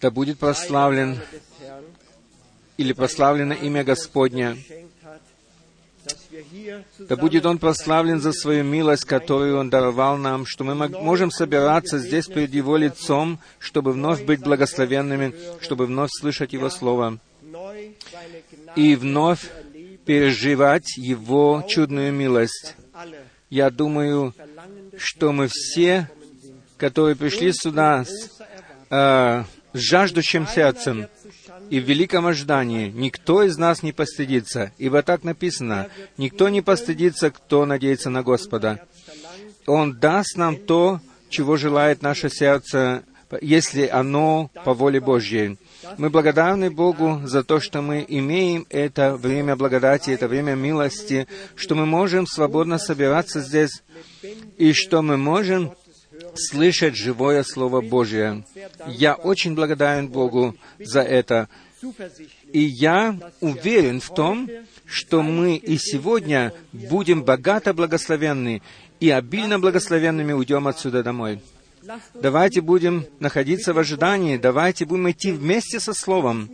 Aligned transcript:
Да 0.00 0.10
будет 0.10 0.38
прославлен 0.38 1.18
или 2.76 2.92
прославлено 2.92 3.54
имя 3.54 3.82
Господне. 3.84 4.56
Да 6.98 7.16
будет 7.16 7.44
Он 7.44 7.58
прославлен 7.58 8.20
за 8.20 8.32
свою 8.32 8.64
милость, 8.64 9.04
которую 9.04 9.58
Он 9.58 9.68
даровал 9.68 10.16
нам, 10.16 10.46
что 10.46 10.64
мы 10.64 10.74
можем 10.74 11.30
собираться 11.30 11.98
здесь 11.98 12.26
перед 12.26 12.54
Его 12.54 12.76
лицом, 12.76 13.40
чтобы 13.58 13.92
вновь 13.92 14.24
быть 14.24 14.40
благословенными, 14.40 15.34
чтобы 15.60 15.86
вновь 15.86 16.10
слышать 16.12 16.52
Его 16.52 16.70
Слово 16.70 17.18
и 18.76 18.94
вновь 18.94 19.50
переживать 20.06 20.96
Его 20.96 21.64
чудную 21.68 22.12
милость. 22.12 22.76
Я 23.50 23.70
думаю, 23.70 24.32
что 24.96 25.32
мы 25.32 25.48
все, 25.50 26.08
которые 26.80 27.14
пришли 27.14 27.52
сюда 27.52 28.04
с, 28.04 28.40
э, 28.90 29.44
с 29.74 29.78
жаждущим 29.78 30.48
сердцем, 30.48 31.06
и 31.68 31.78
в 31.78 31.84
великом 31.84 32.26
ожидании 32.26 32.88
никто 32.88 33.42
из 33.42 33.58
нас 33.58 33.82
не 33.82 33.92
постыдится, 33.92 34.72
ибо 34.78 35.02
так 35.02 35.22
написано, 35.22 35.88
никто 36.16 36.48
не 36.48 36.62
постыдится, 36.62 37.30
кто 37.30 37.66
надеется 37.66 38.08
на 38.08 38.22
Господа. 38.22 38.80
Он 39.66 39.92
даст 39.92 40.36
нам 40.36 40.56
то, 40.56 41.00
чего 41.28 41.56
желает 41.56 42.02
наше 42.02 42.30
сердце, 42.30 43.04
если 43.40 43.86
оно 43.86 44.50
по 44.64 44.74
воле 44.74 45.00
Божьей. 45.00 45.58
Мы 45.98 46.10
благодарны 46.10 46.70
Богу 46.70 47.20
за 47.24 47.44
то, 47.44 47.60
что 47.60 47.82
мы 47.82 48.04
имеем 48.08 48.66
это 48.70 49.16
время 49.16 49.54
благодати, 49.54 50.10
это 50.10 50.28
время 50.28 50.54
милости, 50.54 51.28
что 51.54 51.74
мы 51.74 51.86
можем 51.86 52.26
свободно 52.26 52.78
собираться 52.78 53.40
здесь, 53.40 53.82
и 54.56 54.72
что 54.72 55.02
мы 55.02 55.16
можем 55.16 55.72
слышать 56.34 56.96
живое 56.96 57.42
Слово 57.42 57.80
Божье. 57.80 58.44
Я 58.86 59.14
очень 59.14 59.54
благодарен 59.54 60.08
Богу 60.08 60.56
за 60.78 61.02
это. 61.02 61.48
И 62.52 62.60
я 62.60 63.18
уверен 63.40 64.00
в 64.00 64.12
том, 64.12 64.48
что 64.84 65.22
мы 65.22 65.56
и 65.56 65.78
сегодня 65.78 66.52
будем 66.72 67.22
богато 67.22 67.72
благословенны 67.72 68.62
и 68.98 69.10
обильно 69.10 69.58
благословенными 69.58 70.32
уйдем 70.32 70.68
отсюда 70.68 71.02
домой. 71.02 71.40
Давайте 72.14 72.60
будем 72.60 73.06
находиться 73.20 73.72
в 73.72 73.78
ожидании, 73.78 74.36
давайте 74.36 74.84
будем 74.84 75.10
идти 75.10 75.32
вместе 75.32 75.80
со 75.80 75.94
Словом. 75.94 76.50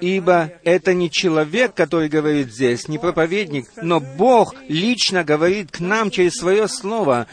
Ибо 0.00 0.52
это 0.62 0.94
не 0.94 1.10
человек, 1.10 1.74
который 1.74 2.08
говорит 2.08 2.52
здесь, 2.52 2.86
не 2.88 2.98
проповедник, 2.98 3.66
но 3.82 4.00
Бог 4.00 4.54
лично 4.68 5.24
говорит 5.24 5.70
к 5.72 5.80
нам 5.80 6.10
через 6.10 6.34
свое 6.34 6.68
Слово. 6.68 7.26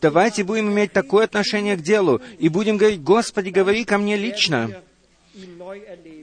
Давайте 0.00 0.44
будем 0.44 0.70
иметь 0.70 0.92
такое 0.92 1.24
отношение 1.24 1.76
к 1.76 1.80
делу 1.80 2.20
и 2.38 2.48
будем 2.48 2.76
говорить, 2.76 3.02
Господи, 3.02 3.50
говори 3.50 3.84
ко 3.84 3.98
мне 3.98 4.16
лично. 4.16 4.82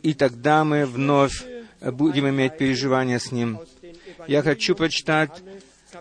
И 0.01 0.13
тогда 0.13 0.63
мы 0.63 0.85
вновь 0.85 1.43
будем 1.81 2.29
иметь 2.29 2.57
переживания 2.57 3.19
с 3.19 3.31
Ним. 3.31 3.59
Я 4.27 4.41
хочу 4.41 4.75
прочитать 4.75 5.31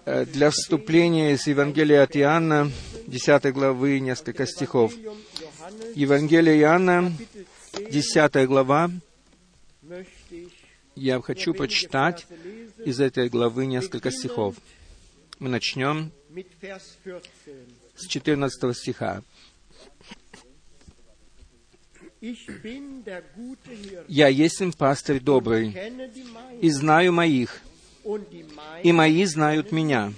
э, 0.05 0.25
для 0.25 0.51
вступления 0.51 1.33
из 1.33 1.47
Евангелия 1.47 2.03
от 2.03 2.17
Иоанна, 2.17 2.71
10 3.07 3.53
главы, 3.53 4.01
несколько 4.01 4.47
стихов. 4.47 4.95
Евангелие 5.95 6.59
Иоанна, 6.61 7.13
10 7.91 8.47
глава. 8.47 8.91
Я 10.95 11.21
хочу 11.21 11.55
прочитать 11.55 12.27
из 12.85 13.01
этой 13.01 13.29
главы 13.29 13.67
несколько 13.67 14.11
стихов. 14.11 14.55
Мы 15.39 15.49
начнем 15.49 16.13
с 17.97 18.07
14 18.07 18.77
стиха. 18.77 19.23
«Я 24.09 24.29
есть 24.29 24.63
пастырь 24.79 25.21
добрый, 25.21 25.77
и 26.61 26.71
знаю 26.71 27.13
моих, 27.13 27.61
и 28.83 28.93
мои 28.93 29.25
знают 29.27 29.73
меня. 29.73 30.13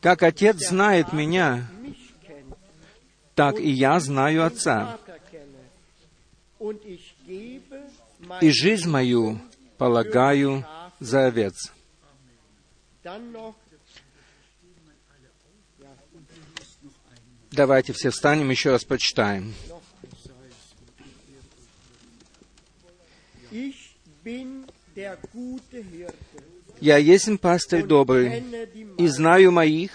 Как 0.00 0.22
Отец 0.22 0.68
знает 0.68 1.12
меня, 1.12 1.68
так 3.34 3.60
и 3.60 3.70
я 3.70 4.00
знаю 4.00 4.44
Отца. 4.44 4.98
И 8.40 8.50
жизнь 8.50 8.88
мою 8.88 9.40
полагаю 9.78 10.64
за 11.00 11.26
овец. 11.26 11.72
Давайте 17.52 17.92
все 17.92 18.10
встанем, 18.10 18.50
еще 18.50 18.70
раз 18.70 18.84
почитаем. 18.84 19.54
Я 26.80 26.96
есть 26.96 27.40
пастырь 27.40 27.84
добрый, 27.84 28.42
и 28.98 29.06
знаю 29.06 29.52
моих, 29.52 29.92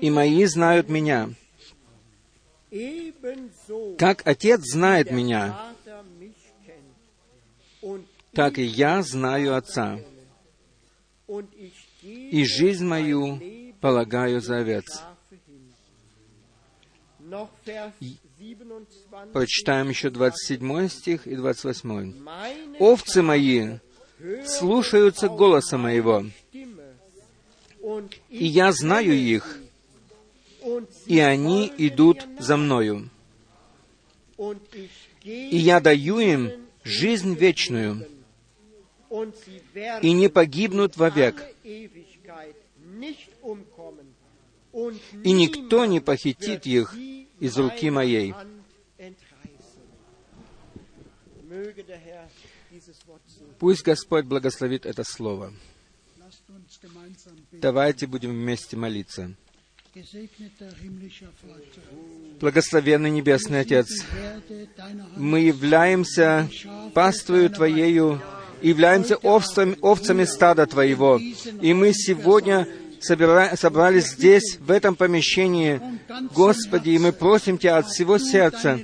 и 0.00 0.10
мои 0.10 0.44
знают 0.46 0.88
меня. 0.88 1.30
Как 3.98 4.26
Отец 4.26 4.60
знает 4.62 5.10
меня, 5.12 5.74
так 8.32 8.58
и 8.58 8.62
я 8.62 9.02
знаю 9.02 9.56
Отца. 9.56 10.00
И 12.02 12.44
жизнь 12.44 12.84
мою 12.84 13.40
полагаю 13.80 14.40
за 14.40 14.58
овец. 14.58 15.02
Прочитаем 19.32 19.88
еще 19.88 20.10
27 20.10 20.88
стих 20.88 21.26
и 21.26 21.36
28. 21.36 22.14
«Овцы 22.78 23.22
мои 23.22 23.78
слушаются 24.46 25.28
голоса 25.28 25.78
моего, 25.78 26.26
и 28.28 28.46
я 28.46 28.72
знаю 28.72 29.14
их, 29.14 29.58
и 31.06 31.18
они 31.18 31.72
идут 31.78 32.26
за 32.38 32.56
мною. 32.56 33.08
И 35.22 35.56
я 35.56 35.80
даю 35.80 36.18
им 36.18 36.50
жизнь 36.82 37.34
вечную, 37.34 38.06
и 40.02 40.12
не 40.12 40.28
погибнут 40.28 40.96
вовек, 40.96 41.44
и 41.62 41.88
никто 45.32 45.84
не 45.84 46.00
похитит 46.00 46.66
их 46.66 46.94
из 47.40 47.56
руки 47.56 47.90
моей. 47.90 48.34
Пусть 53.58 53.82
Господь 53.82 54.26
благословит 54.26 54.86
это 54.86 55.02
слово. 55.02 55.52
Давайте 57.52 58.06
будем 58.06 58.30
вместе 58.30 58.76
молиться. 58.76 59.34
Благословенный 62.40 63.10
Небесный 63.10 63.60
Отец, 63.60 63.88
мы 65.16 65.40
являемся 65.40 66.48
паствою 66.94 67.50
Твоею, 67.50 68.22
являемся 68.62 69.16
овцами, 69.16 69.76
овцами 69.82 70.24
стада 70.24 70.66
Твоего, 70.66 71.18
и 71.60 71.74
мы 71.74 71.92
сегодня 71.92 72.68
собрались 73.00 74.08
здесь, 74.08 74.58
в 74.60 74.70
этом 74.70 74.94
помещении, 74.96 75.80
Господи, 76.34 76.90
и 76.90 76.98
мы 76.98 77.12
просим 77.12 77.58
Тебя 77.58 77.78
от 77.78 77.88
всего 77.88 78.18
сердца, 78.18 78.80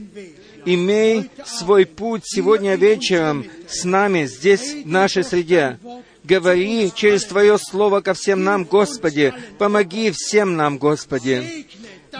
имей 0.65 1.31
свой 1.45 1.87
путь 1.87 2.23
сегодня 2.25 2.75
вечером 2.75 3.47
с 3.69 3.85
нами 3.85 4.27
здесь, 4.27 4.85
в 4.85 4.89
нашей 4.89 5.25
среде. 5.25 5.79
Говори 6.25 6.91
через 6.95 7.25
Твое 7.25 7.57
Слово 7.57 8.01
ко 8.01 8.15
всем 8.15 8.43
нам, 8.43 8.65
Господи. 8.65 9.33
Помоги 9.59 10.11
всем 10.11 10.57
нам, 10.57 10.79
Господи. 10.79 11.67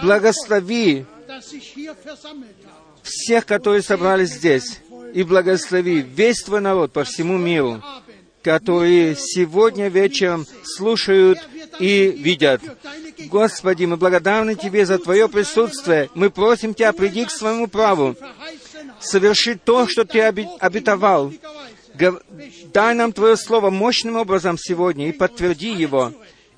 Благослови 0.01 1.05
всех, 3.03 3.45
которые 3.45 3.81
собрались 3.81 4.33
здесь. 4.33 4.79
И 5.13 5.23
благослови 5.23 6.01
весь 6.01 6.41
Твой 6.43 6.61
народ 6.61 6.93
по 6.93 7.03
всему 7.03 7.37
миру, 7.37 7.81
которые 8.43 9.15
сегодня 9.15 9.89
вечером 9.89 10.45
слушают 10.63 11.39
и 11.79 12.09
видят. 12.11 12.61
Господи, 13.25 13.85
мы 13.85 13.97
благодарны 13.97 14.55
Тебе 14.55 14.85
за 14.85 14.99
Твое 14.99 15.27
присутствие. 15.27 16.09
Мы 16.15 16.29
просим 16.29 16.73
Тебя, 16.73 16.93
приди 16.93 17.25
к 17.25 17.31
своему 17.31 17.67
праву, 17.67 18.15
соверши 18.99 19.55
то, 19.55 19.87
что 19.87 20.05
Ты 20.05 20.21
обетовал. 20.21 21.33
Дай 22.73 22.93
нам 22.93 23.11
Твое 23.11 23.35
Слово 23.37 23.69
мощным 23.69 24.15
образом 24.17 24.57
сегодня 24.57 25.09
и 25.09 25.11
подтверди 25.11 25.71
его, 25.71 26.13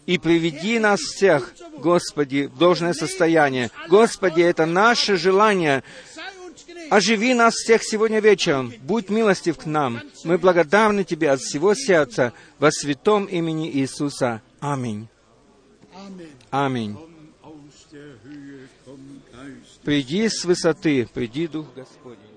и 0.05 0.17
приведи 0.17 0.79
нас 0.79 0.99
всех, 0.99 1.53
Господи, 1.77 2.49
в 2.53 2.57
должное 2.57 2.93
состояние. 2.93 3.71
Господи, 3.87 4.41
это 4.41 4.65
наше 4.65 5.17
желание. 5.17 5.83
Оживи 6.89 7.33
нас 7.33 7.53
всех 7.53 7.83
сегодня 7.83 8.19
вечером. 8.19 8.74
Будь 8.81 9.09
милостив 9.09 9.57
к 9.57 9.65
нам. 9.65 10.01
Мы 10.24 10.38
благодарны 10.38 11.03
Тебе 11.03 11.31
от 11.31 11.39
всего 11.39 11.74
сердца 11.75 12.33
во 12.57 12.71
святом 12.71 13.25
имени 13.25 13.69
Иисуса. 13.71 14.41
Аминь. 14.59 15.07
Аминь. 16.50 16.97
Приди 19.83 20.27
с 20.27 20.44
высоты, 20.45 21.07
приди, 21.13 21.47
Дух 21.47 21.68
Господень. 21.75 22.28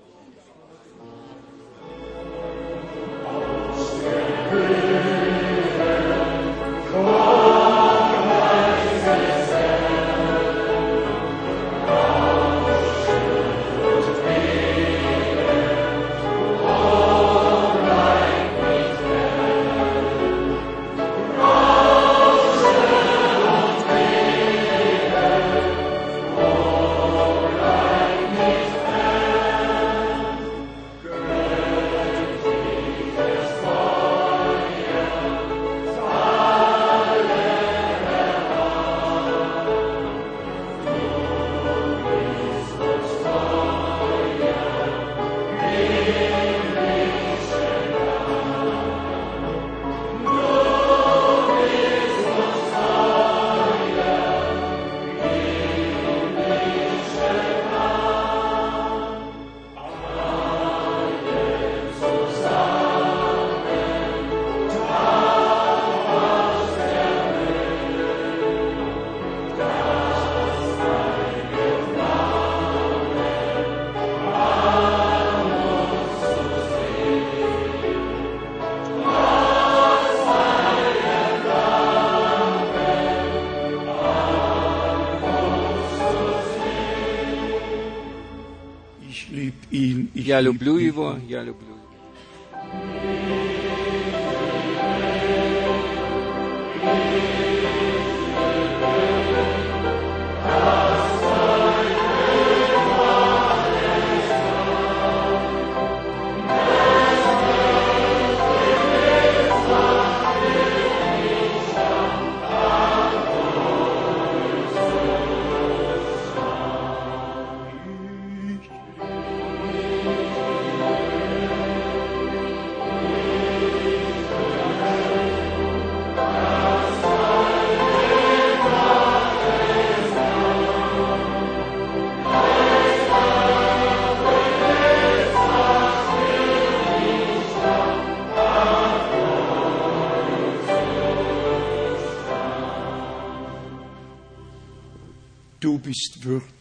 Я 90.13 90.41
люблю 90.41 90.77
его, 90.77 91.17
я 91.27 91.41
люблю 91.43 91.67
его. 91.67 91.82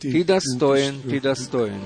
Ты 0.02 0.24
достоин, 0.24 1.00
ты 1.00 1.20
достоин. 1.20 1.80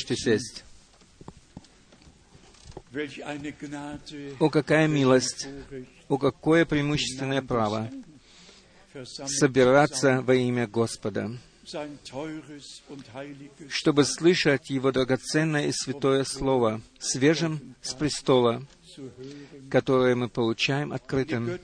Можете 0.00 0.16
сесть. 0.16 0.64
О, 4.40 4.48
какая 4.48 4.88
милость, 4.88 5.46
о, 6.08 6.18
какое 6.18 6.64
преимущественное 6.64 7.42
право 7.42 7.90
собираться 9.04 10.22
во 10.22 10.34
имя 10.34 10.66
Господа, 10.66 11.30
чтобы 13.68 14.04
слышать 14.04 14.70
Его 14.70 14.90
драгоценное 14.90 15.66
и 15.66 15.72
святое 15.72 16.24
Слово, 16.24 16.80
свежим 16.98 17.76
с 17.82 17.92
престола, 17.94 18.66
которое 19.70 20.16
мы 20.16 20.28
получаем 20.28 20.92
открытым. 20.92 21.58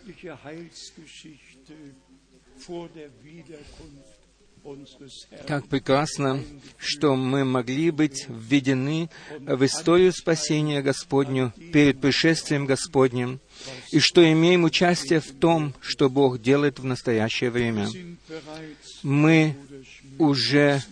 Как 5.46 5.68
прекрасно, 5.68 6.42
что 6.76 7.14
мы 7.14 7.44
могли 7.44 7.90
быть 7.90 8.26
введены 8.28 9.11
в 9.38 9.64
историю 9.64 10.12
спасения 10.12 10.82
Господню 10.82 11.52
перед 11.73 12.00
пришествием 12.00 12.66
Господним, 12.66 13.40
и 13.92 14.00
что 14.00 14.28
имеем 14.32 14.64
участие 14.64 15.20
в 15.20 15.30
том, 15.32 15.75
что 15.80 16.11
Бог 16.11 16.40
делает 16.40 16.78
в 16.78 16.85
настоящее 16.85 17.50
время. 17.50 17.88
Мы 19.02 19.56
уже, 20.18 20.82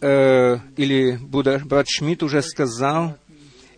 э, 0.00 0.58
или 0.76 1.16
Буда- 1.16 1.62
брат 1.64 1.86
Шмидт 1.88 2.22
уже 2.22 2.42
сказал, 2.42 3.16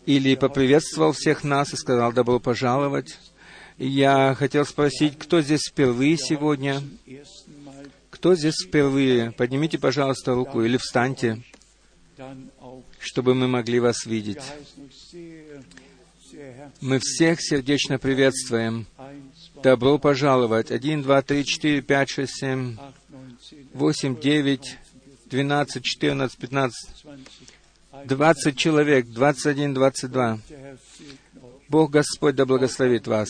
или 0.07 0.35
поприветствовал 0.37 1.13
всех 1.13 1.45
нас 1.45 1.73
и 1.73 1.77
сказал 1.77 2.13
«добро 2.13 2.39
пожаловать». 2.41 3.19
Я 3.77 4.35
хотел 4.35 4.67
спросить, 4.67 5.17
кто 5.19 5.41
здесь 5.41 5.61
впервые 5.71 6.17
сегодня? 6.17 6.83
Кто 8.19 8.35
здесь 8.35 8.57
впервые? 8.67 9.31
Поднимите, 9.31 9.79
пожалуйста, 9.79 10.35
руку 10.35 10.61
или 10.61 10.77
встаньте, 10.77 11.41
чтобы 12.99 13.37
мы 13.37 13.47
могли 13.47 13.79
вас 13.79 14.07
видеть. 14.07 14.43
Мы 16.81 16.99
всех 16.99 17.41
сердечно 17.41 18.01
приветствуем. 18.01 18.87
Добро 19.63 19.99
пожаловать. 19.99 20.73
Один, 20.73 21.03
два, 21.03 21.23
три, 21.23 21.45
четыре, 21.45 21.81
пять, 21.81 22.11
шесть, 22.11 22.41
семь, 22.41 22.77
acht, 22.77 22.95
neun, 23.09 23.37
zehn, 23.41 23.67
восемь, 23.73 24.21
девять, 24.21 24.79
двенадцать, 25.27 25.85
четырнадцать, 25.85 26.39
пятнадцать, 26.39 26.91
zwanzig. 27.01 28.05
двадцать 28.05 28.59
человек, 28.59 29.07
двадцать 29.07 29.47
один, 29.47 29.75
двадцать 29.75 30.11
два. 30.11 30.41
Der 30.49 30.59
Herr 30.59 30.79
segne 30.79 31.19
euch. 31.41 31.69
Бог 31.69 31.91
Господь 31.93 32.35
да 32.35 32.45
благословит 32.47 33.07
вас. 33.07 33.29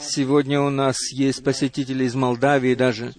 Сегодня 0.00 0.60
у 0.60 0.70
нас 0.70 0.96
есть 1.12 1.42
посетители 1.42 2.04
из 2.04 2.14
Молдавии 2.14 2.74
даже, 2.74 3.12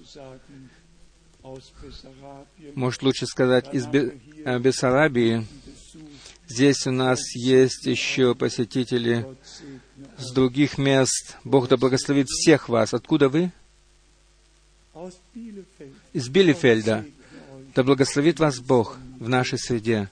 может 2.76 3.04
лучше 3.04 3.26
сказать, 3.26 3.74
из 3.74 3.88
э, 3.88 4.60
Бессарабии. 4.60 5.46
Здесь 6.48 6.88
у 6.88 6.92
нас 6.92 7.36
есть 7.36 7.86
еще 7.86 8.36
посетители 8.36 9.26
с 10.18 10.32
других 10.32 10.78
мест. 10.78 11.38
Бог 11.44 11.68
да 11.68 11.78
благословит 11.78 12.28
всех 12.28 12.70
вас. 12.70 12.94
Откуда 12.94 13.30
вы? 13.30 13.52
Из 16.14 16.30
Билефельда. 16.30 17.06
Да 17.76 17.84
благословит 17.84 18.40
вас 18.40 18.60
Бог 18.60 18.98
в 19.20 19.28
нашей 19.28 19.60
среде. 19.60 20.10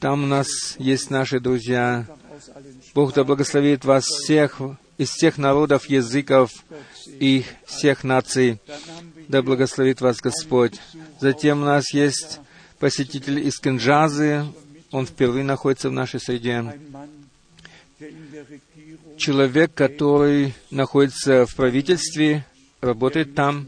Там 0.00 0.24
у 0.24 0.26
нас 0.26 0.48
есть 0.78 1.10
наши 1.10 1.40
друзья. 1.40 2.06
Бог 2.94 3.14
да 3.14 3.24
благословит 3.24 3.84
вас 3.84 4.04
всех 4.04 4.60
из 4.98 5.10
всех 5.10 5.38
народов, 5.38 5.86
языков 5.86 6.50
и 7.06 7.44
всех 7.64 8.04
наций. 8.04 8.60
Да 9.28 9.42
благословит 9.42 10.00
вас 10.00 10.18
Господь. 10.18 10.78
Затем 11.20 11.62
у 11.62 11.64
нас 11.64 11.94
есть 11.94 12.40
посетитель 12.78 13.38
из 13.38 13.58
Кинджазы. 13.58 14.44
Он 14.90 15.06
впервые 15.06 15.44
находится 15.44 15.88
в 15.88 15.92
нашей 15.92 16.20
среде. 16.20 16.64
Человек, 19.16 19.72
который 19.74 20.54
находится 20.70 21.46
в 21.46 21.54
правительстве, 21.54 22.44
работает 22.80 23.34
там. 23.34 23.66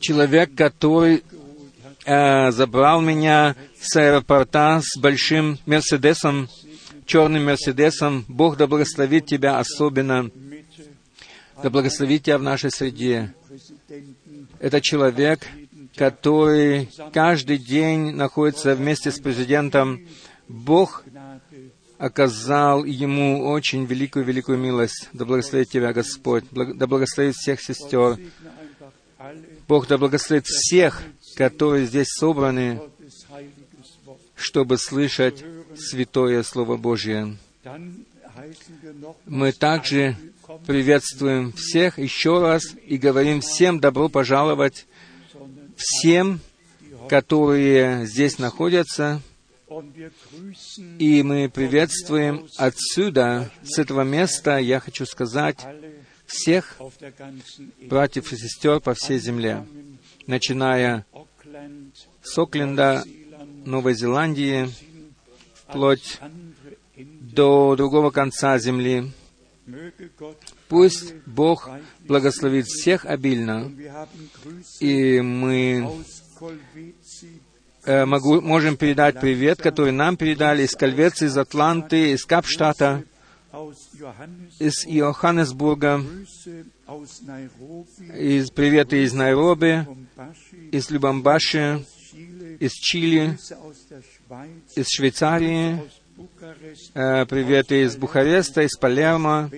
Человек, 0.00 0.54
который 0.54 1.22
э, 2.04 2.50
забрал 2.50 3.00
меня 3.00 3.54
с 3.80 3.96
аэропорта 3.96 4.80
с 4.82 4.98
большим 4.98 5.58
Мерседесом, 5.66 6.48
черным 7.06 7.44
Мерседесом. 7.46 8.24
Бог 8.28 8.56
да 8.56 8.66
благословит 8.66 9.26
тебя 9.26 9.58
особенно. 9.58 10.30
Да 11.62 11.70
благословит 11.70 12.24
тебя 12.24 12.38
в 12.38 12.42
нашей 12.42 12.70
среде. 12.70 13.34
Это 14.60 14.80
человек, 14.80 15.46
который 15.96 16.88
каждый 17.12 17.58
день 17.58 18.12
находится 18.12 18.74
вместе 18.74 19.10
с 19.10 19.18
президентом. 19.18 20.06
Бог 20.48 21.04
оказал 21.98 22.84
ему 22.84 23.48
очень 23.48 23.84
великую-великую 23.84 24.58
милость. 24.58 25.08
Да 25.12 25.24
благословит 25.24 25.68
тебя 25.68 25.92
Господь. 25.92 26.44
Да 26.50 26.86
благословит 26.86 27.34
всех 27.34 27.60
сестер. 27.60 28.18
Бог 29.66 29.88
да 29.88 29.98
благословит 29.98 30.46
всех, 30.46 31.02
которые 31.36 31.86
здесь 31.86 32.08
собраны. 32.08 32.80
Чтобы 34.38 34.78
слышать 34.78 35.44
Святое 35.76 36.42
Слово 36.42 36.76
Божье. 36.76 37.36
Мы 39.26 39.52
также 39.52 40.16
приветствуем 40.66 41.52
всех 41.52 41.98
еще 41.98 42.40
раз 42.40 42.62
и 42.86 42.96
говорим 42.96 43.40
всем 43.40 43.80
добро 43.80 44.08
пожаловать, 44.08 44.86
всем, 45.76 46.40
которые 47.08 48.06
здесь 48.06 48.38
находятся, 48.38 49.20
и 50.98 51.22
мы 51.22 51.50
приветствуем 51.50 52.48
отсюда, 52.56 53.50
с 53.62 53.78
этого 53.78 54.02
места, 54.02 54.58
я 54.58 54.80
хочу 54.80 55.04
сказать, 55.04 55.58
всех 56.26 56.78
братьев 57.82 58.32
и 58.32 58.36
сестер 58.36 58.80
по 58.80 58.94
всей 58.94 59.18
земле, 59.18 59.66
начиная 60.26 61.04
с 62.22 62.38
Окленда, 62.38 63.04
Новой 63.68 63.94
Зеландии, 63.94 64.70
вплоть 65.54 66.18
до 66.96 67.76
другого 67.76 68.10
конца 68.10 68.58
земли. 68.58 69.12
Пусть 70.68 71.14
Бог 71.26 71.68
благословит 72.00 72.66
всех 72.66 73.04
обильно, 73.04 73.70
и 74.80 75.20
мы 75.20 75.86
э, 77.84 78.04
могу, 78.06 78.40
можем 78.40 78.78
передать 78.78 79.20
привет, 79.20 79.60
который 79.60 79.92
нам 79.92 80.16
передали 80.16 80.62
из 80.62 80.74
Кальвеции, 80.74 81.26
из 81.26 81.36
Атланты, 81.36 82.12
из 82.12 82.24
Капштата, 82.24 83.04
из 84.58 84.86
Йоханнесбурга, 84.86 86.02
из 88.16 88.50
приветы 88.50 89.04
из 89.04 89.12
Найроби, 89.12 89.86
из 90.72 90.88
Любамбаши, 90.88 91.84
из 92.58 92.72
Чили, 92.72 93.38
из 94.74 94.88
Швейцарии, 94.88 95.80
э, 96.94 97.26
приветы 97.26 97.82
из 97.82 97.96
Бухареста, 97.96 98.62
из 98.62 98.76
Палермо, 98.76 99.50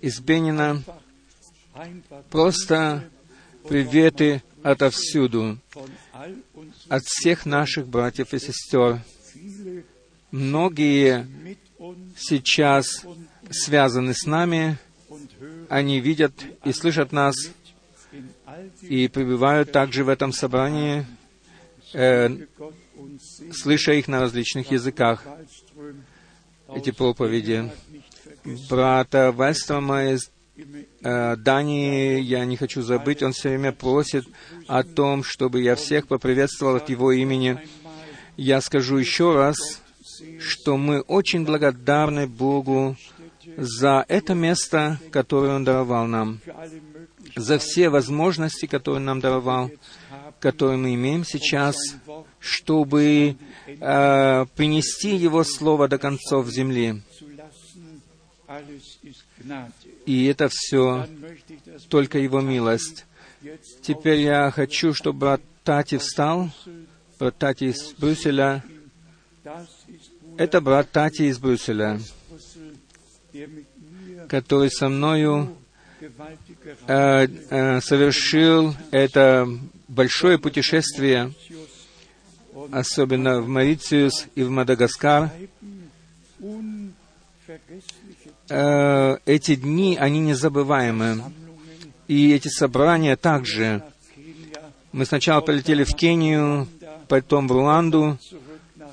из 0.00 0.20
Бенина. 0.20 0.82
Просто 2.30 3.04
приветы 3.68 4.42
отовсюду, 4.62 5.58
от 6.88 7.04
всех 7.04 7.44
наших 7.44 7.86
братьев 7.86 8.32
и 8.32 8.38
сестер. 8.38 9.00
Многие 10.30 11.26
сейчас 12.16 13.04
связаны 13.50 14.14
с 14.14 14.24
нами, 14.26 14.78
они 15.68 16.00
видят 16.00 16.32
и 16.64 16.72
слышат 16.72 17.12
нас, 17.12 17.34
и 18.82 19.08
пребывают 19.08 19.72
также 19.72 20.04
в 20.04 20.08
этом 20.08 20.32
собрании, 20.32 21.06
э, 21.94 22.28
слыша 23.52 23.92
их 23.92 24.08
на 24.08 24.20
различных 24.20 24.70
языках, 24.70 25.24
эти 26.74 26.90
проповеди. 26.90 27.70
Брата 28.68 29.32
Вальстрома 29.32 30.12
из 30.12 30.30
э, 31.02 31.36
Дании 31.36 32.20
я 32.20 32.44
не 32.44 32.56
хочу 32.56 32.82
забыть, 32.82 33.22
он 33.22 33.32
все 33.32 33.50
время 33.50 33.72
просит 33.72 34.26
о 34.66 34.82
том, 34.82 35.24
чтобы 35.24 35.62
я 35.62 35.76
всех 35.76 36.06
поприветствовал 36.08 36.76
от 36.76 36.88
его 36.90 37.12
имени. 37.12 37.58
Я 38.36 38.60
скажу 38.60 38.96
еще 38.96 39.34
раз, 39.34 39.56
что 40.40 40.76
мы 40.76 41.00
очень 41.00 41.44
благодарны 41.44 42.26
Богу 42.26 42.96
за 43.56 44.04
это 44.08 44.34
место, 44.34 44.98
которое 45.10 45.54
Он 45.54 45.64
даровал 45.64 46.06
нам, 46.06 46.40
за 47.36 47.58
все 47.58 47.88
возможности, 47.88 48.66
которые 48.66 48.98
Он 48.98 49.04
нам 49.04 49.20
даровал, 49.20 49.70
которые 50.40 50.76
мы 50.76 50.94
имеем 50.94 51.24
сейчас, 51.24 51.76
чтобы 52.38 53.36
э, 53.66 54.46
принести 54.56 55.16
Его 55.16 55.44
Слово 55.44 55.88
до 55.88 55.98
концов 55.98 56.48
земли. 56.48 57.02
И 60.06 60.26
это 60.26 60.48
все 60.50 61.06
только 61.88 62.18
Его 62.18 62.40
милость. 62.40 63.06
Теперь 63.82 64.20
я 64.20 64.50
хочу, 64.50 64.94
чтобы 64.94 65.18
брат 65.18 65.40
Тати 65.64 65.98
встал, 65.98 66.50
брат 67.18 67.36
Тати 67.38 67.64
из 67.64 67.92
Брюсселя. 67.94 68.62
Это 70.38 70.60
брат 70.60 70.90
Тати 70.90 71.22
из 71.22 71.38
Брюсселя, 71.38 72.00
который 74.28 74.70
со 74.70 74.88
мною 74.88 75.56
э, 76.86 77.26
э, 77.50 77.80
совершил 77.80 78.74
это 78.90 79.48
большое 79.94 80.38
путешествие, 80.38 81.32
особенно 82.72 83.40
в 83.40 83.48
Марициус 83.48 84.26
и 84.34 84.42
в 84.42 84.50
Мадагаскар. 84.50 85.30
Э, 88.48 89.16
эти 89.24 89.54
дни, 89.54 89.96
они 89.98 90.20
незабываемы. 90.20 91.22
И 92.08 92.32
эти 92.32 92.48
собрания 92.48 93.16
также. 93.16 93.82
Мы 94.92 95.06
сначала 95.06 95.40
полетели 95.40 95.84
в 95.84 95.94
Кению, 95.94 96.68
потом 97.08 97.48
в 97.48 97.52
Руанду, 97.52 98.18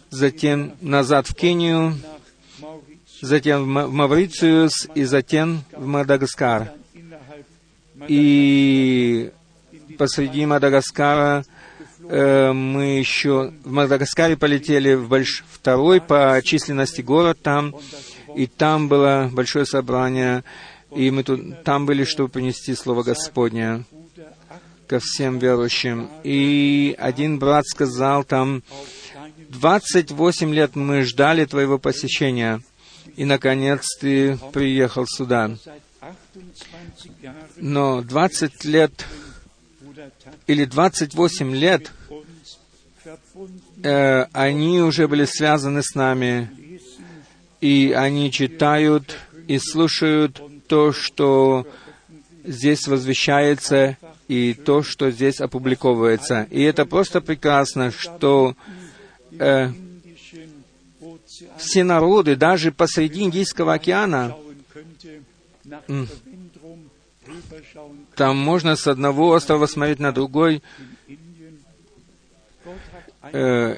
затем 0.09 0.73
назад 0.81 1.27
в 1.27 1.35
Кению, 1.35 1.97
затем 3.21 3.63
в 3.63 3.67
Ма- 3.67 3.87
в 3.87 3.93
Маврициус 3.93 4.87
и 4.95 5.03
затем 5.03 5.63
в 5.73 5.85
Мадагаскар. 5.85 6.71
И 8.07 9.31
посреди 9.97 10.45
Мадагаскара 10.45 11.43
э, 12.07 12.51
мы 12.51 12.99
еще 12.99 13.53
в 13.63 13.71
Мадагаскаре 13.71 14.37
полетели 14.37 14.93
в 14.93 15.07
больш... 15.07 15.43
второй 15.49 16.01
по 16.01 16.41
численности 16.43 17.01
город 17.01 17.39
там, 17.41 17.75
и 18.35 18.47
там 18.47 18.87
было 18.87 19.29
большое 19.31 19.65
собрание, 19.65 20.43
и 20.95 21.11
мы 21.11 21.23
тут, 21.23 21.63
там 21.63 21.85
были, 21.85 22.03
чтобы 22.03 22.29
принести 22.29 22.75
Слово 22.75 23.03
Господне 23.03 23.85
ко 24.87 24.99
всем 24.99 25.39
верующим. 25.39 26.09
И 26.23 26.95
один 26.97 27.39
брат 27.39 27.65
сказал 27.65 28.23
там, 28.23 28.57
auf 28.57 28.61
deinem 29.13 29.51
28 29.51 30.53
лет 30.53 30.75
мы 30.75 31.03
ждали 31.03 31.45
твоего 31.45 31.77
посещения, 31.77 32.61
и, 33.15 33.25
наконец, 33.25 33.85
ты 33.99 34.37
приехал 34.53 35.05
сюда. 35.07 35.51
seit 35.61 35.81
28 36.33 37.11
Jahren 37.21 37.47
Но 37.57 38.01
20 38.01 38.65
лет 38.65 39.05
или 40.47 40.65
28 40.65 41.55
лет 41.55 41.91
э, 43.83 44.23
они 44.31 44.81
уже 44.81 45.07
были 45.07 45.25
связаны 45.25 45.81
с 45.83 45.95
нами. 45.95 46.49
И 47.59 47.93
они 47.95 48.31
читают 48.31 49.17
и 49.47 49.59
слушают 49.59 50.41
то, 50.67 50.91
что 50.91 51.67
здесь 52.43 52.87
возвещается, 52.87 53.97
и 54.27 54.53
то, 54.53 54.81
что 54.81 55.11
здесь 55.11 55.39
опубликовывается. 55.41 56.47
И 56.49 56.61
это 56.61 56.85
просто 56.85 57.21
прекрасно, 57.21 57.91
что 57.91 58.55
э, 59.37 59.69
все 61.57 61.83
народы, 61.83 62.35
даже 62.35 62.71
посреди 62.71 63.23
Индийского 63.23 63.73
океана, 63.73 64.35
там 68.15 68.37
можно 68.37 68.75
с 68.75 68.87
одного 68.87 69.29
острова 69.29 69.65
смотреть 69.65 69.99
на 69.99 70.11
другой, 70.11 70.61
э, 73.31 73.77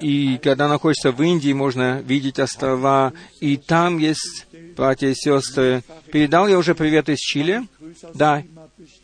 и 0.00 0.38
когда 0.38 0.68
находишься 0.68 1.12
в 1.12 1.22
Индии, 1.22 1.52
можно 1.52 2.00
видеть 2.00 2.38
острова, 2.38 3.12
и 3.40 3.56
там 3.56 3.98
есть 3.98 4.46
братья 4.76 5.08
и 5.08 5.14
сестры. 5.14 5.82
Передал 6.10 6.48
я 6.48 6.58
уже 6.58 6.74
привет 6.74 7.08
из 7.08 7.18
Чили? 7.18 7.66
Да. 8.14 8.42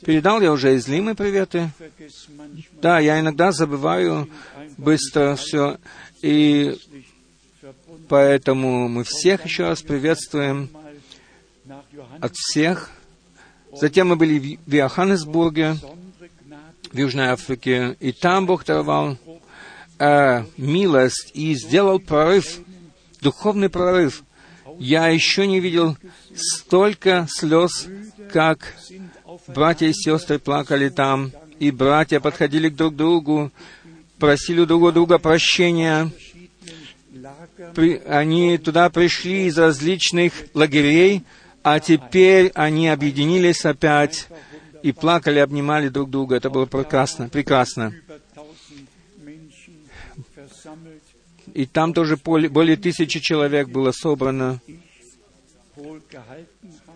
Передал 0.05 0.41
я 0.41 0.53
уже 0.53 0.77
из 0.77 0.89
Лимы 0.89 1.15
приветы? 1.15 1.71
Да, 2.83 2.99
я 2.99 3.21
иногда 3.21 3.53
забываю 3.53 4.29
быстро 4.77 5.37
все. 5.37 5.79
И 6.23 6.77
поэтому 8.09 8.89
мы 8.89 9.05
всех 9.05 9.45
еще 9.45 9.69
раз 9.69 9.83
приветствуем 9.83 10.71
от 12.21 12.35
всех. 12.35 12.91
Затем 13.73 14.09
мы 14.09 14.17
были 14.17 14.59
в 14.67 14.73
Йоханнесбурге, 14.73 15.77
в 16.93 16.99
Южной 16.99 17.29
Африке, 17.29 17.97
и 18.01 18.13
там 18.13 18.47
Бог 18.47 18.65
даровал 18.65 19.17
э, 19.99 20.45
милость 20.57 21.31
и 21.35 21.55
сделал 21.55 22.01
прорыв, 22.01 22.59
духовный 23.21 23.69
прорыв. 23.69 24.25
Я 24.79 25.09
еще 25.09 25.47
не 25.47 25.61
видел 25.61 25.97
столько 26.35 27.27
слез, 27.31 27.87
как 28.33 28.75
братья 29.47 29.87
и 29.87 29.93
сестры 29.93 30.39
плакали 30.39 30.89
там, 30.89 31.31
и 31.59 31.71
братья 31.71 32.19
подходили 32.19 32.71
к 32.71 32.75
друг 32.75 32.97
другу, 32.97 33.53
просили 34.19 34.65
друг 34.65 34.83
у 34.83 34.91
друга 34.91 35.19
прощения. 35.19 36.11
При, 37.75 37.99
они 37.99 38.57
туда 38.59 38.89
пришли 38.89 39.47
из 39.47 39.59
различных 39.59 40.33
лагерей, 40.55 41.23
а 41.63 41.81
теперь 41.81 42.51
они 42.55 42.89
объединились 42.89 43.65
опять 43.65 44.29
и 44.83 44.93
плакали, 44.93 45.39
обнимали 45.39 45.89
друг 45.89 46.11
друга. 46.11 46.37
Это 46.37 46.51
было 46.51 46.67
прекрасно, 46.67 47.29
прекрасно. 47.29 47.93
И 51.53 51.67
там 51.67 51.93
тоже 51.93 52.17
более 52.17 52.77
тысячи 52.77 53.21
человек 53.21 53.69
было 53.69 53.93
собрано. 53.93 54.61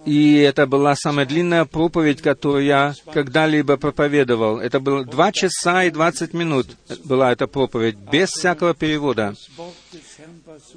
И 0.04 0.37
это 0.37 0.66
была 0.66 0.94
самая 0.97 1.25
длинная 1.25 1.64
проповедь, 1.64 2.21
которую 2.21 2.64
я 2.64 2.94
когда-либо 3.12 3.78
проповедовал. 3.78 4.59
Это 4.59 4.78
было 4.78 5.04
два 5.04 5.33
часа 5.33 5.85
и 5.85 5.90
двадцать 5.90 6.35
минут 6.35 6.66
была 7.04 7.33
эта 7.33 7.47
проповедь, 7.47 7.97
без 7.97 8.28
всякого 8.28 8.75
перевода. 8.75 9.35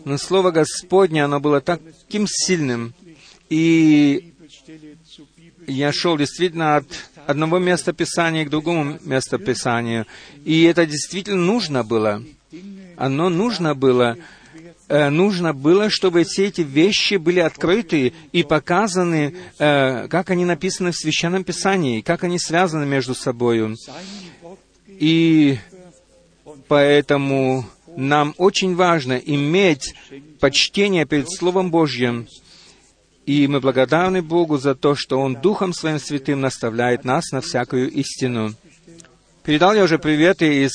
Но 0.05 0.17
Слово 0.17 0.51
Господне, 0.51 1.25
оно 1.25 1.41
было 1.41 1.59
таким 1.59 2.25
сильным. 2.27 2.93
И 3.49 4.33
я 5.67 5.91
шел 5.91 6.17
действительно 6.17 6.77
от 6.77 6.85
одного 7.25 7.59
места 7.59 7.93
Писания 7.93 8.45
к 8.45 8.49
другому 8.49 8.99
месту 9.03 9.37
Писания. 9.39 10.05
И 10.45 10.63
это 10.63 10.85
действительно 10.85 11.37
нужно 11.37 11.83
было. 11.83 12.23
Оно 12.95 13.29
нужно 13.29 13.75
было. 13.75 14.17
Э, 14.89 15.09
нужно 15.09 15.53
было, 15.53 15.89
чтобы 15.89 16.23
все 16.23 16.45
эти 16.45 16.61
вещи 16.61 17.15
были 17.15 17.41
открыты 17.41 18.13
и 18.31 18.43
показаны, 18.43 19.35
э, 19.59 20.07
как 20.07 20.29
они 20.29 20.45
написаны 20.45 20.91
в 20.91 20.95
Священном 20.95 21.43
Писании, 21.43 21.99
как 21.99 22.23
они 22.23 22.39
связаны 22.39 22.85
между 22.85 23.13
собой. 23.13 23.75
И 24.87 25.57
поэтому 26.69 27.65
нам 27.97 28.33
очень 28.37 28.75
важно 28.75 29.13
иметь 29.17 29.93
почтение 30.39 31.05
перед 31.05 31.29
Словом 31.29 31.69
Божьим, 31.69 32.27
и 33.27 33.45
мы 33.47 33.59
благодарны 33.59 34.21
Богу 34.21 34.57
за 34.57 34.73
то, 34.73 34.95
что 34.95 35.19
Он 35.19 35.35
Духом 35.35 35.73
Своим 35.73 35.99
Святым 35.99 36.39
наставляет 36.39 37.03
нас 37.03 37.31
на 37.33 37.41
всякую 37.41 37.91
истину. 37.91 38.53
Передал 39.43 39.75
я 39.75 39.83
уже 39.83 39.99
приветы 39.99 40.63
из 40.63 40.71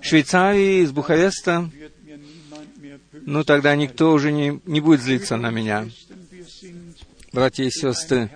Швейцарии, 0.00 0.84
из 0.84 0.92
Бухареста. 0.92 1.68
Ну, 3.12 3.42
тогда 3.42 3.74
никто 3.74 4.12
уже 4.12 4.30
не, 4.30 4.60
не 4.64 4.80
будет 4.80 5.02
злиться 5.02 5.36
на 5.36 5.50
меня. 5.50 5.88
Братья 7.32 7.64
и 7.64 7.70
сестры, 7.70 8.30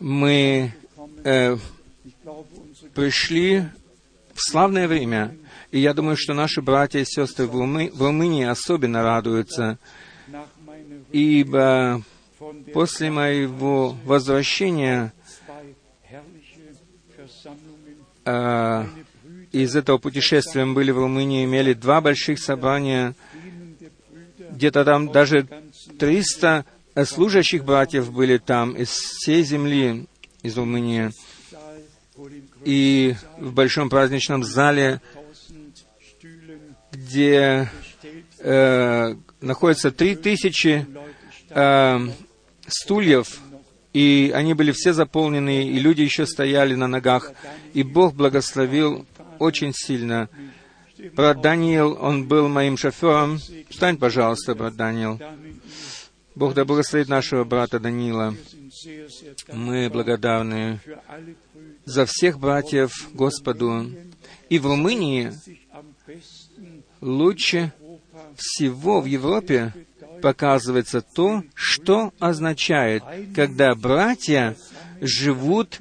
мы 0.00 0.74
э, 1.22 1.56
пришли 2.94 3.66
в 4.34 4.40
славное 4.40 4.88
время, 4.88 5.36
и 5.70 5.78
я 5.78 5.94
думаю, 5.94 6.16
что 6.18 6.34
наши 6.34 6.60
братья 6.60 6.98
и 6.98 7.04
сестры 7.04 7.46
в, 7.46 7.52
Румы, 7.54 7.92
Румынии 7.96 8.44
особенно 8.44 9.04
радуются, 9.04 9.78
ибо 11.12 12.02
После 12.72 13.10
моего 13.10 13.96
возвращения 14.04 15.12
э, 18.24 18.84
из 19.52 19.76
этого 19.76 19.98
путешествия 19.98 20.64
мы 20.64 20.74
были 20.74 20.90
в 20.90 20.98
Румынии, 20.98 21.44
имели 21.44 21.74
два 21.74 22.00
больших 22.00 22.38
собрания, 22.38 23.14
где-то 24.50 24.84
там 24.84 25.12
даже 25.12 25.46
300 25.98 26.64
служащих 27.04 27.64
братьев 27.64 28.12
были 28.12 28.38
там 28.38 28.72
из 28.72 28.90
всей 28.90 29.42
земли, 29.42 30.06
из 30.42 30.56
Румынии. 30.56 31.10
И 32.64 33.14
в 33.38 33.52
большом 33.52 33.88
праздничном 33.88 34.44
зале, 34.44 35.00
где 36.92 37.70
э, 38.38 39.14
три 39.96 40.16
тысячи 40.16 40.86
э, 41.50 41.98
стульев, 42.72 43.40
и 43.92 44.32
они 44.34 44.54
были 44.54 44.72
все 44.72 44.92
заполнены, 44.92 45.68
и 45.68 45.78
люди 45.78 46.02
еще 46.02 46.26
стояли 46.26 46.74
на 46.74 46.86
ногах, 46.86 47.32
и 47.74 47.82
Бог 47.82 48.14
благословил 48.14 49.06
очень 49.38 49.72
сильно. 49.74 50.28
Брат 51.14 51.40
Даниил, 51.40 51.98
он 52.00 52.26
был 52.28 52.48
моим 52.48 52.76
шофером. 52.76 53.38
Встань, 53.68 53.96
пожалуйста, 53.96 54.54
брат 54.54 54.76
Даниил. 54.76 55.20
Бог 56.34 56.54
да 56.54 56.64
благословит 56.64 57.08
нашего 57.08 57.44
брата 57.44 57.78
Даниила. 57.78 58.34
Мы 59.52 59.90
благодарны 59.90 60.80
за 61.84 62.06
всех 62.06 62.38
братьев 62.38 63.10
Господу. 63.12 63.90
И 64.48 64.58
в 64.58 64.66
Румынии 64.66 65.32
лучше 67.00 67.72
всего 68.36 69.00
в 69.00 69.06
Европе 69.06 69.74
показывается 70.22 71.02
то, 71.02 71.44
что 71.54 72.14
означает, 72.18 73.02
когда 73.34 73.74
братья 73.74 74.56
живут 75.00 75.78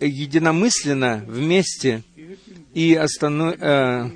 единомысленно 0.00 1.24
вместе, 1.26 2.02
и 2.74 2.94
останов... 2.94 3.54
э, 3.60 4.10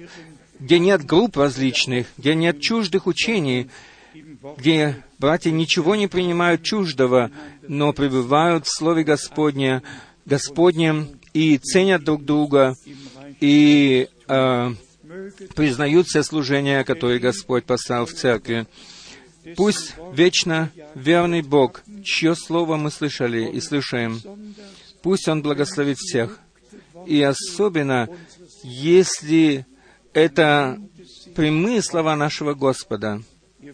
где 0.59 0.79
нет 0.79 1.05
групп 1.07 1.38
различных, 1.38 2.07
где 2.18 2.35
нет 2.35 2.61
чуждых 2.61 3.07
учений, 3.07 3.70
где 4.59 5.03
братья 5.18 5.51
ничего 5.51 5.96
не 5.96 6.07
принимают 6.07 6.62
чуждого, 6.62 7.31
но 7.66 7.92
пребывают 7.92 8.66
в 8.66 8.77
Слове 8.77 9.05
Господне, 9.05 9.83
Господнем 10.27 11.09
и 11.33 11.57
ценят 11.59 12.05
друг 12.05 12.25
друга, 12.25 12.75
и 13.40 14.09
э, 14.29 14.75
признают 15.55 16.07
все 16.07 16.23
служения, 16.23 16.85
которые 16.85 17.18
Господь 17.18 17.64
поставил 17.64 18.07
в 18.07 18.12
церкви. 18.12 18.66
Пусть 19.57 19.94
вечно 20.12 20.70
верный 20.94 21.42
Бог, 21.42 21.83
чье 22.05 22.35
слово 22.35 22.76
мы 22.76 22.90
слышали 22.90 23.50
и 23.50 23.61
слышаем, 23.61 24.20
пусть 25.03 25.29
Он 25.29 25.42
благословит 25.42 25.98
всех. 25.98 26.38
И 27.07 27.22
особенно, 27.22 28.09
если 28.62 29.66
это 30.12 30.79
прямые 31.35 31.83
слова 31.83 32.16
нашего 32.16 32.55
Господа, 32.55 33.22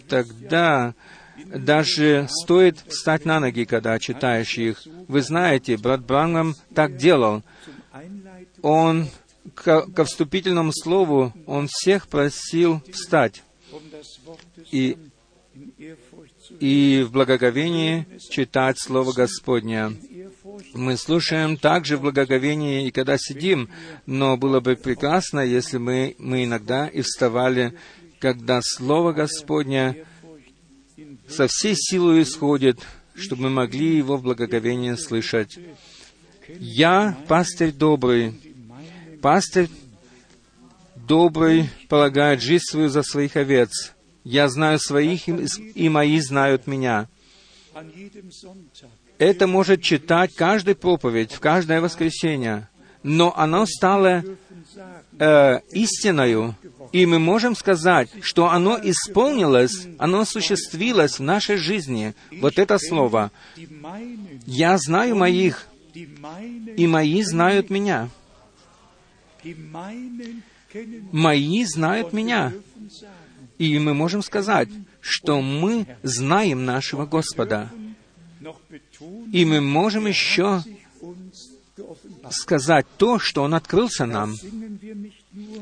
тогда 0.09 0.94
даже 1.44 2.29
стоит 2.31 2.79
встать 2.88 3.24
на 3.24 3.40
ноги, 3.40 3.64
когда 3.64 3.98
читаешь 3.98 4.57
их. 4.57 4.83
Вы 5.09 5.22
знаете, 5.22 5.76
брат 5.76 6.05
Брангам 6.05 6.55
так 6.74 6.96
делал. 6.96 7.42
Он 8.62 9.09
ко, 9.55 9.83
ко 9.83 10.05
вступительному 10.05 10.72
слову, 10.72 11.33
он 11.46 11.68
всех 11.70 12.09
просил 12.09 12.83
встать. 12.92 13.42
И 14.70 14.96
и 16.61 17.05
в 17.07 17.12
благоговении 17.12 18.07
читать 18.31 18.79
Слово 18.79 19.12
Господня. 19.12 19.92
Мы 20.75 20.97
слушаем 20.97 21.57
также 21.57 21.97
в 21.97 22.03
благоговении 22.03 22.87
и 22.87 22.90
когда 22.90 23.16
сидим, 23.19 23.69
но 24.07 24.37
было 24.37 24.61
бы 24.61 24.77
прекрасно, 24.77 25.40
если 25.40 25.79
мы, 25.79 26.14
мы 26.19 26.45
иногда 26.45 26.88
и 26.88 27.03
вставали, 27.03 27.75
когда 28.19 28.61
Слово 28.62 29.12
Господня 29.12 29.97
со 31.29 31.47
всей 31.49 31.75
силой 31.75 32.23
исходит, 32.23 32.81
чтобы 33.14 33.45
мы 33.45 33.51
могли 33.51 33.97
Его 33.97 34.16
в 34.16 34.23
благоговении 34.23 34.95
слышать. 34.95 35.59
Я 36.49 37.19
пастырь 37.29 37.73
добрый. 37.73 38.35
Пастырь 39.21 39.69
добрый 40.95 41.69
полагает 41.88 42.42
жизнь 42.42 42.64
свою 42.64 42.88
за 42.88 43.03
своих 43.03 43.37
овец. 43.37 43.95
Я 44.29 44.49
знаю 44.49 44.81
своих, 44.81 45.29
и 45.29 45.89
мои 45.89 46.19
знают 46.19 46.67
меня. 46.67 47.07
Это 49.19 49.47
может 49.47 49.83
читать 49.83 50.35
каждый 50.35 50.75
проповедь, 50.75 51.31
в 51.31 51.39
каждое 51.39 51.81
воскресенье. 51.81 52.69
Но 53.05 53.33
оно 53.39 53.67
стало 53.67 54.25
э, 55.21 55.61
истиною, 55.71 56.57
и 56.91 57.07
мы 57.07 57.21
можем 57.21 57.55
сказать, 57.55 58.09
что 58.21 58.51
оно 58.51 58.77
исполнилось, 58.83 59.87
оно 59.97 60.23
осуществилось 60.23 61.21
в 61.21 61.23
нашей 61.23 61.57
жизни. 61.57 62.12
Вот 62.41 62.59
это 62.59 62.79
слово. 62.79 63.31
«Я 64.45 64.77
знаю 64.79 65.15
моих, 65.15 65.69
и 65.95 66.87
мои 66.89 67.23
знают 67.23 67.71
меня». 67.71 68.11
Мои 71.12 71.65
знают 71.65 72.12
меня. 72.12 72.53
И 73.59 73.79
мы 73.79 73.95
можем 73.95 74.23
сказать, 74.23 74.69
что 75.01 75.40
мы 75.40 75.87
знаем 76.03 76.64
нашего 76.64 77.07
Господа. 77.07 77.71
И 79.33 79.45
мы 79.45 79.61
можем 79.61 80.07
еще 80.07 80.62
сказать 82.31 82.87
то, 82.97 83.19
что 83.19 83.42
Он 83.42 83.55
открылся 83.55 84.07
нам. 84.07 84.35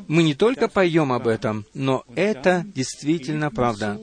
Мы 0.09 0.23
не 0.23 0.35
только 0.35 0.69
поем 0.69 1.13
об 1.13 1.27
этом, 1.27 1.67
но 1.75 2.05
это 2.15 2.65
действительно 2.75 3.51
правда. 3.51 4.01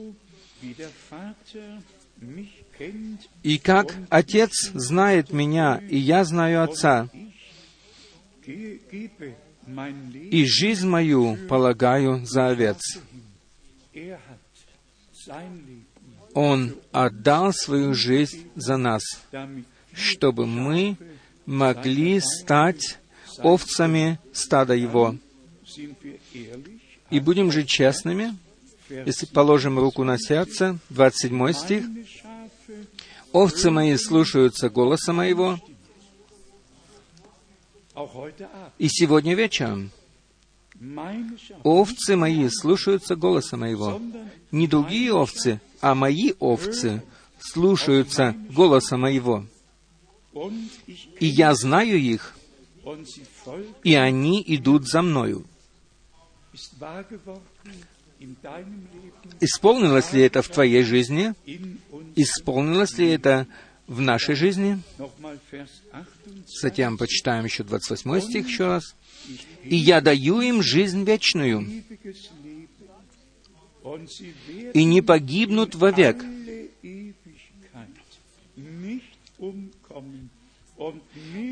И 3.42 3.58
как 3.58 3.94
Отец 4.08 4.70
знает 4.74 5.32
меня, 5.32 5.80
и 5.88 5.98
я 5.98 6.24
знаю 6.24 6.64
Отца, 6.64 7.08
и 10.30 10.44
жизнь 10.44 10.88
мою 10.88 11.36
полагаю 11.48 12.24
за 12.26 12.48
овец. 12.48 12.80
Он 16.34 16.74
отдал 16.92 17.52
свою 17.52 17.94
жизнь 17.94 18.48
за 18.54 18.76
нас, 18.76 19.02
чтобы 19.92 20.46
мы 20.46 20.96
могли 21.46 22.20
стать 22.20 22.98
овцами 23.38 24.18
стада 24.32 24.74
Его. 24.74 25.16
И 27.10 27.20
будем 27.20 27.52
же 27.52 27.64
честными, 27.64 28.36
если 28.88 29.26
положим 29.26 29.78
руку 29.78 30.04
на 30.04 30.18
сердце, 30.18 30.78
27 30.90 31.52
стих, 31.52 31.84
«Овцы 33.32 33.70
мои 33.70 33.96
слушаются 33.96 34.68
голоса 34.68 35.12
моего, 35.12 35.58
и 38.78 38.88
сегодня 38.88 39.34
вечером 39.34 39.90
овцы 41.62 42.16
мои 42.16 42.48
слушаются 42.48 43.16
голоса 43.16 43.56
моего. 43.56 44.00
Не 44.50 44.66
другие 44.66 45.12
овцы, 45.12 45.60
а 45.80 45.94
мои 45.94 46.32
овцы 46.38 47.02
слушаются 47.38 48.34
голоса 48.50 48.96
моего. 48.96 49.46
И 51.20 51.26
я 51.26 51.54
знаю 51.54 51.98
их, 51.98 52.36
и 53.84 53.94
они 53.94 54.42
идут 54.46 54.88
за 54.88 55.02
мною. 55.02 55.44
Исполнилось 59.40 60.12
ли 60.12 60.22
это 60.22 60.42
в 60.42 60.48
твоей 60.48 60.82
жизни? 60.82 61.34
Исполнилось 62.16 62.96
ли 62.98 63.08
это 63.08 63.46
в 63.86 64.00
нашей 64.00 64.34
жизни? 64.34 64.80
Затем 66.62 66.98
почитаем 66.98 67.44
еще 67.44 67.64
28 67.64 68.20
стих 68.20 68.46
еще 68.46 68.66
раз. 68.66 68.94
«И 69.64 69.76
я 69.76 70.00
даю 70.00 70.40
им 70.40 70.62
жизнь 70.62 71.04
вечную, 71.04 71.66
и 74.74 74.84
не 74.84 75.02
погибнут 75.02 75.74
вовек, 75.74 76.24
и 76.82 77.14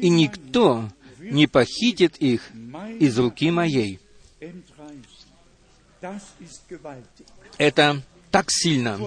никто 0.09 0.88
не 1.18 1.46
похитит 1.46 2.16
их 2.16 2.50
из 2.98 3.18
руки 3.18 3.50
моей». 3.50 4.00
Это 7.59 8.02
так 8.30 8.46
сильно. 8.48 8.98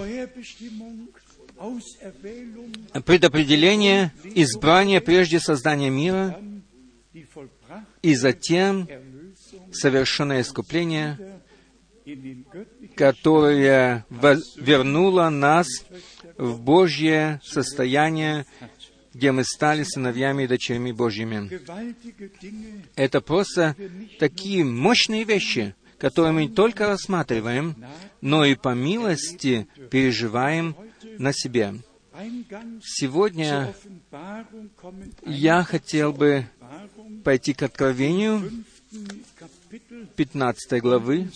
Предопределение, 3.04 4.12
избрание 4.24 5.00
прежде 5.00 5.40
создания 5.40 5.90
мира, 5.90 6.40
и 8.04 8.14
затем 8.14 8.86
совершенное 9.72 10.42
искупление, 10.42 11.40
которое 12.94 14.04
вернуло 14.56 15.30
нас 15.30 15.66
в 16.36 16.60
Божье 16.60 17.40
состояние, 17.42 18.44
где 19.14 19.32
мы 19.32 19.42
стали 19.44 19.84
сыновьями 19.84 20.42
и 20.42 20.46
дочерями 20.46 20.92
Божьими. 20.92 21.50
Это 22.94 23.22
просто 23.22 23.74
такие 24.18 24.64
мощные 24.64 25.24
вещи, 25.24 25.74
которые 25.96 26.32
мы 26.32 26.44
не 26.44 26.54
только 26.54 26.86
рассматриваем, 26.86 27.74
но 28.20 28.44
и 28.44 28.54
по 28.54 28.74
милости 28.74 29.66
переживаем 29.90 30.76
на 31.18 31.32
себе. 31.32 31.76
Сегодня 32.82 33.74
я 35.26 35.64
хотел 35.64 36.12
бы 36.12 36.46
пойти 37.22 37.54
к 37.54 37.62
Откровению 37.62 38.50
15 40.16 40.80
главы, 40.80 41.30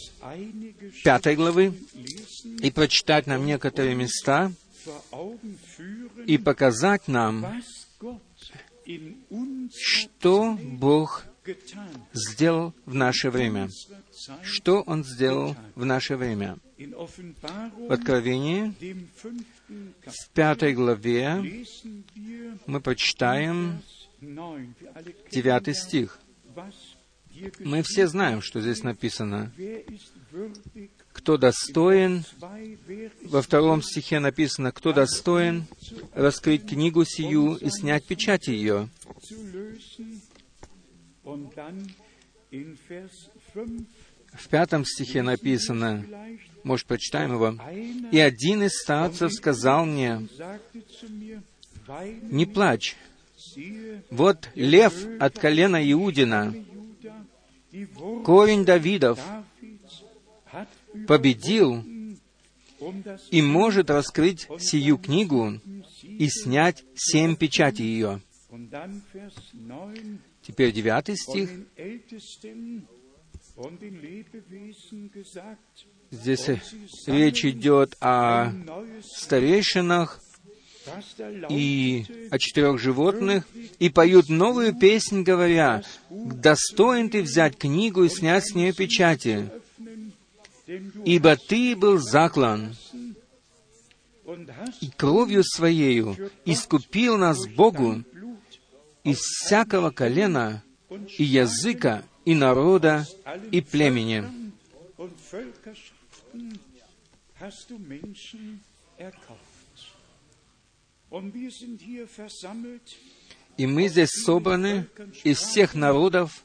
5 1.05 1.37
главы, 1.37 1.75
и 2.61 2.71
прочитать 2.71 3.27
нам 3.27 3.47
некоторые 3.47 3.95
места, 3.95 4.53
и 6.27 6.39
показать 6.39 7.09
нам, 7.09 7.63
что 9.75 10.59
Бог 10.63 11.25
сделал 12.13 12.75
в 12.85 12.95
наше 12.95 13.31
время. 13.31 13.69
Что 14.43 14.83
Он 14.83 15.05
сделал 15.05 15.57
в 15.75 15.85
наше 15.85 16.17
время. 16.17 16.59
В 16.79 17.93
Откровении, 17.93 18.75
в 20.07 20.29
пятой 20.35 20.75
главе, 20.75 21.65
мы 22.67 22.81
почитаем 22.81 23.83
девятый 24.21 25.75
стих. 25.75 26.19
Мы 27.61 27.83
все 27.83 28.09
знаем, 28.09 28.43
что 28.43 28.61
здесь 28.61 28.83
написано. 28.83 29.53
Кто 31.13 31.37
достоин, 31.37 32.25
во 33.25 33.43
втором 33.43 33.83
стихе 33.83 34.19
написано, 34.19 34.73
кто 34.73 34.93
достоин 34.93 35.67
раскрыть 36.15 36.67
книгу 36.67 37.05
сию 37.05 37.55
и 37.57 37.71
снять 37.71 38.07
печать 38.07 38.49
ее. 38.49 38.89
В 44.33 44.49
пятом 44.49 44.85
стихе 44.85 45.23
написано, 45.23 46.05
может, 46.63 46.87
прочитаем 46.87 47.35
его, 47.35 47.57
«И 48.11 48.19
один 48.19 48.63
из 48.63 48.79
старцев 48.79 49.33
сказал 49.33 49.87
мне, 49.87 50.29
«Не 52.23 52.47
плачь, 52.47 52.97
вот 54.11 54.49
лев 54.55 54.95
от 55.21 55.39
колена 55.39 55.93
Иудина, 55.93 56.55
корень 58.25 58.65
Давидов, 58.65 59.21
победил 61.07 61.85
и 63.31 63.43
может 63.43 63.91
раскрыть 63.91 64.49
сию 64.59 64.99
книгу 64.99 65.61
и 66.03 66.29
снять 66.29 66.85
семь 66.95 67.37
печатей 67.37 67.87
ее. 67.87 68.21
Теперь 70.43 70.73
девятый 70.73 71.17
стих. 71.17 71.51
Здесь 76.11 76.49
речь 77.07 77.45
идет 77.45 77.97
о 78.01 78.53
старейшинах 79.03 80.23
и 81.49 82.05
о 82.31 82.39
четырех 82.39 82.79
животных, 82.79 83.45
и 83.79 83.89
поют 83.89 84.29
новую 84.29 84.75
песнь, 84.75 85.23
говоря, 85.23 85.83
«Достоин 86.11 87.11
ты 87.11 87.23
взять 87.23 87.57
книгу 87.57 88.05
и 88.05 88.09
снять 88.09 88.49
с 88.49 88.55
нее 88.55 88.73
печати, 88.73 89.51
ибо 91.05 91.37
ты 91.37 91.77
был 91.77 91.99
заклан, 91.99 92.77
и 94.81 94.91
кровью 94.97 95.43
Своею 95.43 96.31
искупил 96.45 97.17
нас 97.17 97.47
Богу 97.47 98.03
из 99.05 99.19
всякого 99.19 99.91
колена 99.91 100.63
и 101.17 101.25
языка, 101.25 102.03
и 102.25 102.35
народа, 102.35 103.07
и 103.51 103.61
племени. 103.61 104.25
Und 104.99 105.15
И 113.57 113.67
мы 113.67 113.89
здесь 113.89 114.11
собраны 114.11 114.87
из 115.25 115.39
всех 115.39 115.75
народов, 115.75 116.45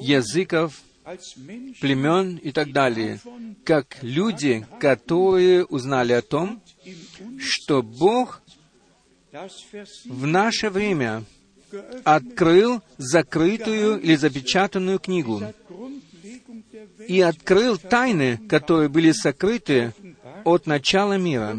языков, 0.00 0.80
племен 1.80 2.36
и 2.36 2.50
так 2.50 2.72
далее, 2.72 3.20
как 3.64 3.98
люди, 4.02 4.66
которые 4.80 5.64
узнали 5.64 6.12
о 6.12 6.22
том, 6.22 6.62
что 7.38 7.82
Бог 7.82 8.42
в 10.04 10.26
наше 10.26 10.70
время 10.70 11.24
открыл 12.04 12.82
закрытую 12.98 14.00
или 14.00 14.16
запечатанную 14.16 14.98
книгу 14.98 15.42
и 17.08 17.20
открыл 17.20 17.78
тайны, 17.78 18.38
которые 18.48 18.88
были 18.88 19.12
сокрыты 19.12 19.92
от 20.44 20.66
начала 20.66 21.18
мира. 21.18 21.56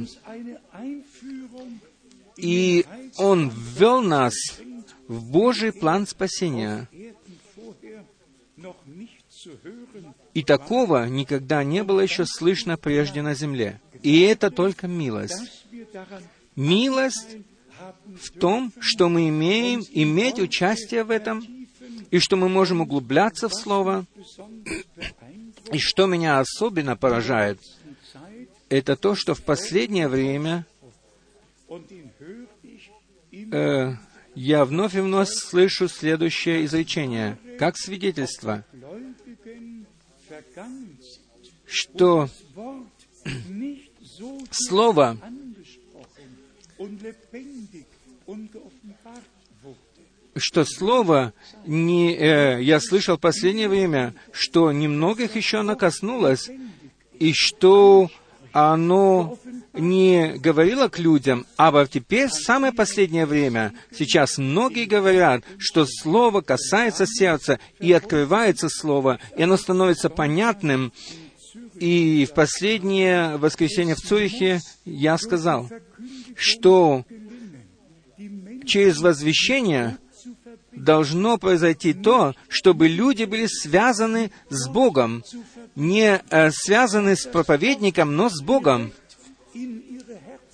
И 2.37 2.85
Он 3.17 3.49
ввел 3.49 4.01
нас 4.01 4.33
в 5.07 5.23
Божий 5.31 5.71
план 5.71 6.07
спасения. 6.07 6.89
И 10.33 10.43
такого 10.43 11.07
никогда 11.07 11.63
не 11.63 11.83
было 11.83 12.01
еще 12.01 12.25
слышно 12.25 12.77
прежде 12.77 13.21
на 13.21 13.35
земле. 13.35 13.79
И 14.01 14.21
это 14.21 14.51
только 14.51 14.87
милость. 14.87 15.65
Милость 16.55 17.37
в 18.21 18.31
том, 18.39 18.71
что 18.79 19.09
мы 19.09 19.29
имеем 19.29 19.83
иметь 19.91 20.39
участие 20.39 21.03
в 21.03 21.11
этом, 21.11 21.43
и 22.11 22.19
что 22.19 22.35
мы 22.35 22.49
можем 22.49 22.81
углубляться 22.81 23.49
в 23.49 23.53
Слово. 23.53 24.05
И 25.71 25.79
что 25.79 26.05
меня 26.05 26.39
особенно 26.39 26.95
поражает, 26.95 27.59
это 28.69 28.95
то, 28.95 29.15
что 29.15 29.33
в 29.33 29.41
последнее 29.41 30.07
время 30.07 30.65
э, 33.51 33.93
я 34.35 34.65
вновь 34.65 34.95
и 34.95 34.99
вновь 34.99 35.29
слышу 35.29 35.87
следующее 35.87 36.65
изречение, 36.65 37.37
как 37.59 37.77
свидетельство, 37.77 38.65
что 41.65 42.29
Слово 44.51 45.17
что 50.37 50.65
слово 50.65 51.33
не, 51.65 52.13
э, 52.13 52.61
я 52.61 52.79
слышал 52.81 53.17
в 53.17 53.21
последнее 53.21 53.69
время, 53.69 54.13
что 54.31 54.71
немногих 54.71 55.35
еще 55.35 55.59
оно 55.59 55.75
коснулось, 55.75 56.49
и 57.17 57.31
что 57.33 58.09
оно 58.55 59.37
не 59.73 60.37
говорило 60.37 60.87
к 60.87 60.97
людям, 60.97 61.45
а 61.57 61.71
вот 61.71 61.89
теперь, 61.89 62.29
в 62.29 62.33
самое 62.33 62.71
последнее 62.71 63.25
время, 63.25 63.73
сейчас 63.93 64.37
многие 64.37 64.85
говорят, 64.85 65.43
что 65.57 65.85
слово 65.85 66.39
касается 66.39 67.05
сердца, 67.05 67.59
и 67.81 67.91
открывается 67.91 68.69
слово, 68.69 69.19
и 69.35 69.43
оно 69.43 69.57
становится 69.57 70.09
понятным. 70.09 70.93
И 71.73 72.25
в 72.31 72.33
последнее 72.33 73.35
воскресенье 73.35 73.95
в 73.95 73.99
Цюрихе 73.99 74.61
я 74.85 75.17
сказал, 75.17 75.69
что 76.37 77.03
через 78.65 79.01
возвещение 79.01 79.97
должно 80.85 81.37
произойти 81.37 81.93
то, 81.93 82.33
чтобы 82.47 82.87
люди 82.87 83.25
были 83.25 83.47
связаны 83.47 84.31
с 84.49 84.69
Богом, 84.69 85.23
не 85.75 86.21
э, 86.29 86.51
связаны 86.51 87.17
с 87.17 87.25
проповедником, 87.25 88.15
но 88.15 88.29
с 88.29 88.41
Богом, 88.41 88.93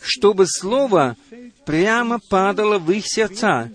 чтобы 0.02 0.48
Слово 0.48 1.18
прямо 1.66 2.20
падало 2.30 2.80
в 2.80 2.90
их 2.92 3.04
сердца 3.06 3.72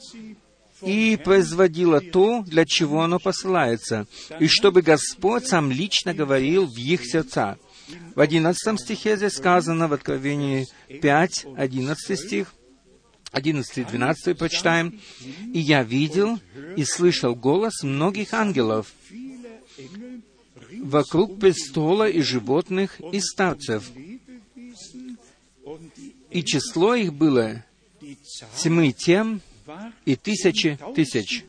и 0.82 1.16
производило 1.22 2.00
то, 2.00 2.42
для 2.42 2.64
чего 2.64 3.02
оно 3.02 3.18
посылается, 3.18 4.06
и 4.40 4.48
чтобы 4.48 4.82
Господь 4.82 5.46
сам 5.46 5.70
лично 5.70 6.14
говорил 6.14 6.66
в 6.66 6.76
их 6.76 7.04
сердца. 7.04 7.58
В 8.16 8.20
одиннадцатом 8.20 8.78
стихе 8.78 9.16
здесь 9.16 9.34
сказано, 9.34 9.86
в 9.86 9.92
Откровении 9.92 10.66
5, 10.88 11.46
11 11.56 12.18
стих, 12.18 12.52
11 13.32 13.78
и 13.78 13.84
12 13.84 14.38
прочитаем. 14.38 15.00
«И 15.52 15.58
я 15.58 15.82
видел 15.82 16.38
и 16.76 16.84
слышал 16.84 17.34
голос 17.34 17.82
многих 17.82 18.32
ангелов 18.34 18.92
вокруг 20.78 21.38
престола 21.38 22.08
и 22.08 22.20
животных 22.22 23.00
и 23.12 23.20
старцев, 23.20 23.90
и 26.30 26.44
число 26.44 26.94
их 26.94 27.12
было 27.12 27.64
тьмы 28.58 28.92
тем 28.92 29.40
и 30.04 30.16
тысячи 30.16 30.78
тысяч». 30.94 31.44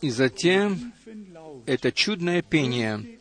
И 0.00 0.10
затем 0.10 0.92
это 1.66 1.92
чудное 1.92 2.42
пение, 2.42 3.18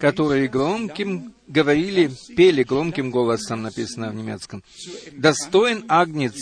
которые 0.00 0.48
громким 0.48 1.34
говорили, 1.46 2.10
пели 2.36 2.62
громким 2.62 3.10
голосом, 3.10 3.62
написано 3.62 4.10
в 4.10 4.14
немецком. 4.14 4.64
«Достоин 5.12 5.84
Агнец, 5.88 6.34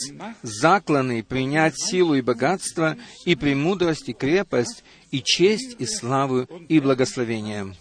закланный 0.42 1.24
принять 1.24 1.74
силу 1.76 2.14
и 2.14 2.22
богатство, 2.22 2.96
и 3.24 3.34
премудрость, 3.34 4.08
и 4.08 4.12
крепость, 4.12 4.84
и 5.10 5.22
честь, 5.22 5.76
и 5.78 5.86
славу, 5.86 6.42
и 6.68 6.78
благословение». 6.78 7.74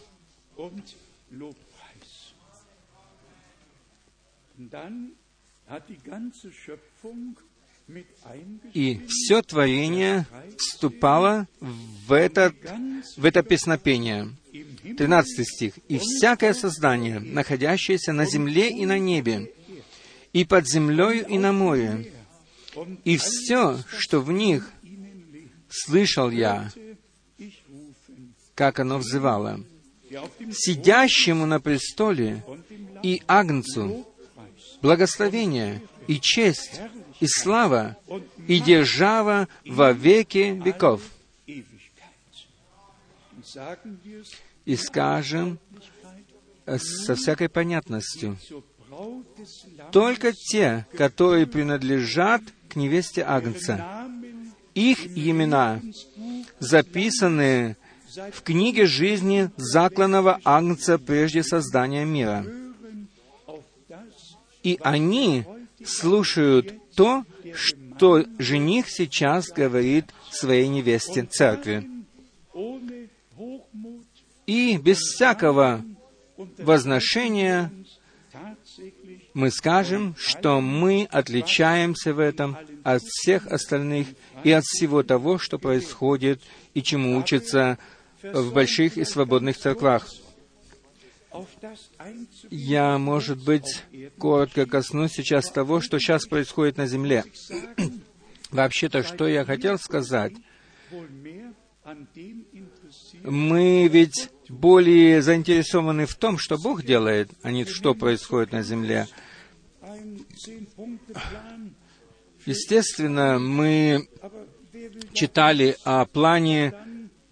И 8.74 9.02
все 9.08 9.42
творение 9.42 10.26
вступало 10.58 11.48
в, 11.60 12.12
этот, 12.12 12.56
в 13.16 13.24
это 13.24 13.44
песнопение. 13.44 14.30
Im 14.62 14.78
Himmel 14.84 14.96
13 14.98 15.48
стих. 15.48 15.74
«И 15.88 16.00
всякое 16.00 16.54
создание, 16.54 17.20
находящееся 17.20 18.14
на 18.14 18.26
земле 18.26 18.70
и 18.70 18.86
на 18.86 19.00
небе, 19.00 19.52
и 20.34 20.46
под 20.46 20.68
землею 20.68 21.26
и 21.28 21.38
на 21.38 21.52
море, 21.52 22.12
и 23.04 23.18
все, 23.18 23.80
что 23.98 24.22
в 24.22 24.32
них, 24.32 24.72
слышал 25.70 26.30
я, 26.30 26.72
как 28.56 28.80
оно 28.80 28.98
взывало, 28.98 29.64
сидящему 30.52 31.46
на 31.46 31.60
престоле 31.60 32.44
и 33.04 33.22
Агнцу 33.28 34.08
благословение 34.82 35.82
и 36.08 36.20
честь 36.20 36.80
и 37.20 37.28
слава 37.28 37.98
и 38.48 38.60
держава 38.60 39.48
во 39.66 39.92
веки 39.92 40.60
веков. 40.64 41.02
И 44.68 44.76
скажем 44.76 45.60
э, 46.66 46.78
со 46.78 47.16
всякой 47.16 47.48
понятностью, 47.48 48.38
только 49.94 50.34
те, 50.34 50.86
которые 50.98 51.48
принадлежат 51.48 52.42
к 52.68 52.76
невесте 52.76 53.24
Агнца, 53.24 54.06
их 54.76 55.06
имена 55.18 55.80
записаны 56.60 57.78
в 58.34 58.42
книге 58.42 58.88
жизни 58.88 59.50
закланного 59.56 60.42
Агнца 60.44 60.98
прежде 60.98 61.44
создания 61.44 62.04
мира. 62.04 62.46
И 64.64 64.78
они 64.84 65.46
слушают 65.86 66.74
то, 66.94 67.24
что 67.54 68.26
жених 68.38 68.90
сейчас 68.90 69.48
говорит 69.48 70.08
своей 70.30 70.68
невесте 70.68 71.24
церкви. 71.24 71.97
И 74.48 74.78
без 74.78 74.98
всякого 74.98 75.84
возношения 76.58 77.72
мы 79.34 79.52
скажем, 79.52 80.16
что 80.18 80.62
мы 80.62 81.08
отличаемся 81.12 82.14
в 82.14 82.20
этом 82.20 82.58
от 82.84 83.04
всех 83.04 83.48
остальных 83.48 84.08
и 84.44 84.52
от 84.52 84.64
всего 84.64 85.04
того, 85.04 85.38
что 85.38 85.60
происходит 85.60 86.42
и 86.74 86.82
чему 86.82 87.18
учатся 87.18 87.78
в 88.24 88.54
больших 88.54 88.98
и 88.98 89.04
свободных 89.04 89.58
церквах. 89.58 90.08
Я, 92.50 92.98
может 92.98 93.44
быть, 93.44 93.84
коротко 94.18 94.66
коснусь 94.66 95.12
сейчас 95.12 95.52
того, 95.52 95.82
что 95.82 96.00
сейчас 96.00 96.26
происходит 96.26 96.78
на 96.78 96.88
земле. 96.88 97.26
Вообще-то, 98.52 99.04
что 99.04 99.28
я 99.28 99.44
хотел 99.46 99.78
сказать, 99.78 100.34
мы 103.24 103.88
ведь 103.88 104.30
более 104.50 105.22
заинтересованы 105.22 106.06
в 106.06 106.16
том, 106.16 106.38
что 106.38 106.58
Бог 106.58 106.84
делает, 106.84 107.30
а 107.44 107.52
не 107.52 107.66
что 107.66 107.94
происходит 107.94 108.52
на 108.52 108.64
земле. 108.64 109.08
Естественно, 112.46 113.40
мы 113.40 114.08
читали 115.14 115.78
о 115.84 116.06
плане, 116.06 116.74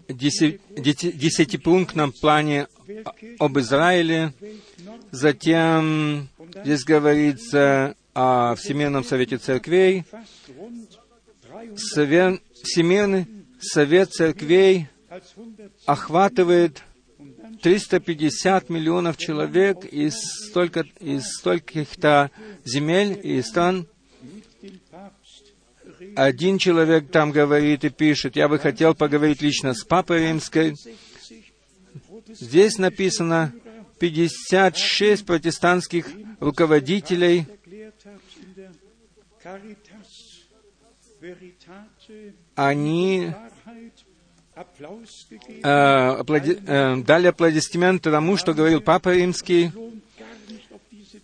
десятипунктном 0.08 2.12
плане 2.12 2.68
об 3.38 3.58
Израиле. 3.58 4.32
Затем 5.10 6.28
здесь 6.64 6.84
говорится 6.84 7.96
о 8.14 8.54
Всемирном 8.56 9.04
Совете 9.04 9.38
Церквей. 9.38 10.04
Всемирный 11.74 13.26
Совет 13.60 14.12
Церквей 14.12 14.88
охватывает 15.86 16.82
350 17.62 18.70
миллионов 18.70 19.16
человек 19.16 19.84
из, 19.84 20.14
столько, 20.48 20.84
из 21.00 21.24
стольких-то 21.38 22.30
земель 22.64 23.18
и 23.22 23.42
стран. 23.42 23.86
Один 26.14 26.58
человек 26.58 27.10
там 27.10 27.30
говорит 27.30 27.84
и 27.84 27.90
пишет, 27.90 28.36
я 28.36 28.48
бы 28.48 28.58
хотел 28.58 28.94
поговорить 28.94 29.42
лично 29.42 29.74
с 29.74 29.84
Папой 29.84 30.20
Римской. 30.20 30.74
Здесь 32.28 32.78
написано 32.78 33.52
56 33.98 35.24
протестантских 35.24 36.08
руководителей 36.40 37.46
они 42.54 43.32
э, 44.56 45.68
аплоди, 46.18 46.58
э, 46.66 46.96
дали 46.96 47.26
аплодисменты 47.28 48.10
тому, 48.10 48.36
что 48.36 48.54
говорил 48.54 48.80
Папа 48.80 49.14
Римский, 49.14 49.70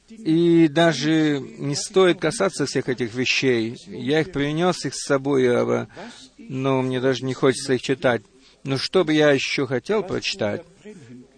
и 0.08 0.68
даже 0.68 1.40
не 1.40 1.74
стоит 1.74 2.20
касаться 2.20 2.66
всех 2.66 2.88
этих 2.88 3.14
вещей. 3.14 3.76
Я 3.86 4.20
их 4.20 4.32
принес 4.32 4.84
их 4.84 4.94
с 4.94 5.06
собой, 5.06 5.86
но 6.38 6.82
мне 6.82 7.00
даже 7.00 7.24
не 7.24 7.34
хочется 7.34 7.74
их 7.74 7.82
читать. 7.82 8.22
Но 8.64 8.76
что 8.76 9.04
бы 9.04 9.14
я 9.14 9.32
еще 9.32 9.66
хотел 9.66 10.02
прочитать, 10.02 10.62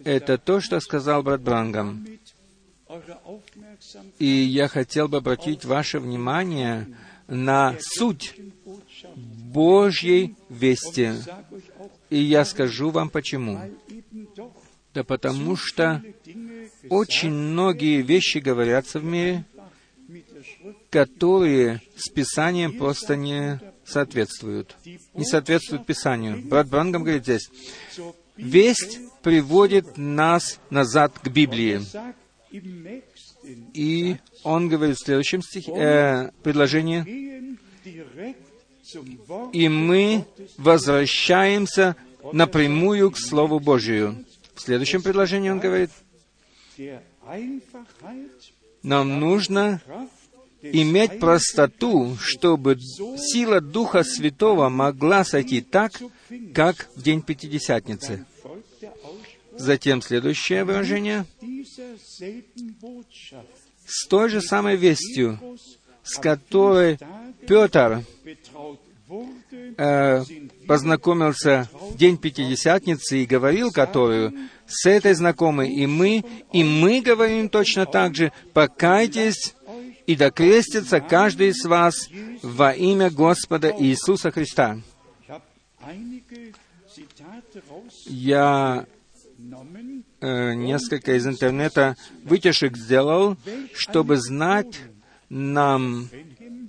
это 0.03 0.37
то, 0.37 0.59
что 0.59 0.79
сказал 0.79 1.23
брат 1.23 1.41
Брангам. 1.41 2.05
И 4.19 4.25
я 4.25 4.67
хотел 4.67 5.07
бы 5.07 5.17
обратить 5.17 5.65
ваше 5.65 5.99
внимание 5.99 6.87
на 7.27 7.75
суть 7.79 8.35
Божьей 9.55 10.35
вести. 10.49 11.11
И 12.09 12.19
я 12.19 12.43
скажу 12.43 12.89
вам 12.89 13.09
почему. 13.09 13.57
Да 14.93 15.05
потому 15.05 15.55
что 15.55 16.03
очень 16.89 17.31
многие 17.31 18.01
вещи 18.01 18.39
говорятся 18.39 18.99
в 18.99 19.05
мире, 19.05 19.45
которые 20.89 21.81
с 21.95 22.09
Писанием 22.09 22.77
просто 22.77 23.15
не 23.15 23.61
соответствуют. 23.85 24.75
Не 25.13 25.23
соответствуют 25.23 25.85
Писанию. 25.85 26.41
Брат 26.45 26.67
Брангам 26.67 27.03
говорит 27.03 27.23
здесь, 27.23 27.49
весть 28.35 28.99
приводит 29.21 29.97
нас 29.97 30.59
назад 30.69 31.17
к 31.17 31.29
Библии. 31.29 31.81
И 33.73 34.17
он 34.43 34.67
говорит 34.67 34.97
в 34.97 35.05
следующем 35.05 35.41
стихе, 35.41 35.71
э, 35.71 36.31
предложении, 36.43 37.57
и 39.53 39.69
мы 39.69 40.25
возвращаемся 40.57 41.95
напрямую 42.31 43.11
к 43.11 43.17
Слову 43.17 43.59
Божию. 43.59 44.25
В 44.55 44.61
следующем 44.61 45.01
предложении 45.01 45.49
он 45.49 45.59
говорит, 45.59 45.91
нам 48.83 49.19
нужно 49.19 49.81
иметь 50.61 51.19
простоту, 51.19 52.15
чтобы 52.19 52.77
сила 52.79 53.61
Духа 53.61 54.03
Святого 54.03 54.69
могла 54.69 55.23
сойти 55.23 55.61
так, 55.61 56.01
как 56.53 56.89
в 56.95 57.01
день 57.01 57.21
Пятидесятницы. 57.21 58.25
Затем 59.57 60.01
следующее 60.01 60.63
выражение. 60.65 61.25
С 63.85 64.07
той 64.07 64.29
же 64.29 64.41
самой 64.41 64.75
вестью, 64.75 65.39
с 66.03 66.17
которой 66.17 66.97
Петр 67.47 68.03
э, 69.77 70.23
познакомился 70.67 71.69
в 71.73 71.97
день 71.97 72.17
Пятидесятницы 72.17 73.19
и 73.19 73.25
говорил 73.25 73.71
которую, 73.71 74.33
с 74.67 74.85
этой 74.87 75.13
знакомой 75.13 75.69
и 75.69 75.85
мы, 75.85 76.23
и 76.51 76.63
мы 76.63 77.01
говорим 77.01 77.49
точно 77.49 77.85
так 77.85 78.15
же, 78.15 78.31
покайтесь 78.53 79.55
и 80.07 80.15
докрестится 80.15 80.99
каждый 80.99 81.49
из 81.49 81.63
вас 81.65 82.09
во 82.41 82.71
имя 82.71 83.09
Господа 83.09 83.73
Иисуса 83.77 84.31
Христа. 84.31 84.79
Я 88.05 88.85
э, 90.21 90.53
несколько 90.53 91.15
из 91.15 91.27
интернета 91.27 91.95
вытяжек 92.23 92.77
сделал, 92.77 93.37
чтобы 93.73 94.17
знать 94.17 94.79
нам 95.29 96.09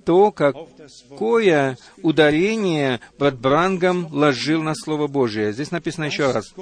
то, 0.07 0.31
какое 0.31 1.77
ударение 2.01 3.01
брат 3.19 3.37
Брангам 3.37 4.07
ложил 4.09 4.63
на 4.63 4.73
Слово 4.73 5.07
Божие. 5.07 5.51
Здесь 5.51 5.69
написано 5.69 6.05
еще 6.05 6.31
раз. 6.31 6.53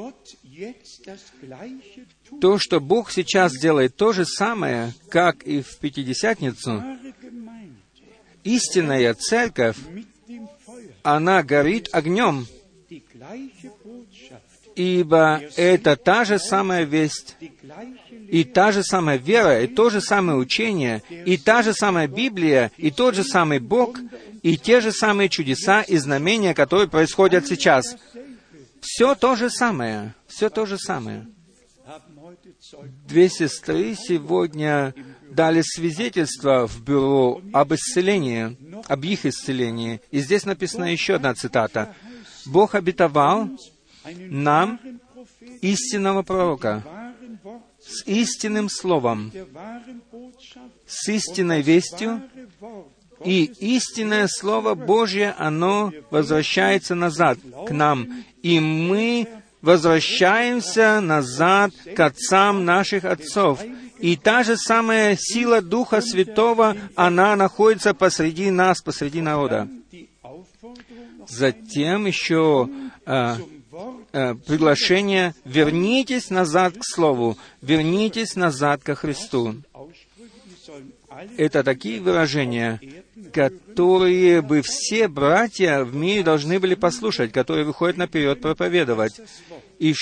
То, 2.41 2.57
что 2.57 2.79
Бог 2.79 3.11
сейчас 3.11 3.53
делает 3.53 3.95
то 3.95 4.13
же 4.13 4.25
самое, 4.25 4.95
как 5.09 5.43
и 5.43 5.61
в 5.61 5.77
Пятидесятницу, 5.77 6.83
истинная 8.43 9.13
церковь, 9.13 9.77
она 11.03 11.43
горит 11.43 11.87
огнем, 11.91 12.47
ибо 14.75 15.41
это 15.55 15.95
та 15.95 16.25
же 16.25 16.39
самая 16.39 16.83
весть, 16.83 17.37
и 18.29 18.43
та 18.43 18.71
же 18.71 18.83
самая 18.83 19.17
вера, 19.17 19.63
и 19.63 19.67
то 19.67 19.89
же 19.89 20.01
самое 20.01 20.37
учение, 20.37 21.01
и 21.09 21.37
та 21.37 21.61
же 21.61 21.73
самая 21.73 22.07
Библия, 22.07 22.71
и 22.77 22.91
тот 22.91 23.15
же 23.15 23.23
самый 23.23 23.59
Бог, 23.59 23.99
и 24.43 24.57
те 24.57 24.81
же 24.81 24.91
самые 24.91 25.29
чудеса 25.29 25.81
и 25.81 25.97
знамения, 25.97 26.53
которые 26.53 26.87
происходят 26.87 27.47
сейчас. 27.47 27.95
Все 28.81 29.15
то 29.15 29.35
же 29.35 29.49
самое, 29.49 30.13
все 30.27 30.49
то 30.49 30.65
же 30.65 30.77
самое. 30.77 31.27
Две 33.07 33.29
сестры 33.29 33.95
сегодня 33.95 34.93
дали 35.29 35.61
свидетельство 35.61 36.67
в 36.67 36.81
бюро 36.83 37.41
об 37.53 37.73
исцелении, 37.73 38.57
об 38.87 39.03
их 39.03 39.25
исцелении. 39.25 40.01
И 40.11 40.19
здесь 40.19 40.45
написана 40.45 40.85
еще 40.85 41.15
одна 41.15 41.33
цитата. 41.33 41.95
Бог 42.45 42.75
обетовал 42.75 43.49
нам 44.29 44.79
истинного 45.61 46.23
пророка 46.23 46.83
с 47.79 48.05
истинным 48.07 48.69
словом, 48.69 49.31
с 50.87 51.07
истинной 51.09 51.61
вестью, 51.61 52.21
и 53.23 53.45
истинное 53.59 54.27
Слово 54.27 54.75
Божье, 54.75 55.33
оно 55.37 55.93
возвращается 56.11 56.95
назад 56.95 57.39
к 57.67 57.71
нам, 57.71 58.25
и 58.43 58.59
мы 58.59 59.27
возвращаемся 59.61 60.99
назад 60.99 61.71
к 61.95 61.99
отцам 61.99 62.65
наших 62.65 63.05
отцов. 63.05 63.61
И 63.99 64.17
та 64.17 64.43
же 64.43 64.57
самая 64.57 65.17
сила 65.17 65.61
Духа 65.61 66.01
Святого, 66.01 66.75
она 66.95 67.35
находится 67.35 67.93
посреди 67.93 68.51
нас, 68.51 68.81
посреди 68.81 69.21
народа. 69.21 69.67
Затем 71.27 72.05
еще 72.05 72.69
э, 73.05 73.37
э, 74.11 74.35
приглашение 74.35 75.33
«Вернитесь 75.45 76.29
назад 76.29 76.77
к 76.77 76.83
Слову, 76.83 77.37
вернитесь 77.61 78.35
назад 78.35 78.83
ко 78.83 78.95
Христу». 78.95 79.55
Это 81.37 81.63
такие 81.63 82.01
выражения, 82.01 82.79
которые 83.31 84.41
бы 84.41 84.61
все 84.63 85.07
братья 85.07 85.83
в 85.83 85.95
мире 85.95 86.23
должны 86.23 86.59
были 86.59 86.75
послушать, 86.75 87.31
которые 87.31 87.65
выходят 87.65 87.97
наперед 87.97 88.41
проповедовать. 88.41 89.21
И, 89.79 89.93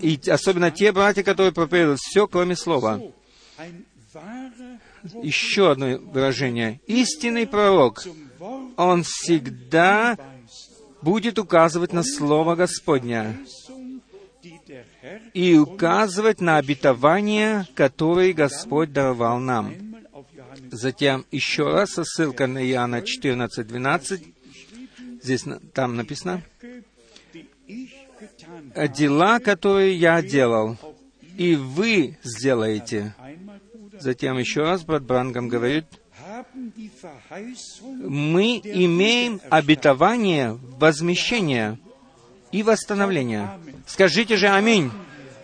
и 0.00 0.20
особенно 0.28 0.70
те 0.70 0.92
братья, 0.92 1.22
которые 1.22 1.52
проповедуют 1.52 2.00
все, 2.00 2.26
кроме 2.26 2.56
слова. 2.56 3.00
Еще 5.22 5.70
одно 5.70 5.98
выражение. 5.98 6.80
Истинный 6.86 7.46
пророк, 7.46 8.04
он 8.76 9.04
всегда 9.04 10.18
будет 11.02 11.38
указывать 11.38 11.92
на 11.92 12.02
Слово 12.02 12.54
Господня 12.54 13.36
и 15.34 15.56
указывать 15.56 16.40
на 16.40 16.58
обетование, 16.58 17.66
которое 17.74 18.32
Господь 18.32 18.92
даровал 18.92 19.38
нам. 19.38 19.74
Затем 20.70 21.26
еще 21.30 21.64
раз 21.64 21.90
ссылка 21.90 22.46
на 22.46 22.64
Иоанна 22.64 23.02
14, 23.02 23.66
12. 23.66 24.22
Здесь 25.22 25.44
там 25.74 25.96
написано, 25.96 26.42
«Дела, 28.74 29.40
которые 29.40 29.94
я 29.94 30.22
делал, 30.22 30.76
и 31.36 31.54
вы 31.56 32.18
сделаете». 32.22 33.14
Затем 33.98 34.38
еще 34.38 34.62
раз 34.62 34.82
брат 34.82 35.02
Брангам 35.02 35.48
говорит, 35.48 35.84
мы 37.82 38.60
имеем 38.64 39.40
обетование 39.50 40.58
возмещения 40.78 41.78
и 42.52 42.62
восстановления. 42.62 43.58
Скажите 43.86 44.36
же 44.36 44.48
«Аминь». 44.48 44.90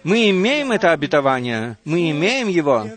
Мы 0.07 0.31
имеем 0.31 0.71
это 0.71 0.93
обетование, 0.93 1.79
мы 1.85 2.13
имеем 2.13 2.47
его. 2.47 2.89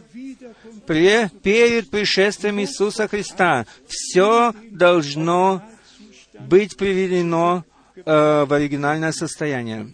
Перед 0.86 1.90
пришествием 1.90 2.60
Иисуса 2.60 3.08
Христа 3.08 3.66
все 3.88 4.54
должно 4.70 5.64
быть 6.40 6.78
приведено 6.78 7.66
э, 7.96 8.46
в 8.46 8.54
оригинальное 8.54 9.12
состояние. 9.12 9.92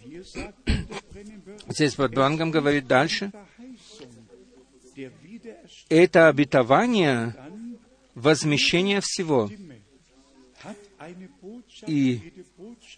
Здесь 1.68 1.96
Бранком 2.12 2.50
говорит 2.50 2.86
дальше. 2.86 3.32
Это 5.88 6.28
обетование 6.28 7.34
возмещения 8.16 9.00
всего. 9.00 9.48
И 11.86 12.32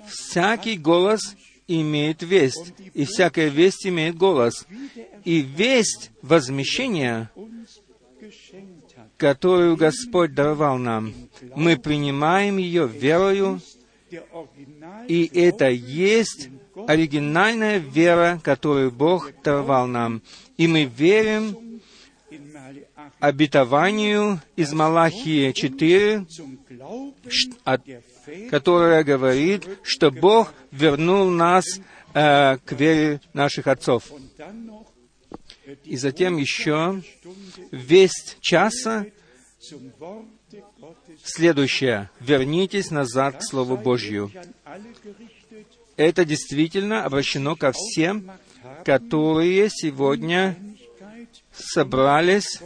всякий 0.06 0.78
голос 0.78 1.20
имеет 1.66 2.22
весть, 2.22 2.72
и 2.94 3.04
всякая 3.04 3.48
весть 3.48 3.86
имеет 3.86 4.16
голос. 4.16 4.66
И 5.24 5.40
весть 5.40 6.10
возмещения, 6.22 7.30
которую 9.18 9.76
Господь 9.76 10.34
даровал 10.34 10.78
нам, 10.78 11.12
мы 11.54 11.76
принимаем 11.76 12.56
ее 12.56 12.88
верою, 12.88 13.60
и 15.08 15.30
это 15.34 15.68
есть 15.68 16.48
оригинальная 16.86 17.78
вера, 17.78 18.40
которую 18.42 18.92
Бог 18.92 19.32
даровал 19.42 19.86
нам. 19.86 20.22
И 20.56 20.66
мы 20.66 20.84
верим 20.84 21.67
обетованию 23.20 24.40
из 24.56 24.72
Малахии 24.72 25.52
4, 25.52 26.26
которое 28.50 29.04
говорит, 29.04 29.68
что 29.82 30.10
Бог 30.10 30.52
вернул 30.70 31.30
нас 31.30 31.64
э, 32.14 32.58
к 32.58 32.72
вере 32.72 33.20
наших 33.32 33.66
отцов. 33.66 34.12
И 35.84 35.96
затем 35.96 36.36
еще 36.36 37.02
весть 37.70 38.38
часа 38.40 39.06
следующее. 41.24 42.10
Вернитесь 42.20 42.90
назад 42.90 43.38
к 43.38 43.42
Слову 43.42 43.76
Божью. 43.76 44.30
Это 45.96 46.24
действительно 46.24 47.04
обращено 47.04 47.56
ко 47.56 47.72
всем, 47.72 48.30
которые 48.84 49.68
сегодня 49.68 50.56
собрались 51.52 52.60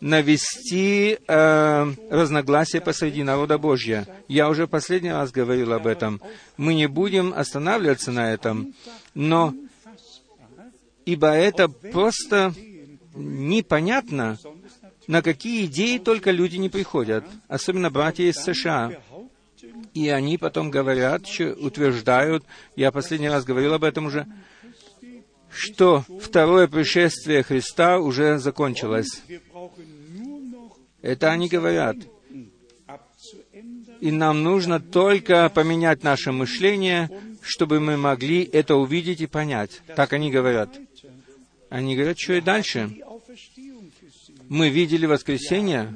навести 0.00 1.18
э, 1.26 1.92
разногласия 2.10 2.80
посреди 2.80 3.22
народа 3.22 3.58
Божья. 3.58 4.06
Я 4.28 4.48
уже 4.48 4.66
последний 4.66 5.12
раз 5.12 5.30
говорил 5.30 5.72
об 5.72 5.86
этом. 5.86 6.20
Мы 6.56 6.74
не 6.74 6.86
будем 6.86 7.32
останавливаться 7.34 8.10
на 8.10 8.32
этом, 8.32 8.74
но 9.14 9.54
ибо 11.04 11.28
это 11.28 11.68
просто 11.68 12.54
непонятно, 13.14 14.38
на 15.06 15.22
какие 15.22 15.66
идеи 15.66 15.98
только 15.98 16.30
люди 16.30 16.56
не 16.56 16.68
приходят, 16.68 17.24
особенно 17.48 17.90
братья 17.90 18.24
из 18.24 18.36
США. 18.36 18.92
И 19.94 20.08
они 20.08 20.38
потом 20.38 20.70
говорят, 20.70 21.22
утверждают, 21.58 22.44
я 22.76 22.90
последний 22.90 23.28
раз 23.28 23.44
говорил 23.44 23.74
об 23.74 23.84
этом 23.84 24.06
уже, 24.06 24.26
что 25.50 26.04
второе 26.20 26.66
пришествие 26.66 27.42
Христа 27.42 27.98
уже 27.98 28.38
закончилось. 28.38 29.22
Это 31.02 31.30
они 31.30 31.48
говорят. 31.48 31.96
И 34.00 34.10
нам 34.10 34.42
нужно 34.42 34.80
только 34.80 35.48
поменять 35.48 36.02
наше 36.02 36.32
мышление, 36.32 37.10
чтобы 37.40 37.80
мы 37.80 37.96
могли 37.96 38.42
это 38.42 38.76
увидеть 38.76 39.20
и 39.20 39.26
понять. 39.26 39.82
Так 39.96 40.12
они 40.12 40.30
говорят. 40.30 40.76
Они 41.68 41.96
говорят, 41.96 42.18
что 42.18 42.34
и 42.34 42.40
дальше. 42.40 42.90
Мы 44.48 44.68
видели 44.68 45.06
воскресенье, 45.06 45.94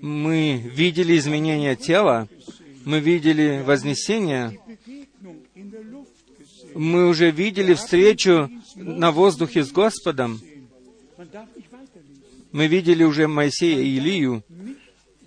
мы 0.00 0.62
видели 0.62 1.16
изменение 1.18 1.74
тела, 1.74 2.28
мы 2.84 3.00
видели 3.00 3.62
вознесение, 3.64 4.60
мы 6.74 7.08
уже 7.08 7.30
видели 7.30 7.74
встречу 7.74 8.50
на 8.76 9.10
воздухе 9.10 9.64
с 9.64 9.72
Господом, 9.72 10.40
мы 12.52 12.66
видели 12.66 13.04
уже 13.04 13.28
Моисея 13.28 13.80
и 13.80 13.96
Илию. 13.96 14.42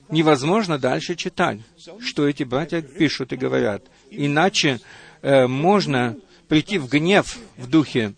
Невозможно 0.09 0.77
дальше 0.77 1.15
читать, 1.15 1.59
что 1.99 2.27
эти 2.27 2.43
братья 2.43 2.81
пишут 2.81 3.33
и 3.33 3.37
говорят. 3.37 3.83
Иначе 4.11 4.79
э, 5.21 5.47
можно 5.47 6.15
прийти 6.47 6.77
в 6.77 6.87
гнев 6.87 7.37
в 7.57 7.69
духе. 7.69 8.13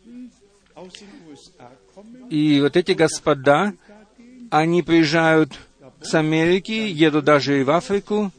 И 2.29 2.59
вот 2.59 2.75
эти 2.75 2.91
господа, 2.91 3.73
они 4.49 4.83
приезжают 4.83 5.53
с 6.01 6.13
Америки, 6.15 6.71
едут 6.71 7.25
даже 7.25 7.61
и 7.61 7.63
в 7.63 7.71
Африку, 7.71 8.31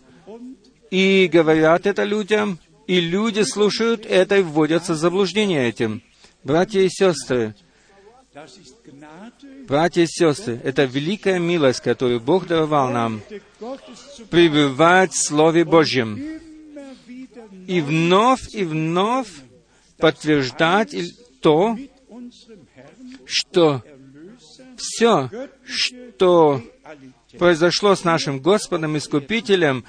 и 0.91 1.29
говорят 1.33 1.87
это 1.87 2.05
людям, 2.05 2.59
и 2.87 3.01
люди 3.01 3.43
слушают 3.43 4.05
это 4.07 4.39
и 4.39 4.43
вводятся 4.43 4.93
в 4.95 4.97
заблуждение 4.97 5.69
этим. 5.69 6.03
Братья 6.45 6.81
и 6.81 6.89
сестры, 6.89 7.55
братья 9.67 10.03
и 10.03 10.07
сестры, 10.07 10.61
это 10.63 10.85
великая 10.85 11.39
милость, 11.39 11.81
которую 11.81 12.21
Бог 12.21 12.47
даровал 12.47 12.91
нам, 12.91 13.23
пребывать 14.31 15.13
в 15.13 15.27
Слове 15.27 15.65
Божьем 15.65 16.41
и 17.67 17.81
вновь 17.81 18.55
и 18.55 18.65
вновь 18.65 19.29
подтверждать 19.97 20.95
то, 21.41 21.79
что 23.25 23.83
все, 24.77 25.31
что 25.65 26.63
произошло 27.39 27.95
с 27.95 28.05
нашим 28.05 28.41
Господом 28.41 28.99
Искупителем, 28.99 29.85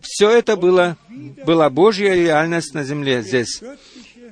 все 0.00 0.30
это 0.30 0.56
было, 0.56 0.96
была 1.44 1.70
Божья 1.70 2.14
реальность 2.14 2.74
на 2.74 2.84
земле 2.84 3.22
здесь. 3.22 3.62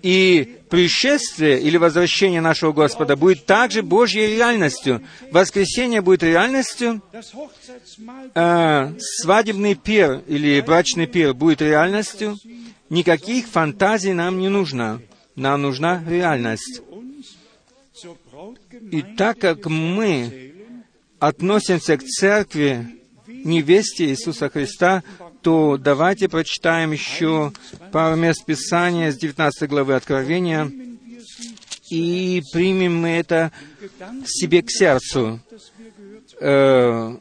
И 0.02 0.58
пришествие 0.68 1.60
или 1.60 1.76
возвращение 1.76 2.40
нашего 2.40 2.72
Господа 2.72 3.14
будет 3.14 3.46
также 3.46 3.82
Божьей 3.82 4.26
реальностью. 4.34 5.02
Воскресение 5.30 6.00
будет 6.00 6.22
реальностью, 6.22 7.02
э, 8.34 8.94
свадебный 8.98 9.74
пир 9.74 10.22
или 10.26 10.60
брачный 10.60 11.06
пир 11.06 11.34
будет 11.34 11.62
реальностью. 11.62 12.36
Никаких 12.90 13.46
фантазий 13.46 14.12
нам 14.12 14.38
не 14.38 14.48
нужно. 14.48 15.00
Нам 15.36 15.62
нужна 15.62 16.02
реальность. 16.06 16.82
И 18.90 19.02
так 19.02 19.38
как 19.38 19.66
мы 19.66 20.52
относимся 21.18 21.96
к 21.96 22.02
церкви, 22.02 22.98
невесте 23.26 24.06
Иисуса 24.06 24.48
Христа, 24.48 25.02
то 25.42 25.76
давайте 25.76 26.28
прочитаем 26.28 26.92
еще 26.92 27.52
пару 27.90 28.16
мест 28.16 28.44
Писания 28.44 29.10
с 29.10 29.16
19 29.16 29.68
главы 29.68 29.94
Откровения, 29.94 30.70
и 31.90 32.42
примем 32.52 32.96
мы 32.96 33.10
это 33.10 33.52
себе 34.24 34.62
к 34.62 34.70
сердцу, 34.70 35.40
э, 36.40 37.16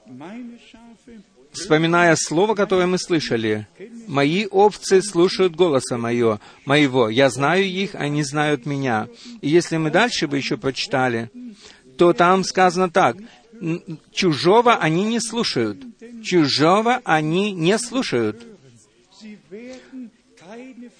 вспоминая 1.51 2.15
слово, 2.15 2.55
которое 2.55 2.87
мы 2.87 2.97
слышали. 2.97 3.67
«Мои 4.07 4.45
овцы 4.45 5.01
слушают 5.01 5.55
голоса 5.55 5.97
моего, 5.97 6.39
моего. 6.65 7.09
Я 7.09 7.29
знаю 7.29 7.65
их, 7.65 7.95
они 7.95 8.23
знают 8.23 8.65
меня». 8.65 9.07
И 9.41 9.49
если 9.49 9.77
мы 9.77 9.89
дальше 9.91 10.27
бы 10.27 10.37
еще 10.37 10.57
прочитали, 10.57 11.29
то 11.97 12.13
там 12.13 12.43
сказано 12.43 12.89
так, 12.89 13.17
чужого 14.11 14.75
они 14.75 15.03
не 15.03 15.19
слушают. 15.19 15.83
Чужого 16.23 17.01
они 17.03 17.51
не 17.51 17.77
слушают. 17.77 18.45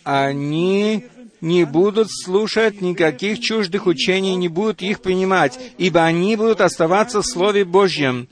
Они 0.04 1.06
не 1.42 1.66
будут 1.66 2.10
слушать 2.12 2.82
никаких 2.82 3.40
чуждых 3.40 3.88
учений, 3.88 4.36
не 4.36 4.48
будут 4.48 4.82
их 4.82 5.02
принимать, 5.02 5.60
ибо 5.78 6.04
они 6.04 6.36
будут 6.36 6.62
оставаться 6.62 7.22
в 7.22 7.26
Слове 7.26 7.66
Божьем 7.66 8.28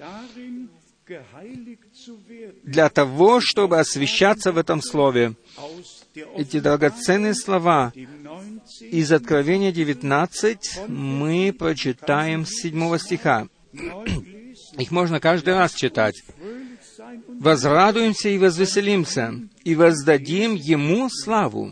для 2.63 2.89
того, 2.89 3.41
чтобы 3.41 3.80
освещаться 3.80 4.51
в 4.51 4.57
этом 4.57 4.82
Слове. 4.82 5.34
Эти 6.36 6.59
драгоценные 6.59 7.34
слова 7.34 7.93
из 8.80 9.11
Откровения 9.11 9.71
19 9.71 10.88
мы 10.88 11.53
прочитаем 11.57 12.45
с 12.45 12.61
7 12.61 12.97
стиха. 12.97 13.47
Их 14.78 14.91
можно 14.91 15.20
каждый 15.20 15.55
раз 15.55 15.74
читать. 15.74 16.24
«Возрадуемся 17.28 18.30
и 18.30 18.38
возвеселимся, 18.38 19.34
и 19.63 19.76
воздадим 19.76 20.55
Ему 20.55 21.09
славу, 21.09 21.72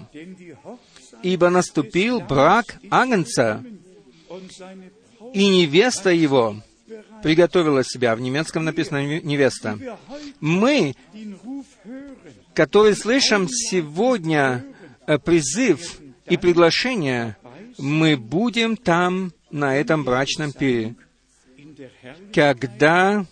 ибо 1.22 1.50
наступил 1.50 2.22
брак 2.22 2.78
Агнца, 2.89 3.64
и 5.34 5.48
невеста 5.48 6.12
Его 6.12 6.62
приготовила 7.24 7.84
себя». 7.84 8.16
В 8.16 8.22
немецком 8.22 8.64
написано 8.64 9.20
«невеста». 9.20 9.78
Мы, 10.39 10.95
которые 12.54 12.95
слышим 12.95 13.48
сегодня 13.50 14.66
э, 15.06 15.20
призыв 15.20 16.00
и 16.28 16.38
приглашение, 16.38 17.38
мы 17.78 18.18
будем 18.18 18.78
там, 18.78 19.32
на 19.52 19.76
этом 19.76 20.04
брачном 20.04 20.52
пире, 20.52 20.95
когда 22.34 23.25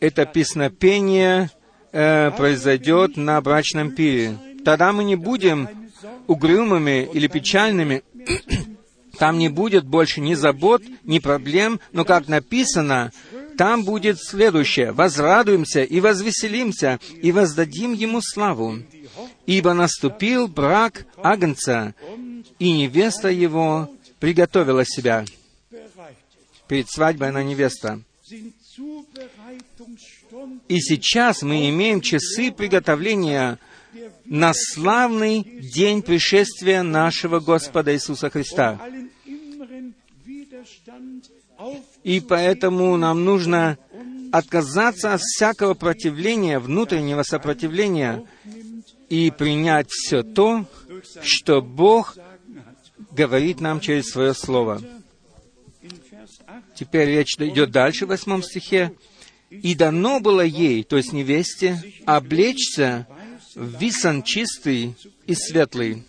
это 0.00 0.26
песнопение 0.26 1.50
э, 1.92 2.30
произойдет 2.32 3.16
на 3.16 3.40
брачном 3.40 3.92
пире. 3.92 4.36
Тогда 4.64 4.92
мы 4.92 5.04
не 5.04 5.16
будем 5.16 5.68
угрюмыми 6.26 7.08
или 7.12 7.26
печальными. 7.26 8.02
Там 9.18 9.38
не 9.38 9.48
будет 9.48 9.84
больше 9.84 10.20
ни 10.20 10.34
забот, 10.34 10.82
ни 11.04 11.20
проблем, 11.20 11.80
но, 11.92 12.04
как 12.04 12.26
написано, 12.26 13.12
там 13.56 13.84
будет 13.84 14.18
следующее. 14.20 14.90
«Возрадуемся 14.90 15.84
и 15.84 16.00
возвеселимся, 16.00 16.98
и 17.22 17.30
воздадим 17.30 17.92
Ему 17.92 18.20
славу, 18.20 18.78
ибо 19.46 19.72
наступил 19.72 20.48
брак 20.48 21.06
Агнца, 21.22 21.94
и 22.58 22.72
невеста 22.72 23.28
Его 23.28 23.88
приготовила 24.18 24.84
себя». 24.84 25.24
Перед 26.68 26.88
свадьбой 26.88 27.28
она 27.28 27.42
невеста. 27.42 28.00
И 30.68 30.80
сейчас 30.80 31.42
мы 31.42 31.68
имеем 31.68 32.00
часы 32.00 32.50
приготовления 32.50 33.58
на 34.24 34.52
славный 34.54 35.42
день 35.42 36.02
пришествия 36.02 36.82
нашего 36.82 37.40
Господа 37.40 37.94
Иисуса 37.94 38.30
Христа. 38.30 38.80
И 42.02 42.20
поэтому 42.20 42.96
нам 42.96 43.24
нужно 43.24 43.78
отказаться 44.32 45.14
от 45.14 45.20
всякого 45.20 45.74
противления, 45.74 46.58
внутреннего 46.58 47.22
сопротивления, 47.22 48.24
и 49.08 49.30
принять 49.30 49.88
все 49.90 50.22
то, 50.22 50.66
что 51.22 51.62
Бог 51.62 52.16
говорит 53.12 53.60
нам 53.60 53.80
через 53.80 54.06
Свое 54.10 54.34
Слово. 54.34 54.80
In 56.74 56.80
Vers 56.80 56.80
8 56.80 56.84
Теперь 56.84 57.08
речь 57.08 57.34
идет 57.38 57.70
дальше, 57.70 58.06
в 58.06 58.08
восьмом 58.08 58.42
стихе. 58.42 58.92
«И 59.50 59.74
дано 59.74 60.20
было 60.20 60.40
ей, 60.40 60.82
то 60.82 60.96
есть 60.96 61.12
невесте, 61.12 61.80
облечься 62.06 63.06
в 63.54 63.80
висан 63.80 64.22
чистый 64.22 64.96
и 65.26 65.34
светлый». 65.34 66.04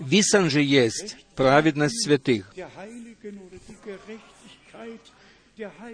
Висан 0.00 0.50
же 0.50 0.62
есть 0.62 1.16
праведность 1.36 2.04
святых 2.04 2.52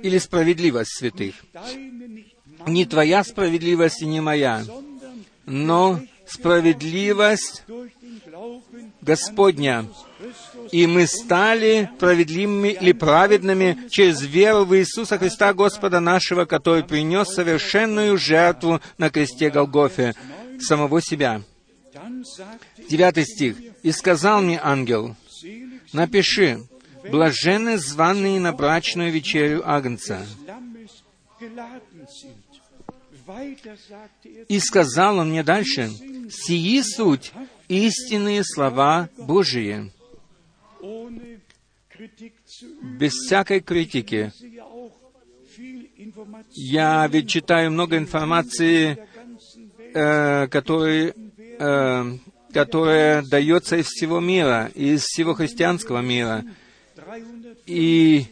или 0.03 0.19
справедливость 0.19 0.97
святых. 0.99 1.35
Не 2.67 2.87
твоя 2.87 3.25
справедливость 3.25 4.03
и 4.03 4.07
не 4.07 4.21
моя, 4.21 4.65
но 5.45 6.01
справедливость 6.27 7.65
Господня. 9.01 9.87
И 10.71 10.87
мы 10.87 11.07
стали 11.07 11.91
справедливыми 11.97 12.69
или 12.69 12.93
праведными 12.93 13.79
через 13.91 14.23
веру 14.23 14.65
в 14.65 14.77
Иисуса 14.77 15.19
Христа 15.19 15.53
Господа 15.53 16.01
нашего, 16.01 16.45
который 16.45 16.85
принес 16.85 17.29
совершенную 17.29 18.17
жертву 18.17 18.81
на 18.99 19.11
кресте 19.11 19.51
Голгофе, 19.51 20.15
самого 20.61 21.01
себя. 21.03 21.43
Девятый 22.89 23.25
стих. 23.25 23.57
«И 23.83 23.91
сказал 23.93 24.43
мне 24.43 24.61
ангел, 24.63 25.17
напиши, 25.93 26.67
блаженны 27.11 27.79
званые 27.79 28.39
на 28.39 28.53
брачную 28.53 29.11
вечерю 29.11 29.63
Агнца». 29.69 30.25
И 34.49 34.59
сказал 34.61 35.19
он 35.19 35.31
мне 35.31 35.43
дальше, 35.43 35.91
«Сии 36.31 36.81
суть 36.83 37.33
истинные 37.69 38.43
слова 38.45 39.09
Божии». 39.17 39.93
Без 42.99 43.13
всякой 43.13 43.61
критики. 43.61 44.33
Я 46.51 47.07
ведь 47.07 47.29
читаю 47.29 47.71
много 47.71 47.97
информации, 47.97 48.99
э, 49.95 50.49
который, 50.49 51.15
э, 51.59 52.19
которая 52.53 53.23
дается 53.23 53.77
из 53.77 53.87
всего 53.87 54.19
мира, 54.21 54.71
из 54.75 55.03
всего 55.03 55.35
христианского 55.35 56.01
мира. 56.01 56.45
300 56.97 57.57
И 57.67 58.27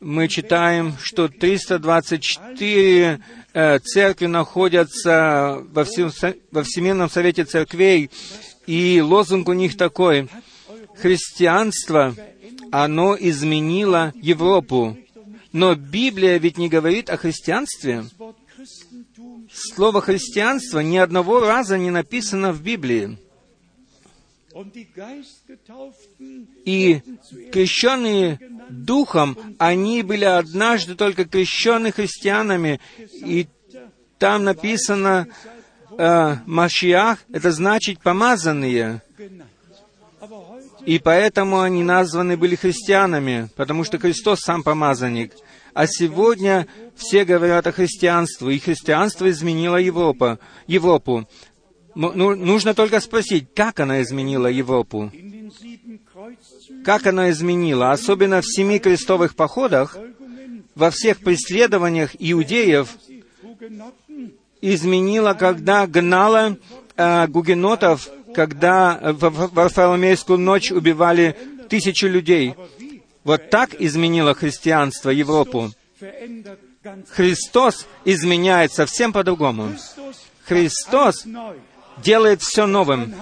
мы 0.00 0.28
читаем, 0.28 0.94
что 1.02 1.28
324 1.28 3.20
э, 3.52 3.78
церкви 3.80 4.26
находятся 4.26 5.64
во, 5.72 5.84
всем, 5.84 6.12
во 6.52 6.62
Всемирном 6.62 7.10
Совете 7.10 7.44
Церквей, 7.44 8.10
и 8.66 9.00
лозунг 9.00 9.48
у 9.48 9.54
них 9.54 9.76
такой 9.76 10.28
«Христианство, 11.00 12.14
оно 12.70 13.16
изменило 13.18 14.12
Европу». 14.16 14.96
Но 15.52 15.74
Библия 15.74 16.38
ведь 16.38 16.58
не 16.58 16.68
говорит 16.68 17.08
о 17.10 17.16
христианстве. 17.16 18.04
Слово 19.50 20.00
«христианство» 20.02 20.80
ни 20.80 20.98
одного 20.98 21.40
раза 21.40 21.78
не 21.78 21.90
написано 21.90 22.52
в 22.52 22.62
Библии. 22.62 23.18
И 26.64 27.00
крещенные 27.52 28.38
Духом, 28.68 29.38
они 29.58 30.02
были 30.02 30.24
однажды 30.24 30.94
только 30.96 31.24
крещены 31.24 31.92
христианами. 31.92 32.80
И 33.12 33.46
там 34.18 34.44
написано 34.44 35.28
э, 35.96 36.36
«Машиах»— 36.46 37.20
это 37.32 37.52
значит 37.52 38.00
«помазанные». 38.00 39.02
И 40.86 40.98
поэтому 40.98 41.60
они 41.60 41.82
названы 41.82 42.36
были 42.36 42.54
христианами, 42.54 43.48
потому 43.56 43.84
что 43.84 43.98
Христос 43.98 44.40
сам 44.40 44.62
помазанник. 44.62 45.32
А 45.74 45.86
сегодня 45.86 46.66
все 46.96 47.24
говорят 47.24 47.66
о 47.66 47.72
христианстве, 47.72 48.54
и 48.54 48.58
христианство 48.58 49.30
изменило 49.30 49.76
Европу. 49.76 50.38
Европу. 50.66 51.28
Ну, 51.94 52.34
нужно 52.36 52.74
только 52.74 53.00
спросить, 53.00 53.48
как 53.54 53.80
она 53.80 54.02
изменила 54.02 54.46
Европу? 54.46 55.10
Как 56.84 57.06
она 57.06 57.30
изменила? 57.30 57.90
Особенно 57.90 58.40
в 58.40 58.46
семи 58.46 58.78
крестовых 58.78 59.34
походах, 59.34 59.96
во 60.74 60.90
всех 60.90 61.18
преследованиях 61.18 62.10
иудеев, 62.18 62.96
изменила, 64.60 65.34
когда 65.34 65.86
гнала 65.86 66.56
э, 66.96 67.26
гугенотов, 67.26 68.08
когда 68.34 68.98
в 69.02 69.30
в 69.30 69.54
Варфоломейскую 69.54 70.38
ночь 70.38 70.70
убивали 70.70 71.36
тысячи 71.68 72.06
людей. 72.06 72.54
Вот 73.24 73.50
так 73.50 73.74
изменило 73.78 74.34
христианство 74.34 75.10
Европу. 75.10 75.70
Христос 77.10 77.86
изменяет 78.04 78.72
совсем 78.72 79.12
по-другому. 79.12 79.74
Христос 80.44 81.26
делает 82.02 82.40
все 82.42 82.66
новым 82.66 83.14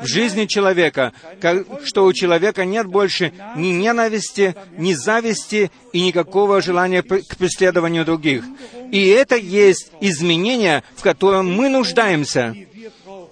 в 0.00 0.06
жизни 0.06 0.46
человека, 0.46 1.12
как- 1.40 1.66
что 1.84 2.04
у 2.04 2.12
человека 2.12 2.64
нет 2.64 2.86
больше 2.86 3.32
ни 3.56 3.68
ненависти, 3.68 4.54
ни 4.76 4.92
зависти 4.92 5.70
и 5.92 6.00
никакого 6.00 6.60
желания 6.60 7.02
к 7.02 7.36
преследованию 7.36 8.04
других. 8.04 8.44
И 8.90 9.06
это 9.08 9.36
есть 9.36 9.92
изменение, 10.00 10.82
в 10.96 11.02
котором 11.02 11.52
мы 11.54 11.68
нуждаемся. 11.68 12.54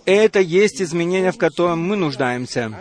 Это 0.05 0.41
есть 0.41 0.83
изменение, 0.83 1.33
в 1.33 1.39
котором 1.39 1.87
мы 1.87 1.97
нуждаемся. 1.97 2.73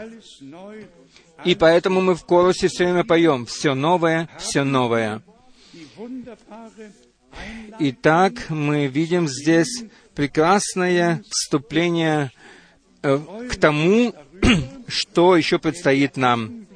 И 1.43 1.55
поэтому 1.55 2.01
мы 2.01 2.15
в 2.15 2.25
корусе 2.25 2.67
все 2.67 2.85
время 2.85 3.03
поем 3.03 3.45
«Все 3.45 3.73
новое, 3.73 4.29
все 4.37 4.63
новое». 4.63 5.21
Итак, 7.79 8.49
мы 8.49 8.87
видим 8.87 9.27
здесь 9.27 9.83
прекрасное 10.13 11.23
вступление 11.29 12.31
э, 13.01 13.17
к 13.49 13.55
тому, 13.55 14.13
что 14.87 15.37
еще 15.37 15.57
предстоит 15.57 16.17
нам. 16.17 16.67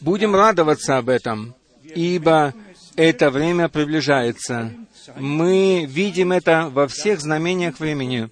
Будем 0.00 0.34
радоваться 0.34 0.98
об 0.98 1.08
этом, 1.08 1.54
ибо 1.84 2.52
это 2.96 3.30
время 3.30 3.68
приближается. 3.68 4.72
Мы 5.16 5.86
видим 5.88 6.32
это 6.32 6.68
во 6.72 6.88
всех 6.88 7.20
знамениях 7.20 7.80
времени, 7.80 8.30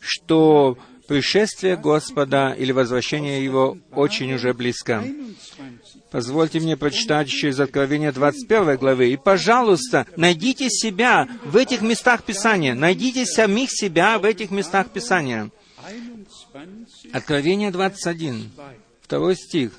что 0.00 0.78
пришествие 1.06 1.76
Господа 1.76 2.52
или 2.52 2.72
возвращение 2.72 3.42
Его 3.42 3.78
очень 3.92 4.32
уже 4.34 4.52
близко. 4.52 4.98
21. 4.98 5.36
Позвольте 6.10 6.60
мне 6.60 6.76
прочитать 6.76 7.28
еще 7.28 7.48
из 7.48 7.60
Откровения 7.60 8.12
21 8.12 8.76
главы. 8.76 9.10
«И, 9.10 9.16
пожалуйста, 9.16 10.06
найдите 10.16 10.70
себя 10.70 11.28
в 11.44 11.56
этих 11.56 11.82
местах 11.82 12.22
Писания. 12.22 12.74
Найдите 12.74 13.26
самих 13.26 13.70
себя 13.70 14.18
в 14.18 14.24
этих 14.24 14.50
местах 14.50 14.90
Писания». 14.90 15.50
21. 16.52 16.86
Откровение 17.12 17.70
21, 17.70 18.50
второй 19.02 19.36
стих. 19.36 19.72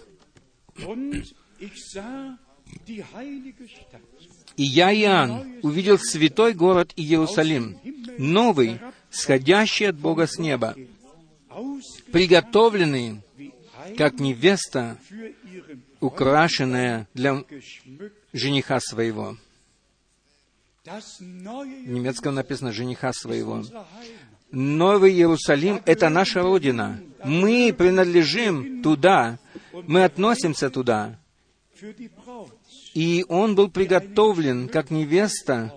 «И 4.56 4.64
я, 4.64 4.94
Иоанн, 4.94 5.60
увидел 5.64 5.98
святой 5.98 6.54
город 6.54 6.92
Иерусалим, 6.96 7.80
новый, 8.18 8.80
сходящий 9.10 9.89
от 9.89 9.97
Бога 9.97 10.28
с 10.28 10.38
неба, 10.38 10.76
приготовлены, 12.12 13.22
как 13.97 14.20
невеста, 14.20 14.97
украшенная 15.99 17.07
для 17.14 17.43
жениха 18.34 18.80
своего. 18.80 19.38
В 20.86 21.89
немецком 21.89 22.36
написано 22.36 22.72
«жениха 22.72 23.14
своего». 23.14 23.64
Новый 24.51 25.14
Иерусалим— 25.14 25.82
это 25.86 26.10
наша 26.10 26.41
Родина. 26.41 26.99
Мы 27.24 27.72
принадлежим 27.72 28.82
туда, 28.82 29.38
мы 29.86 30.03
относимся 30.03 30.72
туда. 30.72 31.20
И 32.95 33.24
он 33.30 33.53
был 33.53 33.70
приготовлен 33.70 34.68
как 34.68 34.89
невеста, 34.89 35.72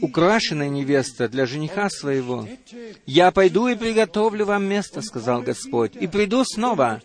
украшенная 0.00 0.68
невеста 0.68 1.28
для 1.28 1.46
жениха 1.46 1.90
своего. 1.90 2.48
«Я 3.06 3.30
пойду 3.30 3.68
и 3.68 3.74
приготовлю 3.74 4.46
вам 4.46 4.64
место»,— 4.64 5.02
сказал 5.02 5.42
Господь, 5.42 5.96
«и 5.96 6.06
приду 6.06 6.44
снова, 6.44 7.02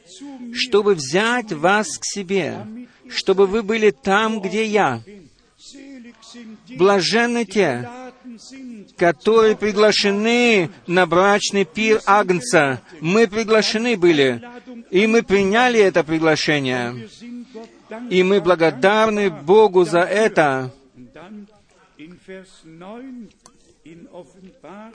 чтобы 0.53 0.95
взять 0.95 1.51
вас 1.51 1.97
к 1.97 2.05
себе, 2.05 2.65
чтобы 3.09 3.47
вы 3.47 3.63
были 3.63 3.91
там, 3.91 4.41
где 4.41 4.65
я. 4.65 5.01
Блаженны 6.69 7.45
те, 7.45 7.89
которые 8.97 9.55
приглашены 9.55 10.69
на 10.85 11.05
брачный 11.05 11.65
пир 11.65 12.01
Агнца. 12.05 12.81
Мы 12.99 13.27
приглашены 13.27 13.97
были, 13.97 14.41
и 14.91 15.07
мы 15.07 15.23
приняли 15.23 15.79
это 15.79 16.03
приглашение. 16.03 17.07
И 18.09 18.23
мы 18.23 18.41
благодарны 18.41 19.29
Богу 19.29 19.85
за 19.85 19.99
это. 19.99 20.71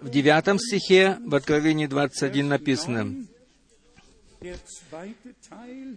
В 0.01 0.11
девятом 0.11 0.59
стихе 0.59 1.19
в 1.25 1.35
Откровении 1.35 1.87
21 1.87 2.49
написано, 2.49 3.27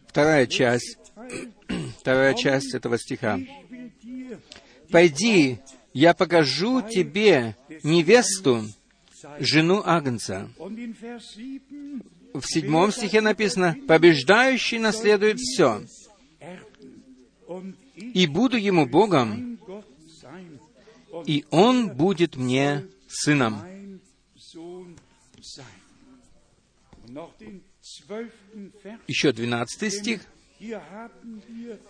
вторая 0.07 0.47
часть, 0.47 0.97
вторая 1.99 2.33
часть 2.33 2.73
этого 2.73 2.97
стиха. 2.97 3.39
«Пойди, 4.91 5.59
я 5.93 6.13
покажу 6.13 6.81
тебе 6.81 7.55
невесту, 7.83 8.63
жену 9.39 9.81
Агнца». 9.83 10.49
В 10.57 12.43
седьмом 12.43 12.91
стихе 12.91 13.21
написано, 13.21 13.75
«Побеждающий 13.87 14.77
наследует 14.77 15.39
все, 15.39 15.83
и 17.97 18.27
буду 18.27 18.57
ему 18.57 18.85
Богом, 18.85 19.54
и 21.25 21.45
он 21.49 21.89
будет 21.89 22.35
мне 22.35 22.85
сыном». 23.07 23.61
Еще 29.07 29.31
двенадцатый 29.31 29.91
стих. 29.91 30.21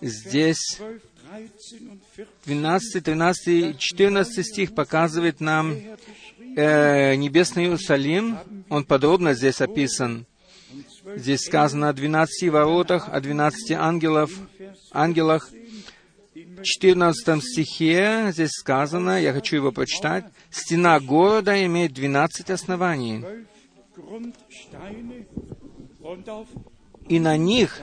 Здесь 0.01 0.79
12, 2.45 3.03
13 3.03 3.47
и 3.47 3.75
14 3.77 4.45
стих 4.45 4.75
показывает 4.75 5.39
нам 5.39 5.75
э, 6.55 7.15
небесный 7.15 7.63
Иерусалим. 7.63 8.37
Он 8.69 8.83
подробно 8.83 9.33
здесь 9.33 9.61
описан. 9.61 10.25
Здесь 11.15 11.41
сказано 11.41 11.89
о 11.89 11.93
12 11.93 12.49
воротах, 12.49 13.07
о 13.09 13.21
12 13.21 13.71
ангелов, 13.71 14.31
ангелах. 14.91 15.49
В 16.65 16.67
14 16.67 17.43
стихе 17.43 18.29
здесь 18.31 18.53
сказано, 18.53 19.21
я 19.21 19.33
хочу 19.33 19.57
его 19.57 19.71
прочитать, 19.71 20.25
«Стена 20.49 20.99
города 20.99 21.63
имеет 21.63 21.93
12 21.93 22.49
оснований, 22.49 23.23
и 27.07 27.19
на 27.19 27.37
них 27.37 27.79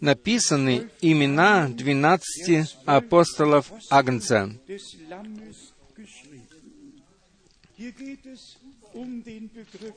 написаны 0.00 0.90
имена 1.00 1.70
двенадцати 1.70 2.66
апостолов 2.84 3.72
Агнца. 3.88 4.52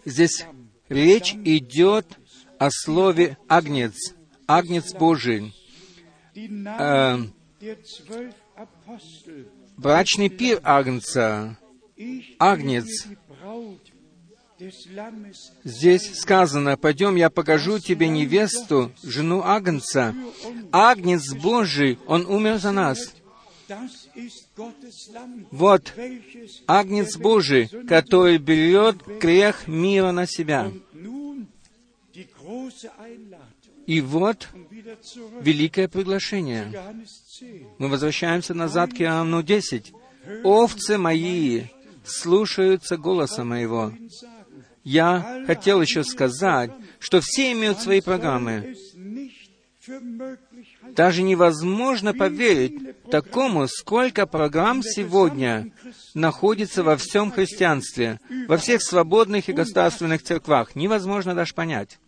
Здесь 0.05 0.45
речь 0.87 1.33
идет 1.33 2.07
о 2.57 2.69
слове 2.71 3.37
«агнец», 3.49 4.15
«агнец 4.47 4.93
Божий». 4.93 5.53
Брачный 9.77 10.29
пир 10.29 10.59
Агнца, 10.63 11.57
Агнец, 12.37 13.07
Здесь 15.63 16.19
сказано, 16.19 16.75
«Пойдем, 16.75 17.15
я 17.15 17.29
покажу 17.29 17.79
тебе 17.79 18.09
невесту, 18.09 18.91
жену 19.03 19.41
Агнца». 19.41 20.13
Агнец 20.73 21.33
Божий, 21.33 21.97
Он 22.07 22.25
умер 22.25 22.57
за 22.57 22.71
нас. 22.71 23.15
Вот 25.51 25.93
Агнец 26.67 27.17
Божий, 27.17 27.67
который 27.87 28.37
берет 28.37 28.97
грех 29.21 29.67
мира 29.67 30.11
на 30.11 30.25
себя. 30.25 30.71
И 33.85 34.01
вот 34.01 34.49
великое 35.41 35.87
приглашение. 35.87 36.71
Мы 37.77 37.87
возвращаемся 37.87 38.53
назад 38.53 38.93
к 38.93 39.01
Иоанну 39.01 39.43
10. 39.43 39.93
«Овцы 40.43 40.97
мои 40.97 41.63
слушаются 42.03 42.97
голоса 42.97 43.43
моего, 43.43 43.93
я 44.83 45.43
хотел 45.45 45.81
еще 45.81 46.03
сказать, 46.03 46.71
что 46.99 47.21
все 47.21 47.51
имеют 47.51 47.79
свои 47.79 48.01
программы. 48.01 48.75
Даже 50.95 51.21
невозможно 51.21 52.13
поверить 52.13 53.01
такому, 53.09 53.67
сколько 53.67 54.25
программ 54.25 54.83
сегодня 54.83 55.71
находится 56.13 56.83
во 56.83 56.97
всем 56.97 57.31
христианстве, 57.31 58.19
во 58.47 58.57
всех 58.57 58.81
свободных 58.81 59.49
и 59.49 59.53
государственных 59.53 60.23
церквах. 60.23 60.75
Невозможно 60.75 61.35
даже 61.35 61.53
понять. 61.53 61.99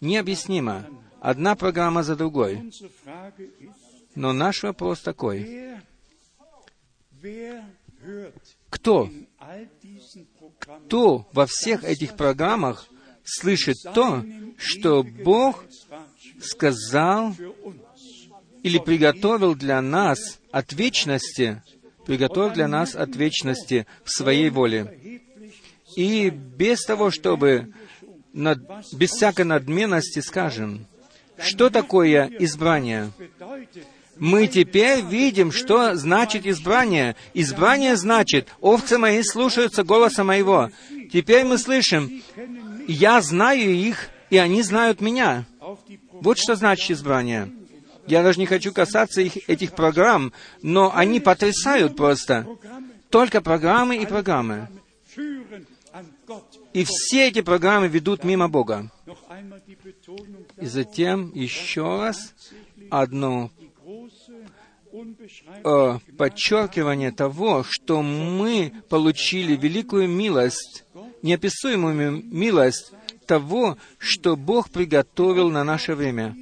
Необъяснимо. 0.00 0.86
Одна 1.20 1.54
программа 1.54 2.02
за 2.02 2.16
другой. 2.16 2.72
Но 4.14 4.32
наш 4.32 4.62
вопрос 4.62 5.00
такой. 5.00 5.78
Кто 8.70 9.10
кто 10.58 11.28
во 11.32 11.46
всех 11.46 11.84
этих 11.84 12.16
программах 12.16 12.86
слышит 13.24 13.76
то, 13.94 14.24
что 14.56 15.02
Бог 15.02 15.64
сказал 16.40 17.34
или 18.62 18.78
приготовил 18.78 19.54
для 19.54 19.80
нас 19.80 20.40
от 20.50 20.72
вечности, 20.72 21.62
приготовил 22.06 22.50
для 22.50 22.68
нас 22.68 22.94
от 22.94 23.14
вечности 23.16 23.86
в 24.04 24.10
своей 24.10 24.50
воле. 24.50 25.20
И 25.96 26.30
без 26.30 26.84
того, 26.84 27.10
чтобы 27.10 27.72
над, 28.32 28.60
без 28.92 29.10
всякой 29.10 29.44
надменности 29.44 30.20
скажем, 30.20 30.86
что 31.38 31.70
такое 31.70 32.30
избрание? 32.38 33.10
Мы 34.18 34.46
теперь 34.46 35.02
видим, 35.02 35.52
что 35.52 35.94
значит 35.94 36.46
избрание. 36.46 37.16
Избрание 37.34 37.96
значит, 37.96 38.48
овцы 38.60 38.98
мои 38.98 39.22
слушаются 39.22 39.84
голоса 39.84 40.24
моего. 40.24 40.70
Теперь 41.12 41.44
мы 41.44 41.58
слышим, 41.58 42.22
я 42.86 43.20
знаю 43.20 43.74
их, 43.74 44.08
и 44.30 44.38
они 44.38 44.62
знают 44.62 45.00
меня. 45.00 45.44
Вот 46.12 46.38
что 46.38 46.54
значит 46.54 46.90
избрание. 46.90 47.52
Я 48.06 48.22
даже 48.22 48.40
не 48.40 48.46
хочу 48.46 48.72
касаться 48.72 49.20
их, 49.20 49.48
этих 49.48 49.72
программ, 49.72 50.32
но 50.60 50.92
они 50.94 51.20
потрясают 51.20 51.96
просто. 51.96 52.46
Только 53.10 53.40
программы 53.40 53.96
и 53.96 54.06
программы. 54.06 54.68
И 56.72 56.84
все 56.84 57.28
эти 57.28 57.42
программы 57.42 57.88
ведут 57.88 58.24
мимо 58.24 58.48
Бога. 58.48 58.90
И 60.60 60.66
затем 60.66 61.30
еще 61.34 62.00
раз 62.00 62.34
одно 62.90 63.50
подчеркивание 66.16 67.12
того, 67.12 67.64
что 67.68 68.02
мы 68.02 68.72
получили 68.88 69.56
великую 69.56 70.08
милость, 70.08 70.84
неописуемую 71.22 72.22
милость 72.24 72.92
того, 73.26 73.78
что 73.98 74.36
Бог 74.36 74.70
приготовил 74.70 75.50
на 75.50 75.64
наше 75.64 75.94
время. 75.94 76.36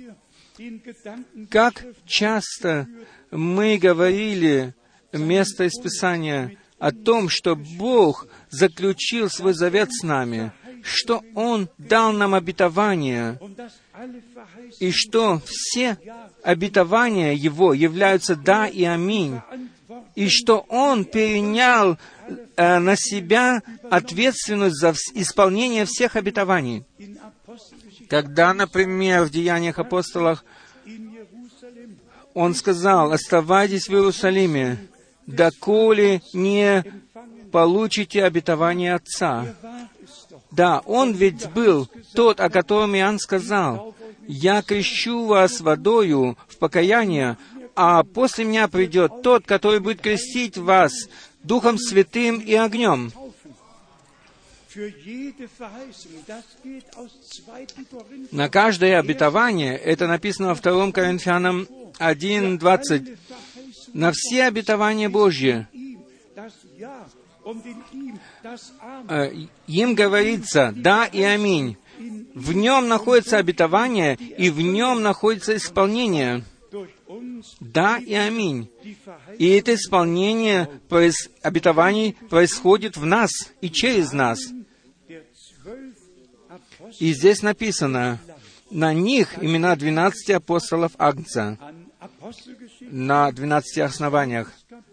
Как 1.50 1.84
часто 2.06 2.88
мы 3.30 3.78
говорили 3.78 4.74
место 5.12 5.64
из 5.64 5.78
Писания 5.78 6.56
о 6.78 6.92
том, 6.92 7.28
что 7.28 7.56
Бог 7.56 8.26
заключил 8.50 9.28
свой 9.28 9.52
завет 9.54 9.90
с 9.92 10.02
нами, 10.02 10.52
что 10.83 11.22
Он 11.35 11.68
дал 11.78 12.12
нам 12.12 12.35
обетование, 12.35 13.39
и 14.78 14.91
что 14.93 15.41
все 15.45 15.99
обетования 16.43 17.33
Его 17.33 17.74
являются 17.74 18.37
«да» 18.37 18.66
и 18.66 18.85
«аминь». 18.85 19.41
и 20.14 20.28
что 20.28 20.64
Он 20.68 21.05
перенял 21.05 21.99
э, 22.57 22.78
на 22.78 22.97
себя 22.97 23.62
ответственность 23.91 24.76
за 24.76 24.95
исполнение 25.14 25.85
всех 25.85 26.16
обетований. 26.16 26.85
Когда, 28.09 28.53
например, 28.55 29.24
в 29.24 29.31
Деяниях 29.31 29.78
Jerusalem 29.78 30.39
Он 32.35 32.55
сказал, 32.55 33.12
«Оставайтесь 33.12 33.89
в 33.89 33.93
Иерусалиме, 33.93 34.78
доколе 35.26 36.22
не 36.33 36.85
получите 37.51 38.24
обетование 38.24 38.95
Отца». 38.95 39.47
Да, 40.51 40.80
Он 40.86 41.12
ведь 41.12 41.48
был 41.51 41.88
тот, 42.14 42.40
о 42.40 42.51
котором 42.51 42.96
Иоанн 42.96 43.18
сказал, 43.18 43.94
«Я 44.26 44.62
крещу 44.62 45.26
вас 45.26 45.61
водою 45.61 46.36
в 46.48 46.57
покаяние, 46.59 47.36
а 47.76 48.03
после 48.03 48.44
меня 48.44 48.68
придет 48.68 49.22
тот, 49.22 49.46
который 49.46 49.80
будет 49.80 50.01
крестить 50.01 50.57
вас 50.57 50.92
Духом 51.42 51.78
Святым 51.78 52.38
и 52.38 52.55
огнем». 52.55 53.12
Für 54.72 54.86
jede 54.86 55.48
Verheißung, 55.48 56.12
das 56.28 56.44
geht 56.62 56.84
aus 56.96 57.11
2. 57.44 57.66
Korinther, 57.90 58.28
На 58.30 58.48
каждое 58.48 59.01
обетование, 59.01 59.76
это 59.76 60.07
написано 60.07 60.51
во 60.51 60.55
2 60.55 60.92
Коринфянам 60.92 61.66
1.20, 61.98 62.61
Verheißung 62.61 63.16
на 63.94 64.12
все 64.12 64.44
обетования 64.44 65.09
Божьи, 65.09 65.66
э, 69.09 69.32
им 69.66 69.95
говорится 69.95 70.72
«да» 70.76 71.07
и 71.07 71.22
«аминь». 71.22 71.76
В 72.34 72.53
нем 72.53 72.88
находится 72.88 73.38
обетование, 73.38 74.14
и 74.14 74.49
в 74.49 74.61
нем 74.61 75.03
находится 75.03 75.57
исполнение. 75.57 76.45
Да 77.61 77.99
и 77.99 78.14
аминь. 78.14 78.70
И 79.38 79.49
это 79.49 79.74
исполнение 79.74 80.68
обетований 81.43 82.16
происходит 82.30 82.97
в 82.97 83.05
нас 83.05 83.30
и 83.61 83.68
через 83.68 84.12
нас. 84.12 84.38
И 86.99 87.12
здесь 87.12 87.43
написано, 87.43 88.18
на 88.70 88.95
них 88.95 89.43
имена 89.43 89.76
двенадцати 89.76 90.32
апостолов 90.32 90.93
Агнца, 90.99 91.59
на 92.80 93.30
двенадцати 93.32 93.80
основаниях. 93.80 94.53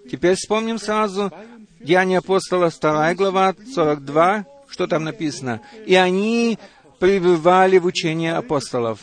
Теперь 0.10 0.36
вспомним 0.36 0.80
сразу 0.80 1.32
Деяния 1.80 2.19
апостолов, 2.19 2.78
2 2.80 3.15
глава, 3.15 3.55
42, 3.73 4.45
что 4.67 4.88
там 4.88 5.03
написано. 5.03 5.61
«И 5.86 5.95
они 5.95 6.57
пребывали 6.99 7.78
в 7.78 7.86
учении 7.86 8.30
апостолов». 8.30 8.99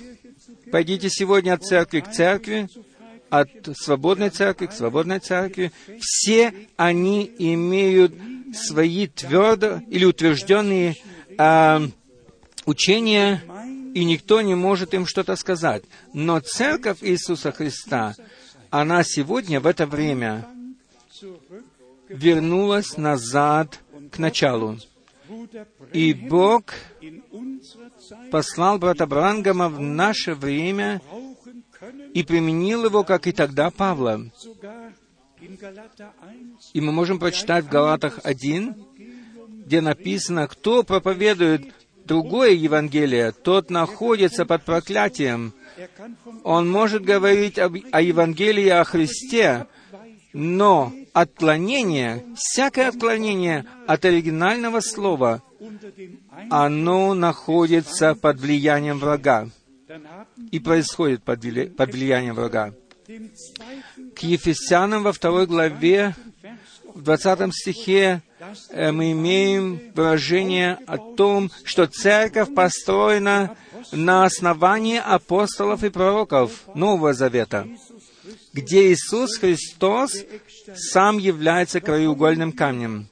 Пойдите 0.70 1.08
сегодня 1.08 1.52
от 1.52 1.62
церкви 1.62 2.00
к 2.00 2.10
церкви, 2.10 2.68
от 3.30 3.48
свободной 3.76 4.30
церкви 4.30 4.66
к 4.66 4.72
свободной 4.72 5.20
церкви. 5.20 5.72
Все 6.00 6.52
они 6.76 7.30
имеют 7.38 8.14
свои 8.54 9.06
твердо 9.06 9.80
или 9.88 10.04
утвержденные 10.04 10.96
а, 11.38 11.82
учения, 12.66 13.42
и 13.94 14.04
никто 14.04 14.40
не 14.40 14.54
может 14.54 14.94
им 14.94 15.06
что-то 15.06 15.36
сказать. 15.36 15.84
Но 16.12 16.40
церковь 16.40 16.98
Иисуса 17.02 17.52
Христа, 17.52 18.14
она 18.70 19.02
сегодня, 19.04 19.60
в 19.60 19.66
это 19.66 19.86
время, 19.86 20.46
вернулась 22.14 22.96
назад 22.96 23.80
к 24.10 24.18
началу. 24.18 24.78
И 25.92 26.12
Бог 26.14 26.64
послал 28.30 28.78
брата 28.78 29.06
Брангама 29.06 29.68
в 29.68 29.80
наше 29.80 30.34
время 30.34 31.00
и 32.12 32.22
применил 32.22 32.84
его, 32.84 33.04
как 33.04 33.26
и 33.26 33.32
тогда 33.32 33.70
Павла. 33.70 34.20
sogar 34.36 34.92
in 35.40 35.58
Galater 35.58 36.10
1, 36.22 36.56
И 36.72 36.80
мы 36.80 36.92
можем 36.92 37.18
прочитать 37.18 37.64
в 37.64 37.68
Галатах 37.68 38.20
1, 38.22 38.74
где 39.66 39.80
написано, 39.80 40.46
кто 40.46 40.82
проповедует 40.82 41.74
другое 42.04 42.50
Евангелие, 42.52 43.32
тот 43.32 43.70
находится 43.70 44.44
под 44.46 44.62
проклятием. 44.64 45.52
Он 46.44 46.70
может 46.70 47.02
говорить 47.02 47.58
об- 47.58 47.76
о 47.90 48.00
Евангелии 48.00 48.68
о 48.68 48.84
Христе, 48.84 49.66
но 50.32 50.92
отклонение, 51.14 52.24
всякое 52.36 52.88
отклонение 52.88 53.64
от 53.86 54.04
оригинального 54.04 54.80
слова, 54.80 55.42
оно 56.50 57.14
находится 57.14 58.14
под 58.14 58.38
влиянием 58.40 58.98
врага 58.98 59.48
и 60.50 60.58
происходит 60.58 61.22
под, 61.22 61.44
вли- 61.44 61.70
под 61.70 61.92
влиянием 61.92 62.34
врага. 62.34 62.74
К 64.16 64.22
Ефесянам 64.22 65.02
во 65.04 65.12
второй 65.12 65.46
главе, 65.46 66.14
в 66.94 67.02
20 67.02 67.52
стихе, 67.54 68.22
э, 68.70 68.92
мы 68.92 69.12
имеем 69.12 69.80
выражение 69.94 70.78
о 70.86 70.98
том, 70.98 71.50
что 71.64 71.86
церковь 71.86 72.54
построена 72.54 73.56
на 73.92 74.24
основании 74.24 74.98
апостолов 74.98 75.84
и 75.84 75.90
пророков 75.90 76.62
Нового 76.74 77.12
Завета, 77.14 77.66
где 78.52 78.92
Иисус 78.92 79.38
Христос 79.38 80.24
сам 80.74 81.18
является 81.18 81.80
краеугольным 81.80 82.52
камнем. 82.52 83.08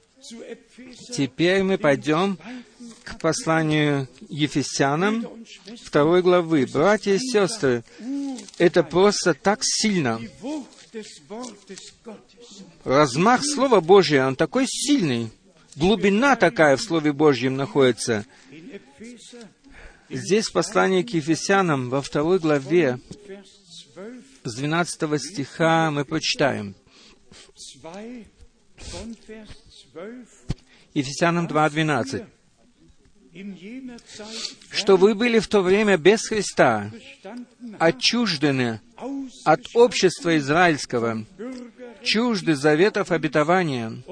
Теперь 1.11 1.63
мы 1.63 1.77
пойдем 1.77 2.37
к 3.03 3.19
посланию 3.19 4.07
Ефесянам 4.29 5.25
второй 5.83 6.21
главы. 6.21 6.65
Братья 6.65 7.13
и 7.13 7.19
сестры, 7.19 7.83
это 8.57 8.83
просто 8.83 9.33
так 9.33 9.59
сильно. 9.61 10.19
Размах 12.83 13.41
Слова 13.43 13.81
Божия, 13.81 14.27
он 14.27 14.35
такой 14.35 14.65
сильный. 14.67 15.31
Глубина 15.75 16.35
такая 16.35 16.77
в 16.77 16.81
Слове 16.81 17.13
Божьем 17.13 17.55
находится. 17.55 18.25
Здесь 20.09 20.47
в 20.47 20.53
послании 20.53 21.01
к 21.01 21.09
Ефесянам 21.09 21.89
во 21.89 22.01
второй 22.01 22.37
главе 22.37 22.99
Vers 23.27 23.45
12, 23.45 23.52
с 24.43 24.55
12 24.55 25.21
стиха 25.21 25.91
мы 25.91 26.05
прочитаем. 26.05 26.75
2 27.81 27.91
von 28.91 29.15
Vers 29.27 29.47
12, 29.93 30.27
Ефесянам 30.93 31.47
2.12. 31.47 32.25
in 33.33 33.55
jener 33.55 33.97
Zeit 34.05 34.27
«Что 34.69 34.95
вы 34.95 35.15
были 35.15 35.39
в 35.39 35.47
то 35.47 35.61
время 35.61 35.97
без 35.97 36.27
Христа, 36.27 36.91
отчуждены 37.79 38.79
от 39.43 39.61
общества 39.73 40.37
израильского, 40.37 41.25
чужды 42.03 42.55
заветов 42.55 43.11
обетования, 43.11 44.03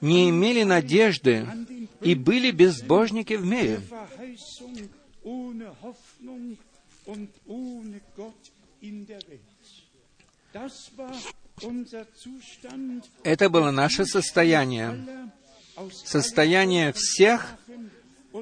не 0.00 0.30
имели 0.30 0.62
надежды 0.62 1.46
и 2.00 2.14
были 2.14 2.50
безбожники 2.52 3.34
в 3.34 3.44
мире». 3.44 3.80
Это 13.24 13.48
было 13.48 13.70
наше 13.70 14.04
состояние, 14.04 15.30
состояние 16.04 16.92
всех 16.92 17.54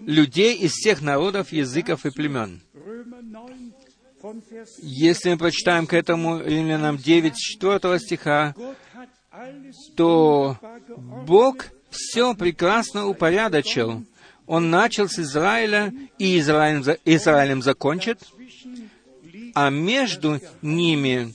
людей 0.03 0.57
из 0.57 0.73
всех 0.73 1.01
народов, 1.01 1.53
языков 1.53 2.05
и 2.07 2.11
племен. 2.11 2.61
Römer 2.75 3.23
9 3.23 3.75
von 4.23 4.43
Vers 4.51 4.69
Если 4.83 5.31
мы 5.31 5.39
прочитаем 5.39 5.87
к 5.87 5.93
этому 5.93 6.41
Римлянам 6.41 6.97
9, 6.97 7.37
4 7.37 7.99
стиха, 7.99 8.55
то. 9.97 10.59
Бог 11.27 11.67
все 11.91 12.35
прекрасно 12.35 13.07
упорядочил. 13.07 14.05
Он 14.47 14.71
начал 14.71 15.09
с 15.09 15.19
Израиля, 15.19 15.93
и 16.19 16.39
Израилем, 16.39 16.97
Израилем 17.05 17.63
закончит, 17.63 18.21
а 19.55 19.71
между 19.71 20.41
ними, 20.61 21.35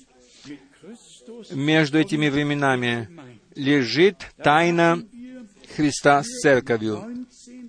между 1.51 1.99
этими 1.99 2.29
временами, 2.29 3.09
лежит 3.55 4.17
тайна 4.37 5.03
Христа 5.75 6.23
с 6.23 6.27
Церковью. 6.41 7.03
19. 7.05 7.61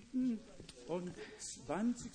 und 0.89 1.13
20. 1.67 2.11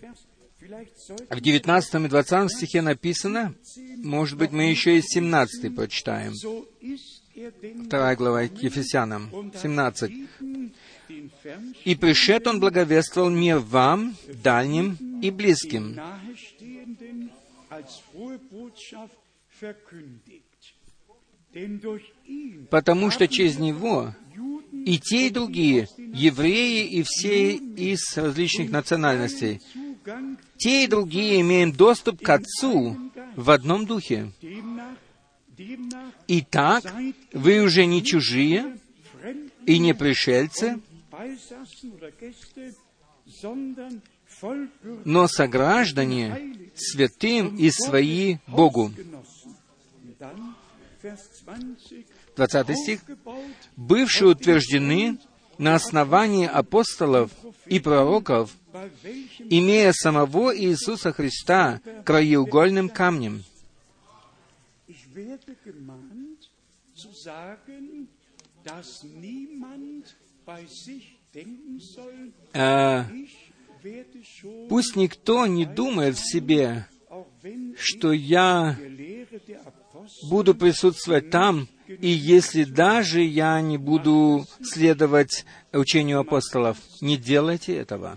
Vers. 0.00 0.18
Vielleicht 0.58 0.98
sollten 0.98 1.34
В 1.34 1.40
19 1.40 1.94
и 1.94 2.08
20 2.08 2.50
стихе 2.50 2.82
написано, 2.82 3.54
может 4.02 4.36
быть, 4.36 4.50
мы 4.50 4.70
еще 4.70 4.98
и 4.98 5.02
17 5.02 5.74
прочитаем. 5.74 6.32
so 6.34 6.66
ist 6.80 7.22
er 7.34 7.52
denn 7.52 7.86
Вторая 7.86 8.16
глава 8.16 8.42
Ефесянам, 8.42 9.32
und 9.32 9.54
hat 9.54 9.62
17. 9.62 10.10
Frieden 10.10 10.74
den 11.08 11.30
Fern 11.42 11.74
«И 11.84 11.94
пришед 11.94 12.46
он 12.48 12.60
благовествовал 12.60 13.30
мир 13.30 13.60
вам, 13.60 14.16
дальним 14.42 14.98
и 15.22 15.30
близким, 15.30 15.98
потому 22.70 23.10
что 23.10 23.28
через 23.28 23.58
него 23.58 24.14
и 24.72 24.98
те, 24.98 25.26
и 25.26 25.30
другие, 25.30 25.88
евреи 25.96 26.86
и 26.86 27.02
все 27.02 27.54
из 27.54 28.16
различных 28.16 28.70
национальностей, 28.70 29.60
те 30.56 30.84
и 30.84 30.86
другие 30.86 31.40
имеем 31.40 31.72
доступ 31.72 32.22
к 32.22 32.28
Отцу 32.30 32.96
в 33.36 33.50
одном 33.50 33.86
духе. 33.86 34.32
Итак, 36.28 36.84
вы 37.32 37.60
уже 37.60 37.84
не 37.86 38.02
чужие 38.04 38.78
и 39.66 39.78
не 39.78 39.94
пришельцы, 39.94 40.80
но 45.04 45.26
сограждане 45.26 46.54
святым 46.74 47.56
и 47.56 47.70
свои 47.70 48.36
Богу. 48.46 48.92
20, 51.48 52.06
20 52.36 52.76
стих. 52.76 53.00
Бывшие 53.76 54.28
утверждены 54.28 55.18
на 55.56 55.74
основании 55.76 56.46
апостолов 56.46 57.30
и 57.66 57.80
пророков, 57.80 58.54
имея 59.38 59.92
самого 59.92 60.56
Иисуса 60.56 61.12
Христа 61.12 61.80
краеугольным 62.04 62.88
камнем. 62.90 63.44
Э, 72.52 73.04
пусть 74.68 74.96
никто 74.96 75.46
не 75.46 75.64
думает 75.64 76.16
в 76.16 76.30
себе, 76.30 76.86
что 77.76 78.12
я 78.12 78.76
буду 80.24 80.54
присутствовать 80.54 81.30
там, 81.30 81.68
и 81.86 82.08
если 82.08 82.64
даже 82.64 83.22
я 83.22 83.60
не 83.60 83.78
буду 83.78 84.46
следовать 84.62 85.46
учению 85.72 86.20
апостолов. 86.20 86.76
Не 87.00 87.16
делайте 87.16 87.76
этого. 87.76 88.16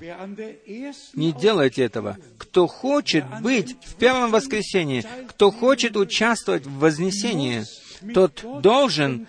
Не 1.14 1.32
делайте 1.32 1.84
этого. 1.84 2.18
Кто 2.38 2.68
хочет 2.68 3.26
быть 3.42 3.78
в 3.84 3.96
первом 3.96 4.32
воскресенье, 4.32 5.06
кто 5.30 5.52
хочет 5.52 5.96
участвовать 5.96 6.66
в 6.66 6.80
вознесении, 6.80 7.64
тот 8.14 8.44
должен 8.62 9.28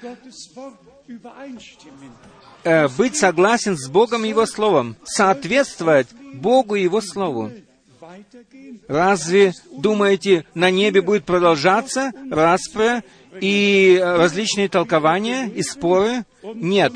э, 2.65 2.89
быть 2.89 3.17
согласен 3.17 3.77
с 3.77 3.89
Богом 3.89 4.25
и 4.25 4.29
Его 4.29 4.47
Словом, 4.47 4.97
соответствовать 5.05 6.09
Богу 6.35 6.75
и 6.75 6.83
Его 6.83 7.01
Слову. 7.01 7.53
Разве, 8.89 9.53
думаете, 9.77 10.45
на 10.55 10.71
небе 10.71 11.01
будет 11.03 11.25
продолжаться 11.25 12.13
распря 12.31 13.03
и 13.41 13.97
э, 14.01 14.17
различные 14.17 14.69
толкования 14.69 15.49
и 15.49 15.63
споры? 15.63 16.25
Нет. 16.55 16.93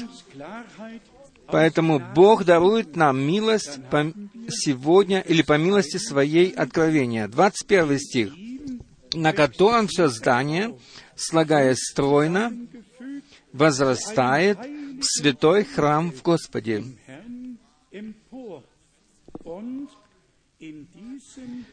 Поэтому 1.46 2.00
Бог 2.14 2.44
дарует 2.44 2.96
нам 2.96 3.20
милость 3.20 3.78
по- 3.90 4.12
сегодня 4.48 5.20
или 5.20 5.42
по 5.42 5.56
милости 5.58 5.96
своей 5.96 6.50
откровения. 6.50 7.28
21 7.28 7.98
стих. 7.98 8.32
На 9.14 9.32
котором 9.32 9.86
все 9.86 10.08
здание, 10.08 10.76
слагаясь 11.14 11.78
стройно, 11.78 12.52
возрастает 13.52 14.58
в 14.58 15.02
святой 15.04 15.64
храм 15.64 16.10
в 16.12 16.22
Господе, 16.22 16.84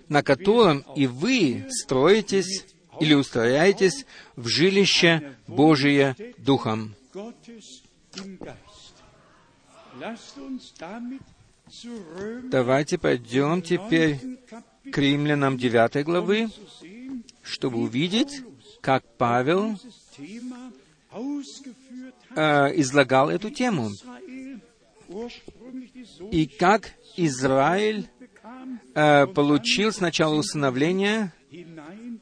На 0.09 0.23
котором 0.23 0.85
и 0.95 1.07
вы 1.07 1.65
строитесь 1.69 2.65
или 2.99 3.13
устрояетесь 3.13 4.05
в 4.35 4.47
жилище 4.47 5.35
Божие 5.47 6.15
Духом. 6.37 6.95
Давайте 12.43 12.97
пойдем 12.97 13.61
теперь 13.61 14.19
9. 14.19 14.39
Kapitel 14.49 14.63
к 14.91 14.97
римлянам 14.97 15.57
9 15.57 16.05
главы, 16.05 16.49
чтобы 17.41 17.79
увидеть, 17.79 18.41
как 18.81 19.03
Павел 19.17 19.79
э, 22.35 22.79
излагал 22.79 23.29
эту 23.29 23.49
тему, 23.49 23.91
и 26.31 26.47
как 26.47 26.91
Израиль 27.15 28.09
э, 28.95 29.27
получил 29.27 29.91
сначала 29.91 30.35
усыновление 30.35 31.31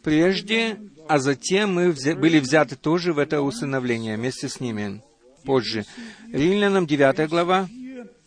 прежде, 0.03 0.77
а 1.07 1.19
затем 1.19 1.73
мы 1.73 1.89
взя- 1.89 2.15
были 2.15 2.39
взяты 2.39 2.75
тоже 2.75 3.13
в 3.13 3.19
это 3.19 3.41
усыновление 3.41 4.17
вместе 4.17 4.47
с 4.49 4.59
ними 4.59 5.01
позже. 5.43 5.85
Римлянам 6.31 6.87
9 6.87 7.27
глава, 7.27 7.67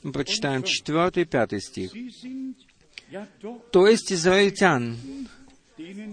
мы 0.02 0.12
прочитаем 0.12 0.62
4 0.62 1.22
и 1.22 1.24
5 1.24 1.60
стих. 1.60 1.92
То 3.70 3.86
есть 3.86 4.12
израильтян, 4.12 4.96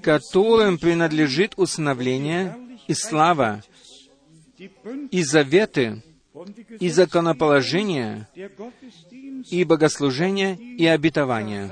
которым 0.04 0.78
принадлежит 0.78 1.54
усыновление 1.58 2.56
и 2.88 2.94
слава, 2.94 3.64
и 5.12 5.24
заветы, 5.24 6.04
и 6.80 6.88
Gottesdienst 6.88 8.26
и 9.50 9.64
богослужения, 9.64 10.56
и 10.56 10.86
обетования. 10.86 11.72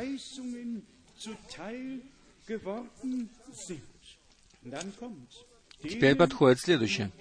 Теперь 5.81 6.15
подходит 6.15 6.59
следующее. 6.59 7.11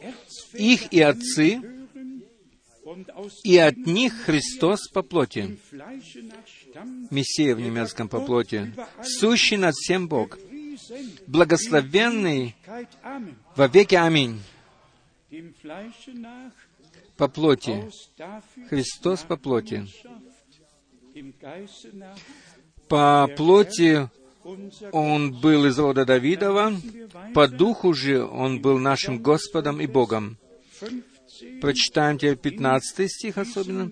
Их 0.55 0.93
и 0.93 1.01
отцы, 1.01 1.61
и 3.45 3.59
от 3.59 3.76
них 3.76 4.14
Христос 4.24 4.89
по 4.89 5.03
плоти, 5.03 5.59
Мессия 7.11 7.55
в 7.55 7.61
немецком 7.61 8.09
по 8.09 8.20
плоти, 8.20 8.72
сущий 9.03 9.57
над 9.57 9.74
всем 9.74 10.09
Бог, 10.09 10.39
благословенный 11.26 12.57
во 13.55 13.66
веки. 13.66 13.95
Аминь, 13.95 14.41
по 17.16 17.29
плоти, 17.29 17.91
Христос 18.68 19.22
по 19.22 19.37
плоти. 19.37 19.87
По 22.89 23.29
плоти 23.37 24.09
Он 24.92 25.32
был 25.40 25.66
из 25.66 25.78
рода 25.78 26.05
Давидова, 26.05 26.72
по 27.34 27.49
духу 27.49 27.92
же 27.92 28.24
Он 28.24 28.61
был 28.61 28.78
нашим 28.78 29.22
Господом 29.22 29.80
и 29.80 29.86
Богом. 29.86 30.38
15 30.80 31.05
Прочитаем 31.61 32.18
теперь 32.18 32.36
15 32.36 33.11
стих 33.11 33.38
особенно, 33.38 33.90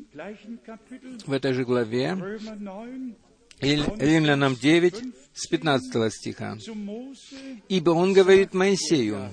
в 1.26 1.32
этой 1.32 1.52
же 1.52 1.64
главе, 1.64 2.08
Römer 2.08 3.14
9 3.60 4.00
и 4.00 4.04
Римлянам 4.04 4.56
9, 4.56 5.02
с 5.32 5.46
15 5.46 6.12
стиха. 6.12 6.58
«Ибо 7.68 7.90
Он 7.90 8.12
говорит 8.12 8.54
Моисею, 8.54 9.30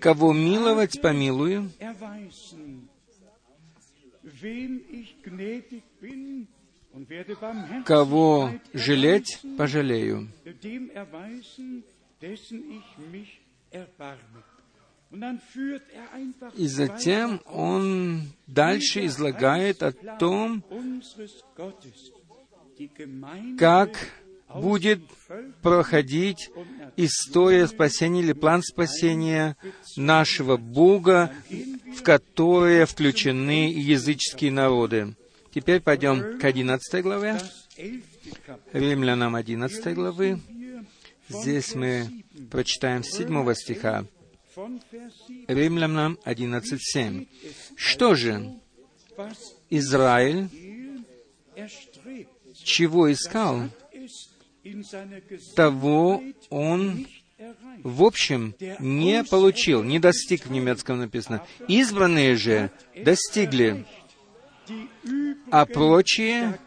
кого 0.00 0.32
миловать 0.32 1.00
помилую, 1.00 1.70
кого 7.84 8.52
жалеть, 8.72 9.40
пожалею». 9.56 10.28
er 13.70 13.86
И 16.56 16.66
затем 16.66 17.40
он 17.46 18.22
дальше 18.46 19.06
излагает 19.06 19.82
о 19.82 19.92
том, 19.92 20.62
как 23.58 23.90
будет 24.54 25.00
проходить 25.62 26.50
история 26.96 27.66
спасения 27.66 28.20
или 28.20 28.32
план 28.32 28.62
спасения 28.62 29.56
нашего 29.96 30.56
Бога, 30.56 31.32
в 31.96 32.02
которые 32.02 32.86
включены 32.86 33.72
языческие 33.72 34.52
народы. 34.52 35.14
Теперь 35.58 35.80
пойдем 35.80 36.38
к 36.38 36.44
11 36.44 37.02
главе. 37.02 37.36
Римлянам 38.72 39.34
11 39.34 39.92
главы. 39.92 40.38
Здесь 41.28 41.74
мы 41.74 42.22
прочитаем 42.48 43.02
с 43.02 43.10
7 43.16 43.54
стиха. 43.54 44.06
von 44.54 44.80
Vers 44.92 45.10
7 45.26 45.46
Римлянам 45.48 46.16
11.7. 46.24 47.26
Что 47.74 48.14
же, 48.14 48.54
Израиль 49.68 50.48
чего 52.62 53.10
искал, 53.10 53.68
того 55.56 56.22
он 56.50 57.04
в 57.82 58.02
общем, 58.02 58.54
не 58.80 59.22
получил, 59.22 59.84
не 59.84 59.98
достиг 59.98 60.46
в 60.46 60.50
немецком 60.50 60.98
написано. 60.98 61.44
Избранные 61.68 62.36
же 62.36 62.70
достигли, 62.96 63.86
а 65.50 65.66
прочие 65.66 66.58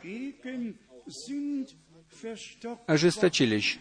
ожесточились. 2.88 3.80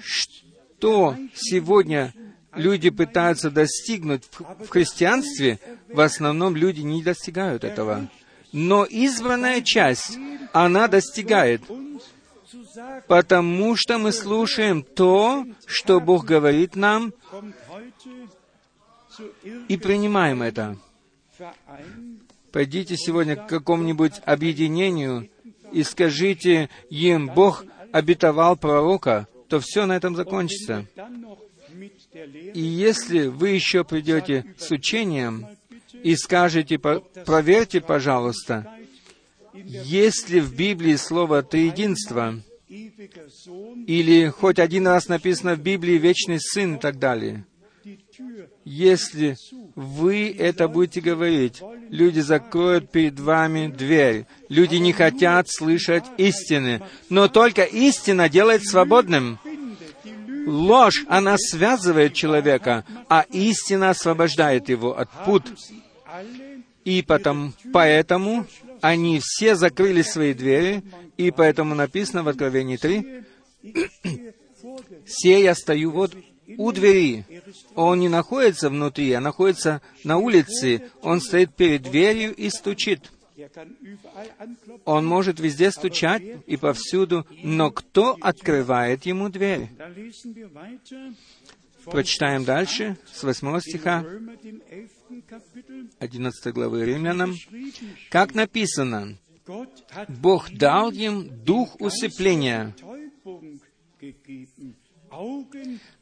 Что 0.00 1.16
сегодня 1.34 2.12
люди 2.54 2.90
пытаются 2.90 3.50
достигнуть 3.50 4.24
в 4.38 4.68
христианстве, 4.68 5.60
в 5.88 6.00
основном 6.00 6.56
люди 6.56 6.80
не 6.80 7.02
достигают 7.02 7.64
этого. 7.64 8.10
Но 8.52 8.84
избранная 8.84 9.62
часть, 9.62 10.18
она 10.52 10.88
достигает. 10.88 11.62
потому 13.06 13.76
что 13.76 13.98
мы 13.98 14.12
слушаем 14.12 14.82
то, 14.82 15.46
что 15.66 16.00
Бог 16.00 16.24
говорит 16.24 16.76
нам, 16.76 17.12
и 19.68 19.76
принимаем 19.76 20.42
это. 20.42 20.76
Пойдите 22.52 22.96
сегодня 22.96 23.36
к 23.36 23.46
какому-нибудь 23.46 24.20
объединению 24.24 25.30
и 25.72 25.82
скажите 25.82 26.68
им, 26.90 27.28
Бог 27.28 27.64
обетовал 27.92 28.56
пророка, 28.56 29.26
то 29.48 29.60
все 29.60 29.86
на 29.86 29.96
этом 29.96 30.14
закончится. 30.14 30.86
И 32.54 32.60
если 32.60 33.26
вы 33.26 33.50
еще 33.50 33.84
придете 33.84 34.44
с 34.58 34.70
учением 34.70 35.46
и 36.02 36.14
скажете, 36.16 36.78
проверьте, 36.78 37.80
пожалуйста, 37.80 38.66
есть 39.54 40.28
ли 40.28 40.40
в 40.40 40.54
Библии 40.54 40.96
слово 40.96 41.42
«триединство», 41.42 42.40
или 43.86 44.28
хоть 44.28 44.58
один 44.58 44.86
раз 44.86 45.08
написано 45.08 45.54
в 45.56 45.60
Библии 45.60 45.98
«вечный 45.98 46.40
сын» 46.40 46.76
и 46.76 46.78
так 46.78 46.98
далее. 46.98 47.44
Если 48.64 49.36
вы 49.74 50.34
это 50.38 50.68
будете 50.68 51.00
говорить, 51.00 51.62
люди 51.90 52.20
закроют 52.20 52.90
перед 52.90 53.18
вами 53.18 53.68
дверь. 53.68 54.26
Люди 54.48 54.76
не 54.76 54.92
хотят 54.92 55.48
слышать 55.48 56.04
истины. 56.18 56.82
Но 57.08 57.28
только 57.28 57.62
истина 57.62 58.28
делает 58.28 58.64
свободным. 58.64 59.38
Ложь, 60.46 61.04
она 61.08 61.36
связывает 61.38 62.14
человека, 62.14 62.84
а 63.08 63.24
истина 63.30 63.90
освобождает 63.90 64.68
его 64.68 64.98
от 64.98 65.08
пут. 65.24 65.44
И 66.84 67.02
потом, 67.02 67.54
поэтому 67.72 68.46
они 68.80 69.20
все 69.22 69.54
закрыли 69.54 70.02
свои 70.02 70.34
двери, 70.34 70.82
и 71.16 71.30
поэтому 71.30 71.74
написано 71.74 72.24
в 72.24 72.28
Откровении 72.28 72.76
3, 72.76 73.22
«Се 75.06 75.42
я 75.42 75.54
стою 75.54 75.92
вот 75.92 76.12
у 76.58 76.72
двери». 76.72 77.24
Он 77.74 78.00
не 78.00 78.08
находится 78.08 78.70
внутри, 78.70 79.12
а 79.12 79.20
находится 79.20 79.80
на 80.04 80.18
улице. 80.18 80.90
Он 81.02 81.20
стоит 81.20 81.54
перед 81.54 81.82
дверью 81.82 82.34
и 82.34 82.50
стучит. 82.50 83.10
Он 84.84 85.06
может 85.06 85.40
везде 85.40 85.70
стучать 85.70 86.22
и 86.46 86.56
повсюду, 86.56 87.26
но 87.42 87.70
кто 87.70 88.16
открывает 88.20 89.06
ему 89.06 89.28
дверь? 89.28 89.68
Прочитаем 91.84 92.44
дальше, 92.44 92.96
с 93.12 93.22
8 93.24 93.60
стиха, 93.60 94.04
11 95.98 96.54
главы 96.54 96.84
Римлянам. 96.84 97.34
Как 98.10 98.34
написано, 98.34 99.16
Бог 100.08 100.50
дал 100.52 100.92
им 100.92 101.44
дух 101.44 101.80
усыпления, 101.80 102.74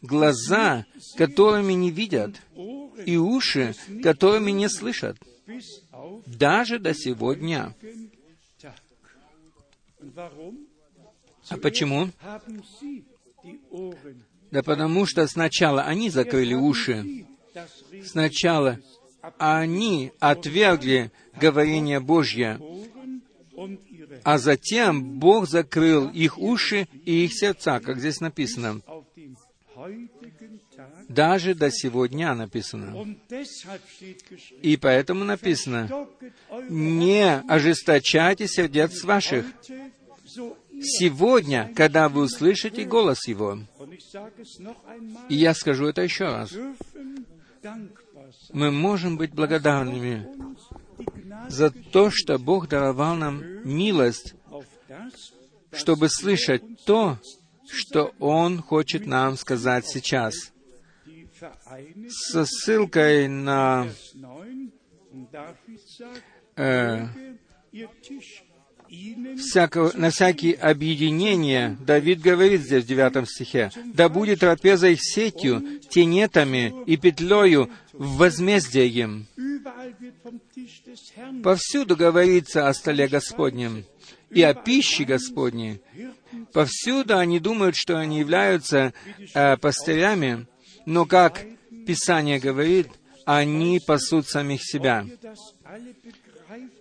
глаза, 0.02 0.86
которыми 1.16 1.72
не 1.72 1.90
видят, 1.90 2.40
и 3.06 3.16
уши, 3.16 3.74
которыми 4.02 4.50
не 4.50 4.68
слышат, 4.68 5.16
даже 6.26 6.78
до 6.78 6.94
сегодня. 6.94 7.74
А 11.48 11.56
почему? 11.56 12.10
Да 14.50 14.62
потому 14.62 15.06
что 15.06 15.26
сначала 15.26 15.82
они 15.82 16.10
закрыли 16.10 16.54
уши, 16.54 17.26
сначала 18.04 18.78
они 19.38 20.12
отвергли 20.18 21.12
говорение 21.40 22.00
Божье, 22.00 22.60
а 24.24 24.38
затем 24.38 25.18
Бог 25.18 25.48
закрыл 25.48 26.08
их 26.08 26.38
уши 26.38 26.88
и 27.04 27.24
их 27.24 27.32
сердца, 27.34 27.80
как 27.80 27.98
здесь 27.98 28.20
написано. 28.20 28.80
Даже 31.10 31.56
до 31.56 31.72
сегодня 31.72 32.32
написано. 32.34 33.16
И 34.62 34.76
поэтому 34.76 35.24
написано, 35.24 36.06
«Не 36.68 37.40
ожесточайте 37.48 38.46
сердец 38.46 39.02
ваших, 39.02 39.44
сегодня, 40.80 41.72
когда 41.74 42.08
вы 42.08 42.22
услышите 42.22 42.84
голос 42.84 43.26
Его». 43.26 43.58
И 45.28 45.34
я 45.34 45.52
скажу 45.54 45.86
это 45.86 46.02
еще 46.02 46.26
раз. 46.26 46.52
Мы 48.52 48.70
можем 48.70 49.16
быть 49.16 49.32
благодарными 49.32 50.28
за 51.48 51.72
то, 51.72 52.10
что 52.12 52.38
Бог 52.38 52.68
даровал 52.68 53.16
нам 53.16 53.42
милость, 53.64 54.34
чтобы 55.72 56.08
слышать 56.08 56.62
то, 56.84 57.18
что 57.68 58.14
Он 58.20 58.62
хочет 58.62 59.06
нам 59.06 59.36
сказать 59.36 59.88
сейчас. 59.88 60.52
Со 62.08 62.44
ссылкой 62.44 63.28
на 63.28 63.88
э, 66.56 67.06
всякого, 69.36 69.92
на 69.94 70.10
всякие 70.10 70.54
объединения, 70.54 71.78
Давид 71.80 72.20
говорит 72.20 72.62
здесь 72.62 72.84
в 72.84 72.86
девятом 72.86 73.26
стихе, 73.26 73.70
«Да 73.94 74.08
будет 74.08 74.40
трапеза 74.40 74.88
их 74.88 74.98
сетью, 75.00 75.80
тенетами 75.88 76.74
и 76.86 76.96
петлею 76.96 77.70
возмездием». 77.92 79.26
Повсюду 81.42 81.96
говорится 81.96 82.68
о 82.68 82.74
столе 82.74 83.08
Господнем 83.08 83.84
и 84.30 84.42
о 84.42 84.54
пище 84.54 85.04
Господней. 85.04 85.80
Повсюду 86.52 87.16
они 87.16 87.40
думают, 87.40 87.76
что 87.76 87.98
они 87.98 88.18
являются 88.18 88.92
э, 89.34 89.56
пастырями, 89.56 90.46
но, 90.86 91.06
как 91.06 91.44
Писание 91.86 92.38
говорит, 92.38 92.88
они 93.24 93.80
пасут 93.80 94.28
самих 94.28 94.62
себя. 94.62 95.06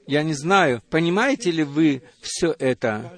Я 0.08 0.24
не 0.24 0.34
знаю, 0.34 0.82
понимаете 0.90 1.52
ли 1.52 1.64
вы 1.64 2.02
все 2.22 2.56
это? 2.58 3.18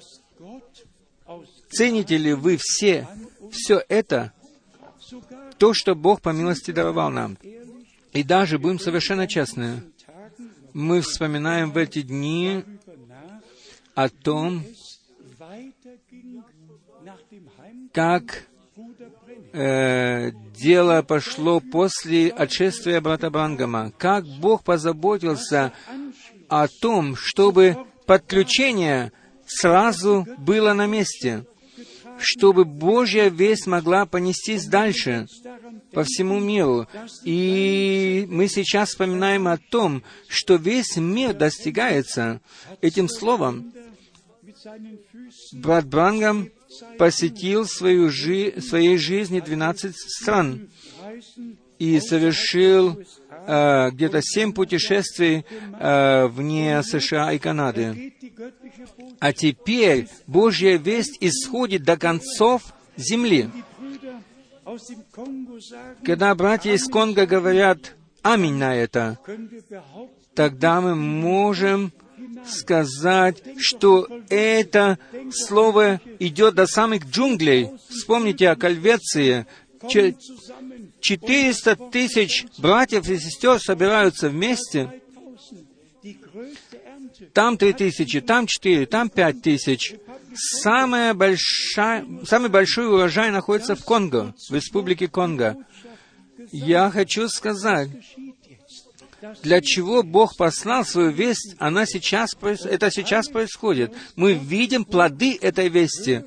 Цените 1.70 2.18
ли 2.18 2.34
вы 2.34 2.58
все, 2.60 3.08
все 3.50 3.82
это, 3.88 4.32
то, 5.56 5.72
что 5.72 5.94
Бог 5.94 6.20
по 6.20 6.30
милости 6.30 6.70
даровал 6.70 7.10
нам? 7.10 7.38
И 8.12 8.22
даже 8.22 8.58
будем 8.58 8.78
совершенно 8.78 9.26
честны, 9.26 9.82
мы 10.74 11.00
вспоминаем 11.00 11.72
в 11.72 11.78
эти 11.78 12.02
дни 12.02 12.62
о 13.94 14.08
том, 14.08 14.64
как 17.92 18.46
э, 19.52 20.30
дело 20.54 21.02
пошло 21.02 21.60
после 21.60 22.28
отшествия 22.28 23.00
брата 23.00 23.30
Брангама, 23.30 23.92
как 23.98 24.24
Бог 24.26 24.64
позаботился 24.64 25.72
о 26.48 26.68
том, 26.68 27.16
чтобы 27.16 27.76
подключение 28.06 29.12
сразу 29.46 30.26
было 30.38 30.72
на 30.72 30.86
месте, 30.86 31.44
чтобы 32.18 32.64
Божья 32.64 33.28
весть 33.28 33.66
могла 33.66 34.06
понестись 34.06 34.66
дальше 34.66 35.26
по 35.92 36.04
всему 36.04 36.38
миру. 36.40 36.86
И 37.24 38.26
мы 38.30 38.48
сейчас 38.48 38.90
вспоминаем 38.90 39.48
о 39.48 39.58
том, 39.58 40.02
что 40.28 40.56
весь 40.56 40.96
мир 40.96 41.34
достигается 41.34 42.40
этим 42.80 43.08
словом. 43.08 43.72
Брат 45.52 45.86
Брангам 45.86 46.50
посетил 46.98 47.66
свою 47.66 48.10
жи- 48.10 48.60
своей 48.60 48.96
жизни 48.96 49.40
12 49.40 49.96
стран 49.96 50.68
и 51.78 51.98
совершил 52.00 52.98
э, 53.46 53.90
где-то 53.90 54.20
семь 54.22 54.52
путешествий 54.52 55.44
э, 55.78 56.26
вне 56.26 56.82
США 56.82 57.32
и 57.32 57.38
Канады. 57.38 58.12
А 59.20 59.32
теперь 59.32 60.08
Божья 60.26 60.76
весть 60.76 61.16
исходит 61.20 61.82
до 61.82 61.96
концов 61.96 62.62
земли. 62.96 63.50
Когда 66.04 66.34
братья 66.34 66.72
из 66.72 66.84
Конго 66.88 67.26
говорят 67.26 67.94
«Аминь» 68.22 68.54
на 68.56 68.74
это, 68.76 69.18
тогда 70.34 70.80
мы 70.80 70.94
можем 70.94 71.92
сказать, 72.46 73.42
что 73.58 74.08
это 74.28 74.98
слово 75.32 76.00
идет 76.18 76.54
до 76.54 76.66
самых 76.66 77.06
джунглей. 77.06 77.70
Вспомните 77.88 78.48
о 78.48 78.56
Кальвеции. 78.56 79.46
400 79.88 81.76
тысяч 81.90 82.44
братьев 82.58 83.08
и 83.08 83.18
сестер 83.18 83.58
собираются 83.58 84.28
вместе. 84.28 85.00
Там 87.32 87.56
три 87.56 87.72
тысячи, 87.72 88.20
там 88.20 88.46
четыре, 88.46 88.86
там 88.86 89.08
пять 89.08 89.42
тысяч. 89.42 89.94
Самая 90.34 91.14
большая, 91.14 92.06
самый 92.24 92.48
большой 92.48 92.86
урожай 92.88 93.30
находится 93.30 93.76
в 93.76 93.84
Конго, 93.84 94.34
в 94.48 94.54
республике 94.54 95.08
Конго. 95.08 95.56
Я 96.50 96.90
хочу 96.90 97.28
сказать, 97.28 97.90
для 99.42 99.60
чего 99.60 100.02
Бог 100.02 100.36
послал 100.36 100.84
свою 100.84 101.10
весть, 101.10 101.54
она 101.58 101.86
сейчас, 101.86 102.36
это 102.40 102.90
сейчас 102.90 103.28
происходит. 103.28 103.92
Мы 104.16 104.34
видим 104.34 104.84
плоды 104.84 105.38
этой 105.40 105.68
вести. 105.68 106.24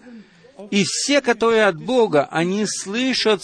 И 0.72 0.86
все, 0.86 1.22
которые 1.22 1.66
от 1.66 1.76
Бога, 1.76 2.28
они 2.32 2.66
слышат 2.66 3.44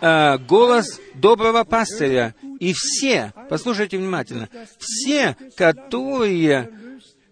э, 0.00 0.38
голос 0.38 1.00
доброго 1.14 1.64
пастыря. 1.64 2.34
И 2.60 2.72
все, 2.74 3.32
послушайте 3.50 3.98
внимательно, 3.98 4.48
все, 4.78 5.36
которые 5.54 6.70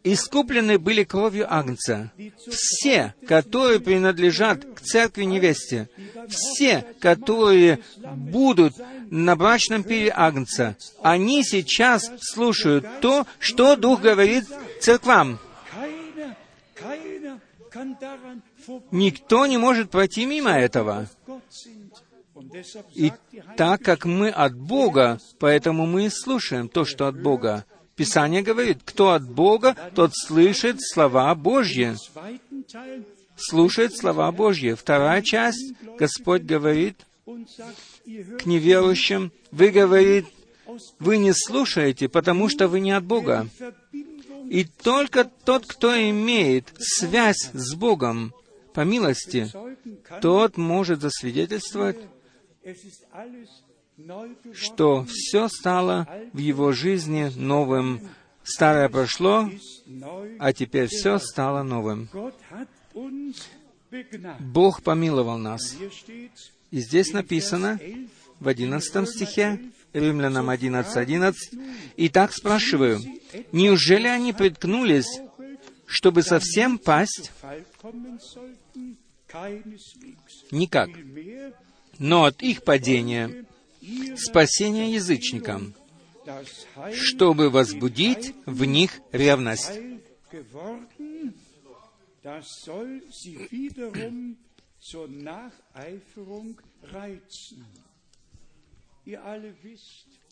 искуплены 0.04 0.78
были 0.78 1.02
кровью 1.02 1.52
Агнца. 1.52 2.12
Все, 2.48 3.14
которые 3.26 3.80
принадлежат 3.80 4.64
к 4.64 4.80
церкви 4.80 5.24
невесте, 5.24 5.88
все, 6.28 6.84
которые 7.00 7.80
будут 8.02 8.74
на 9.10 9.34
брачном 9.34 9.82
пире 9.82 10.12
Агнца, 10.14 10.76
они 11.02 11.42
сейчас 11.42 12.10
слушают 12.20 12.86
то, 13.00 13.26
что 13.38 13.76
Дух 13.76 14.00
говорит 14.00 14.44
церквам. 14.80 15.40
Никто 18.90 19.46
не 19.46 19.58
может 19.58 19.90
пройти 19.90 20.26
мимо 20.26 20.50
этого. 20.50 21.08
И 22.94 23.12
так 23.56 23.82
как 23.82 24.04
мы 24.04 24.28
от 24.30 24.54
Бога, 24.54 25.18
поэтому 25.38 25.86
мы 25.86 26.06
и 26.06 26.10
слушаем 26.10 26.68
то, 26.68 26.84
что 26.84 27.06
от 27.06 27.20
Бога. 27.20 27.64
Писание 27.96 28.42
говорит, 28.42 28.78
кто 28.84 29.12
от 29.12 29.28
Бога, 29.28 29.76
тот 29.94 30.12
слышит 30.14 30.78
слова 30.80 31.34
Божьи. 31.34 31.94
Слушает 33.36 33.96
слова 33.96 34.30
Божьи. 34.32 34.74
Вторая 34.74 35.22
часть, 35.22 35.74
Господь 35.98 36.42
говорит 36.42 36.96
к 37.24 38.46
неверующим, 38.46 39.32
вы, 39.50 39.70
говорит, 39.70 40.26
вы 40.98 41.18
не 41.18 41.32
слушаете, 41.32 42.08
потому 42.08 42.48
что 42.48 42.68
вы 42.68 42.80
не 42.80 42.92
от 42.92 43.04
Бога. 43.04 43.48
И 44.50 44.64
только 44.64 45.24
тот, 45.24 45.66
кто 45.66 45.96
имеет 46.10 46.72
связь 46.78 47.50
с 47.52 47.74
Богом 47.74 48.34
по 48.72 48.80
милости, 48.80 49.50
тот 50.20 50.56
может 50.56 51.00
засвидетельствовать, 51.00 51.98
что 54.52 55.06
все 55.08 55.48
стало 55.48 56.08
в 56.32 56.38
его 56.38 56.72
жизни 56.72 57.30
новым. 57.36 58.00
Старое 58.42 58.88
прошло, 58.88 59.48
а 60.38 60.52
теперь 60.52 60.88
все 60.88 61.18
стало 61.18 61.62
новым. 61.62 62.08
Бог 64.40 64.82
помиловал 64.82 65.38
нас. 65.38 65.76
И 66.70 66.80
здесь 66.80 67.12
написано 67.12 67.80
в 68.40 68.48
одиннадцатом 68.48 69.06
стихе, 69.06 69.60
Римлянам 69.92 70.50
11.11, 70.50 70.98
11, 70.98 71.50
«Итак 71.96 72.32
спрашиваю, 72.32 73.00
неужели 73.52 74.08
они 74.08 74.32
приткнулись, 74.32 75.20
чтобы 75.86 76.22
совсем 76.22 76.78
пасть?» 76.78 77.30
Никак. 80.50 80.90
Но 81.98 82.24
от 82.24 82.42
их 82.42 82.64
падения 82.64 83.46
спасение 84.16 84.92
язычникам, 84.92 85.74
чтобы 86.92 87.50
возбудить 87.50 88.34
в 88.46 88.64
них 88.64 89.00
ревность. 89.12 89.72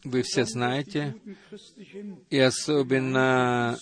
Вы 0.05 0.22
все 0.22 0.44
знаете, 0.44 1.14
и 2.30 2.38
особенно 2.38 3.78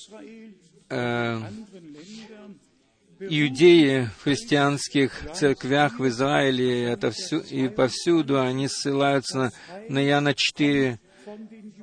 э, 0.89 1.41
иудеи 3.21 4.09
в 4.19 4.25
христианских 4.25 5.33
церквях 5.35 5.99
в 5.99 6.09
Израиле 6.09 6.99
и 7.51 7.69
повсюду 7.69 8.41
они 8.41 8.69
ссылаются 8.69 9.39
на, 9.39 9.53
на 9.89 10.05
Иоанна 10.05 10.35
4 10.35 10.99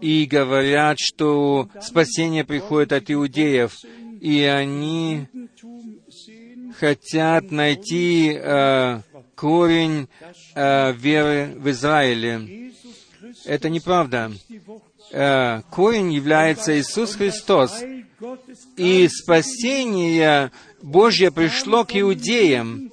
и 0.01 0.25
говорят, 0.25 0.97
что 0.99 1.69
спасение 1.81 2.43
приходит 2.43 2.91
от 2.91 3.09
иудеев, 3.11 3.75
и 4.19 4.41
они 4.43 5.27
хотят 6.79 7.51
найти 7.51 8.35
э, 8.35 9.01
корень 9.35 10.07
э, 10.55 10.93
веры 10.93 11.53
в 11.55 11.69
Израиле. 11.69 12.71
Это 13.45 13.69
неправда. 13.69 14.31
Э, 15.11 15.61
корень 15.69 16.11
является 16.11 16.79
Иисус 16.79 17.15
Христос. 17.15 17.83
И 18.75 19.07
спасение 19.07 20.51
Божье 20.81 21.31
пришло 21.31 21.85
к 21.85 21.95
иудеям, 21.95 22.91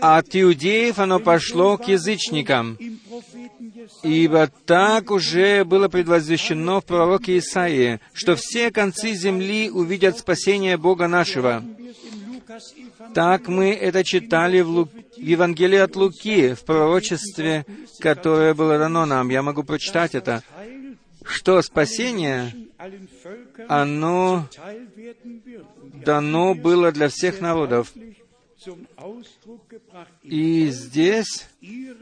а 0.00 0.18
от 0.18 0.34
иудеев 0.34 0.98
оно 0.98 1.20
пошло 1.20 1.78
к 1.78 1.88
язычникам. 1.88 2.78
Ибо 4.02 4.50
так 4.66 5.10
уже 5.10 5.64
было 5.64 5.88
предвозвещено 5.88 6.80
в 6.80 6.84
пророке 6.84 7.38
Исаии, 7.38 8.00
что 8.12 8.34
все 8.36 8.70
концы 8.70 9.12
земли 9.12 9.70
увидят 9.70 10.18
спасение 10.18 10.76
Бога 10.76 11.06
нашего. 11.06 11.62
Так 13.14 13.48
мы 13.48 13.72
это 13.72 14.04
читали 14.04 14.60
в, 14.60 14.68
Лу... 14.68 14.84
в 14.86 15.20
Евангелии 15.20 15.78
от 15.78 15.96
Луки, 15.96 16.54
в 16.54 16.64
пророчестве, 16.64 17.64
которое 18.00 18.54
было 18.54 18.78
дано 18.78 19.06
нам. 19.06 19.28
Я 19.28 19.42
могу 19.42 19.62
прочитать 19.62 20.14
это. 20.14 20.42
Что 21.24 21.62
спасение, 21.62 22.54
оно 23.68 24.48
дано 26.04 26.54
было 26.54 26.92
для 26.92 27.08
всех 27.08 27.40
народов. 27.40 27.92
И 30.22 30.66
здесь 30.68 31.46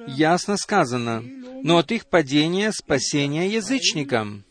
ясно 0.07 0.57
сказано, 0.57 1.23
но 1.63 1.79
от 1.79 1.91
их 1.93 2.07
падения 2.07 2.73
спасение 2.73 3.49
язычникам, 3.49 4.45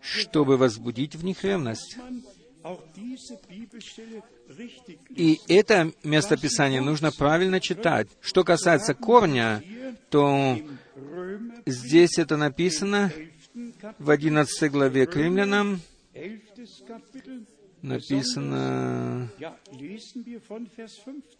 чтобы 0.00 0.56
возбудить 0.56 1.16
в 1.16 1.24
них 1.24 1.44
ревность. 1.44 1.96
И 5.10 5.40
это 5.48 5.92
местописание 6.02 6.80
нужно 6.80 7.12
правильно 7.12 7.60
читать. 7.60 8.08
Что 8.20 8.42
касается 8.42 8.94
корня, 8.94 9.62
то 10.10 10.58
здесь 11.66 12.18
это 12.18 12.36
написано 12.36 13.12
в 13.98 14.10
11 14.10 14.70
главе 14.70 15.06
к 15.06 15.16
римлянам, 15.16 15.80
написано... 17.82 19.30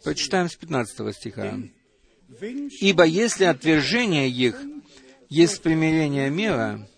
Прочитаем 0.03 0.49
с 0.49 0.57
15 0.57 1.17
стиха. 1.17 1.59
«Ибо 2.81 3.05
если 3.05 3.45
отвержение 3.45 4.29
их 4.29 4.61
есть 5.29 5.63
примирение 5.63 6.29
мира, 6.31 6.89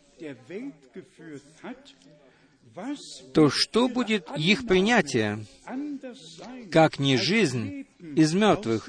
то 3.34 3.50
что 3.50 3.88
будет 3.88 4.28
их 4.36 4.66
принятие, 4.66 5.44
как 6.70 6.98
не 6.98 7.16
жизнь 7.16 7.86
из 7.98 8.32
мертвых? 8.32 8.88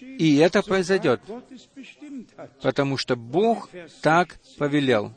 И 0.00 0.36
это 0.36 0.62
произойдет, 0.62 1.20
потому 2.62 2.96
что 2.96 3.16
Бог 3.16 3.70
так 4.02 4.38
повелел. 4.58 5.12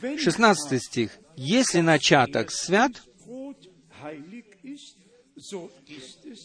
16 0.00 0.82
стих. 0.82 1.10
«Если 1.36 1.80
начаток 1.80 2.50
свят, 2.50 2.92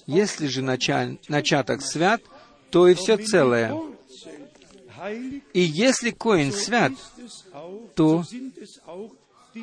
если 0.08 0.48
же 0.48 0.62
начаток 0.62 1.82
свят, 1.82 2.22
то 2.70 2.88
и 2.88 2.94
все 2.94 3.18
целое. 3.18 3.74
И 5.54 5.62
если 5.62 6.12
коин 6.12 6.52
свят, 6.52 6.94
то 7.96 8.24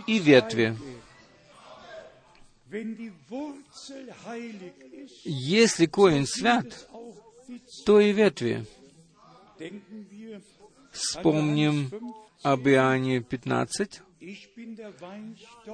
и 0.07 0.19
ветви. 0.19 0.77
Если 5.25 5.87
коин 5.87 6.27
свят, 6.27 6.88
то 7.85 8.01
и 8.01 8.13
ветви. 8.13 8.65
Вспомним 10.93 11.91
об 12.43 12.69
Иоанне 12.69 13.21
15. 13.21 14.03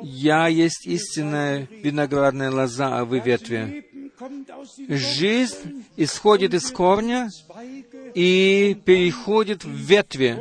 «Я 0.02 0.48
есть 0.48 0.86
истинная 0.86 1.68
виноградная 1.70 2.51
лоза, 2.51 2.98
а 2.98 3.05
вы 3.05 3.20
ветви». 3.20 3.86
Жизнь 4.88 5.84
исходит 5.96 6.55
из 6.55 6.70
корня 6.70 7.30
и 8.14 8.76
переходит 8.84 9.64
в 9.64 9.70
ветви, 9.70 10.38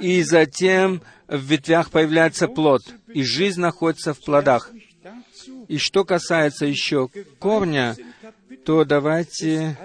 и 0.00 0.22
затем 0.22 1.02
в 1.28 1.40
ветвях 1.40 1.90
появляется 1.90 2.48
плод, 2.48 2.82
и 3.12 3.22
жизнь 3.22 3.60
находится 3.60 4.14
в 4.14 4.20
плодах. 4.20 4.72
И 5.68 5.78
что 5.78 6.04
касается 6.04 6.66
еще 6.66 7.08
корня, 7.38 7.96
то 8.64 8.84
давайте 8.84 9.76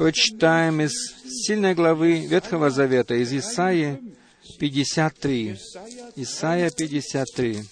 прочитаем 0.00 0.80
из 0.80 0.94
сильной 1.26 1.74
главы 1.74 2.26
Ветхого 2.26 2.70
Завета, 2.70 3.14
из 3.16 3.34
Исаии 3.34 4.00
53. 4.58 5.58
Исаия 6.16 6.70
53. 6.70 7.62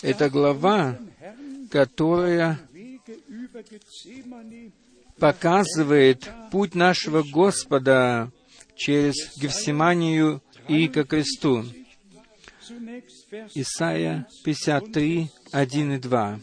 Это 0.00 0.30
глава, 0.30 0.96
которая 1.72 2.60
показывает 5.18 6.30
путь 6.52 6.76
нашего 6.76 7.24
Господа 7.24 8.30
через 8.76 9.36
Гефсиманию 9.38 10.40
и 10.68 10.86
ко 10.86 11.02
кресту. 11.02 11.64
Исайя 13.56 14.28
53, 14.44 15.30
1 15.50 15.92
и 15.94 15.98
2. 15.98 16.40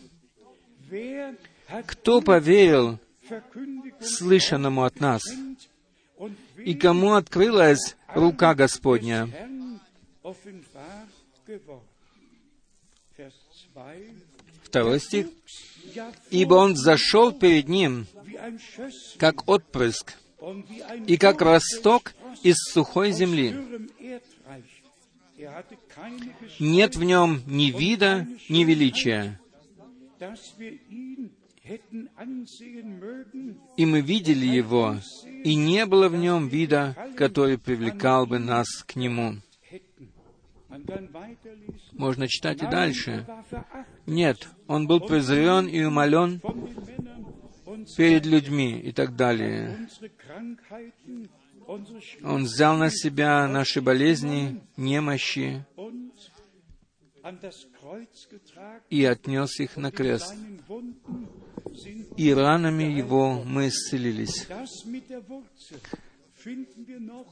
Wer 0.92 1.38
hat 1.70 1.86
Кто 1.88 2.20
поверил 2.20 3.00
слышанному 4.02 4.84
от 4.84 5.00
нас? 5.00 5.22
И 6.58 6.74
кому 6.76 7.14
открылась 7.14 7.96
рука 8.14 8.56
Господня? 8.56 9.28
Herrn 9.32 9.80
offenbar 10.24 11.08
geworden? 11.46 11.84
Vers 13.18 13.34
2 13.74 13.96
Второй 14.64 15.00
стих. 15.00 15.28
«Ибо 16.32 16.56
он 16.56 16.76
зашел 16.76 17.32
перед 17.32 17.70
ним, 17.70 18.08
как 19.18 19.48
отпрыск, 19.48 20.16
и 21.08 21.18
как 21.18 21.42
росток 21.42 22.14
из 22.44 22.58
сухой 22.58 23.12
земли. 23.12 23.56
Нет 26.60 26.96
в 26.96 27.04
нем 27.04 27.42
ни 27.46 27.72
вида, 27.72 28.28
ни 28.50 28.64
величия. 28.64 29.40
И 33.78 33.86
мы 33.86 34.02
видели 34.02 34.46
его, 34.46 34.98
и 35.44 35.56
не 35.56 35.86
было 35.86 36.10
в 36.10 36.16
нем 36.16 36.48
вида, 36.48 36.96
который 37.18 37.58
привлекал 37.58 38.28
бы 38.28 38.40
нас 38.40 38.68
к 38.86 38.96
нему». 38.96 39.36
Можно 41.94 42.28
читать 42.28 42.62
и 42.62 42.68
дальше. 42.68 43.26
Нет, 44.06 44.50
он 44.68 44.88
был 44.88 45.00
презрен 45.00 45.68
и 45.68 45.84
умолен 45.84 46.42
перед 47.98 48.26
людьми 48.26 48.80
и 48.80 48.92
так 48.92 49.16
далее. 49.16 49.88
Он 52.24 52.44
взял 52.44 52.78
на 52.78 52.90
себя 52.90 53.48
наши 53.48 53.82
болезни, 53.82 54.62
немощи 54.78 55.66
и 58.90 59.04
отнес 59.06 59.60
их 59.60 59.78
на 59.78 59.92
крест. 59.92 60.36
И 62.18 62.34
ранами 62.34 62.84
его 62.84 63.44
мы 63.44 63.68
исцелились. 63.68 64.48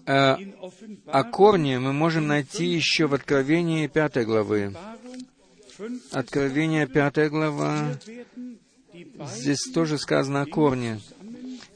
А, 0.06 0.36
О 0.36 0.40
Offenbarung, 0.40 1.32
корне 1.32 1.80
мы 1.80 1.94
можем 1.94 2.28
найти 2.28 2.66
еще 2.66 3.06
в 3.06 3.14
Откровении 3.14 3.88
пятой 3.88 4.26
главы. 4.26 4.74
5. 5.78 6.14
Откровение 6.14 6.88
пятая 6.88 7.30
глава. 7.30 7.98
werden 8.06 8.60
die 8.94 9.08
Здесь 9.36 9.72
тоже 9.74 9.98
сказано 9.98 10.42
о 10.42 10.46
корне. 10.46 11.00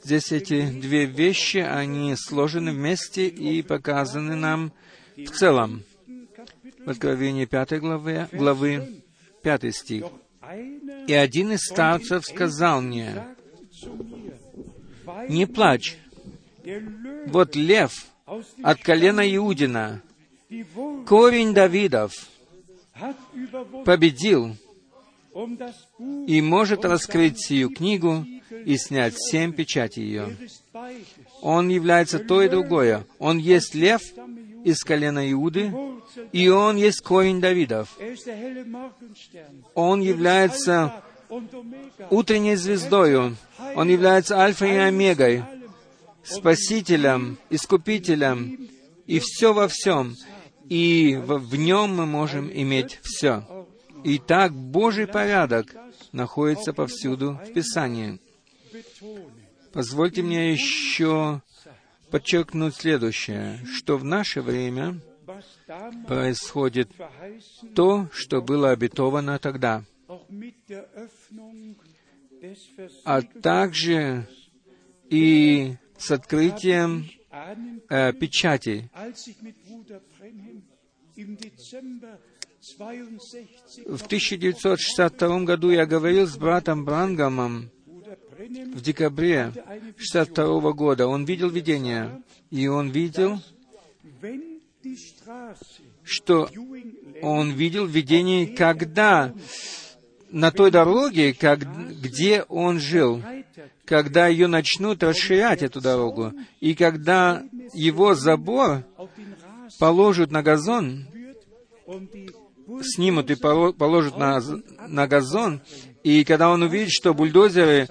Здесь 0.04 0.32
эти 0.32 0.70
две 0.70 1.06
вещи, 1.06 1.58
они 1.58 2.14
сложены 2.16 2.72
вместе 2.72 3.26
и 3.26 3.62
показаны 3.62 4.36
нам 4.36 4.72
в 5.16 5.30
целом. 5.30 5.82
В 6.84 6.90
Откровении 6.90 7.44
пятой 7.44 7.80
главы, 7.80 8.28
главы 8.32 9.02
пятый 9.42 9.72
стих. 9.72 10.04
И 11.06 11.12
один 11.12 11.52
из 11.52 11.60
старцев 11.60 12.24
сказал 12.24 12.80
мне, 12.80 13.24
«Не 15.28 15.46
плачь, 15.46 15.96
вот 17.26 17.56
лев 17.56 17.92
от 18.62 18.82
колена 18.82 19.34
Иудина, 19.34 20.02
корень 21.06 21.54
Давидов, 21.54 22.12
победил 23.84 24.56
и 26.26 26.40
может 26.40 26.84
раскрыть 26.84 27.44
сию 27.44 27.70
книгу 27.70 28.26
и 28.64 28.76
снять 28.76 29.14
семь 29.16 29.52
печатей 29.52 30.04
ее. 30.04 30.36
Он 31.42 31.68
является 31.68 32.18
то 32.18 32.42
и 32.42 32.48
другое. 32.48 33.06
Он 33.18 33.38
есть 33.38 33.74
лев 33.74 34.02
из 34.64 34.80
колена 34.80 35.30
Иуды, 35.32 35.72
и 36.32 36.48
он 36.48 36.76
есть 36.76 37.00
корень 37.00 37.40
Давидов. 37.40 37.96
Он 39.74 40.00
является 40.00 41.02
утренней 42.10 42.56
звездою. 42.56 43.36
Он 43.74 43.88
является 43.88 44.38
альфой 44.38 44.74
и 44.74 44.76
омегой, 44.76 45.44
спасителем, 46.22 47.38
искупителем, 47.50 48.68
и 49.06 49.18
все 49.20 49.52
во 49.52 49.68
всем. 49.68 50.14
И 50.68 51.16
в, 51.16 51.54
нем 51.56 51.96
мы 51.96 52.06
можем 52.06 52.50
иметь 52.52 52.98
все. 53.02 53.66
Итак, 54.04 54.52
Божий 54.52 55.06
порядок 55.06 55.74
находится 56.12 56.72
повсюду 56.72 57.40
в 57.44 57.52
Писании. 57.52 58.20
Позвольте 59.72 60.22
мне 60.22 60.52
еще 60.52 61.42
подчеркнуть 62.10 62.74
следующее, 62.74 63.58
что 63.66 63.96
в 63.96 64.04
наше 64.04 64.40
время 64.40 65.00
происходит 66.06 66.90
то, 67.74 68.08
что 68.12 68.40
было 68.40 68.70
обетовано 68.70 69.38
тогда, 69.38 69.84
а 73.04 73.22
также 73.22 74.26
и 75.10 75.76
с 75.96 76.10
открытием 76.10 77.08
э, 77.88 78.12
62 78.12 78.88
В 83.86 84.06
1962 84.06 85.40
году 85.44 85.70
я 85.70 85.86
говорил 85.86 86.26
с 86.26 86.36
братом 86.36 86.84
Брангамом 86.84 87.70
в 88.48 88.80
декабре 88.80 89.52
1962 89.54 90.72
года. 90.72 91.06
Он 91.06 91.24
видел 91.24 91.50
видение, 91.50 92.22
и 92.50 92.66
он 92.66 92.88
видел, 92.90 93.40
что 96.02 96.48
он 97.22 97.52
видел 97.52 97.86
видение, 97.86 98.46
когда 98.46 99.34
на 100.30 100.50
той 100.50 100.70
дороге, 100.70 101.34
как, 101.34 101.60
где 102.00 102.42
он 102.48 102.78
жил, 102.78 103.22
когда 103.84 104.26
ее 104.26 104.46
начнут 104.46 105.02
расширять, 105.02 105.62
эту 105.62 105.80
дорогу, 105.80 106.32
и 106.60 106.74
когда 106.74 107.42
его 107.72 108.14
забор 108.14 108.84
положат 109.78 110.30
на 110.30 110.42
газон, 110.42 111.06
снимут 112.82 113.30
и 113.30 113.34
поло- 113.34 113.72
положат 113.72 114.16
на, 114.18 114.40
на 114.86 115.06
газон, 115.06 115.62
и 116.02 116.24
когда 116.24 116.50
он 116.50 116.62
увидит, 116.62 116.90
что 116.90 117.14
бульдозеры 117.14 117.88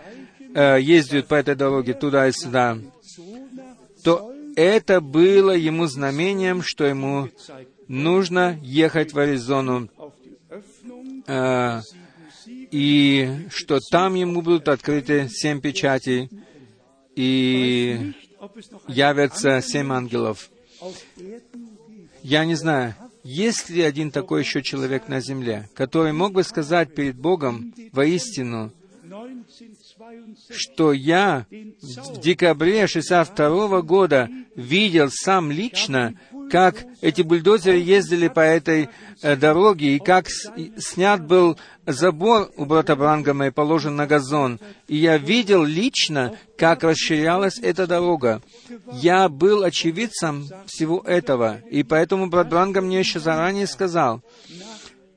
э, 0.53 0.81
ездят 0.81 1.27
по 1.27 1.35
этой 1.35 1.55
дороге 1.55 1.93
туда 1.93 2.27
и 2.27 2.31
сюда, 2.31 2.77
то 4.03 4.33
это 4.55 5.01
было 5.01 5.51
ему 5.51 5.85
знамением, 5.87 6.61
что 6.63 6.85
ему 6.85 7.29
нужно 7.87 8.59
ехать 8.61 9.13
в 9.13 9.19
Аризону, 9.19 9.89
э, 11.27 11.81
и 12.45 13.29
что 13.49 13.79
там 13.91 14.15
ему 14.15 14.41
будут 14.41 14.67
открыты 14.67 15.29
семь 15.29 15.61
печатей, 15.61 16.29
и 17.15 18.13
явятся 18.87 19.61
семь 19.61 19.91
ангелов. 19.91 20.49
Я 22.21 22.45
не 22.45 22.55
знаю, 22.55 22.95
есть 23.23 23.69
ли 23.69 23.81
один 23.81 24.11
такой 24.11 24.41
еще 24.41 24.61
человек 24.61 25.07
на 25.07 25.19
земле, 25.19 25.69
который 25.73 26.13
мог 26.13 26.33
бы 26.33 26.43
сказать 26.43 26.93
перед 26.93 27.17
Богом 27.17 27.73
воистину, 27.91 28.71
1962 29.03 29.76
что 30.49 30.93
я 30.93 31.45
в 31.49 32.19
декабре 32.19 32.87
62 32.87 33.81
года 33.81 34.29
видел 34.55 35.09
сам 35.11 35.51
лично, 35.51 36.13
как 36.49 36.85
эти 37.01 37.21
бульдозеры 37.21 37.77
ездили 37.77 38.27
по 38.27 38.39
этой 38.39 38.89
э, 39.21 39.35
дороге, 39.35 39.95
и 39.95 39.99
как 39.99 40.27
снят 40.77 41.25
был 41.25 41.57
забор 41.85 42.51
у 42.57 42.65
брата 42.65 42.95
Брангама 42.95 43.47
и 43.47 43.51
положен 43.51 43.95
на 43.95 44.07
газон. 44.07 44.59
И 44.87 44.97
я 44.97 45.17
видел 45.17 45.63
лично, 45.63 46.35
как 46.57 46.83
расширялась 46.83 47.59
эта 47.59 47.87
дорога. 47.87 48.41
Я 48.93 49.29
был 49.29 49.63
очевидцем 49.63 50.47
всего 50.65 51.01
этого, 51.05 51.59
и 51.69 51.83
поэтому 51.83 52.27
брат 52.27 52.49
Брангам 52.49 52.85
мне 52.85 52.99
еще 52.99 53.19
заранее 53.19 53.67
сказал, 53.67 54.21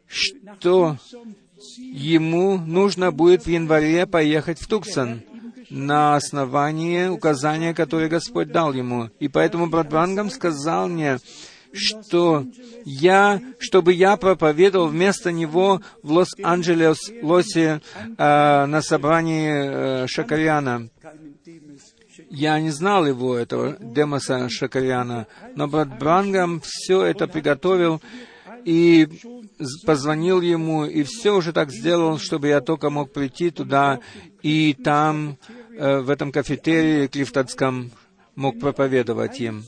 что 0.06 0.96
ему 1.76 2.58
нужно 2.58 3.12
будет 3.12 3.44
в 3.44 3.48
январе 3.48 4.06
поехать 4.06 4.60
в 4.60 4.66
Туксон 4.66 5.22
на 5.70 6.16
основании 6.16 7.06
указания, 7.06 7.74
которое 7.74 8.08
Господь 8.08 8.50
дал 8.50 8.72
ему. 8.72 9.10
И 9.20 9.28
поэтому 9.28 9.68
брат 9.68 9.88
Брангам 9.88 10.30
сказал 10.30 10.88
мне, 10.88 11.18
что 11.72 12.44
я, 12.84 13.40
чтобы 13.58 13.92
я 13.92 14.16
проповедовал 14.16 14.88
вместо 14.88 15.30
него 15.30 15.80
в 16.02 16.12
Лос-Анджелесе 16.12 17.80
э, 17.94 18.66
на 18.66 18.82
собрании 18.82 20.02
э, 20.02 20.06
Шакаряна. 20.08 20.88
Я 22.28 22.60
не 22.60 22.70
знал 22.70 23.06
его, 23.06 23.36
этого 23.36 23.76
Демоса 23.80 24.48
Шакаряна, 24.48 25.26
но 25.54 25.68
брат 25.68 25.98
Брангам 25.98 26.60
все 26.64 27.02
это 27.02 27.26
приготовил, 27.28 28.02
и 28.64 29.08
позвонил 29.84 30.40
ему, 30.40 30.84
и 30.84 31.02
все 31.02 31.34
уже 31.34 31.52
так 31.52 31.70
сделал, 31.70 32.18
чтобы 32.18 32.48
я 32.48 32.60
только 32.60 32.90
мог 32.90 33.12
прийти 33.12 33.50
туда, 33.50 34.00
и 34.42 34.74
там, 34.74 35.38
э, 35.76 36.00
в 36.00 36.10
этом 36.10 36.32
кафетерии 36.32 37.06
клифтонском, 37.06 37.90
мог 38.36 38.58
проповедовать 38.58 39.40
им. 39.40 39.64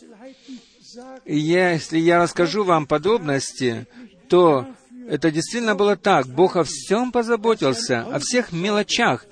И 1.25 1.39
если 1.39 1.99
я 1.99 2.23
расскажу 2.23 2.65
вам 2.65 2.87
подробности, 2.87 3.87
то 4.29 4.67
это 5.09 5.31
действительно 5.31 5.75
было 5.75 5.97
так. 5.97 6.27
Бог 6.27 6.57
о 6.57 6.65
всем 6.65 7.13
позаботился, 7.13 8.03
о 8.03 8.19
всех 8.19 8.53
мелочах, 8.53 9.27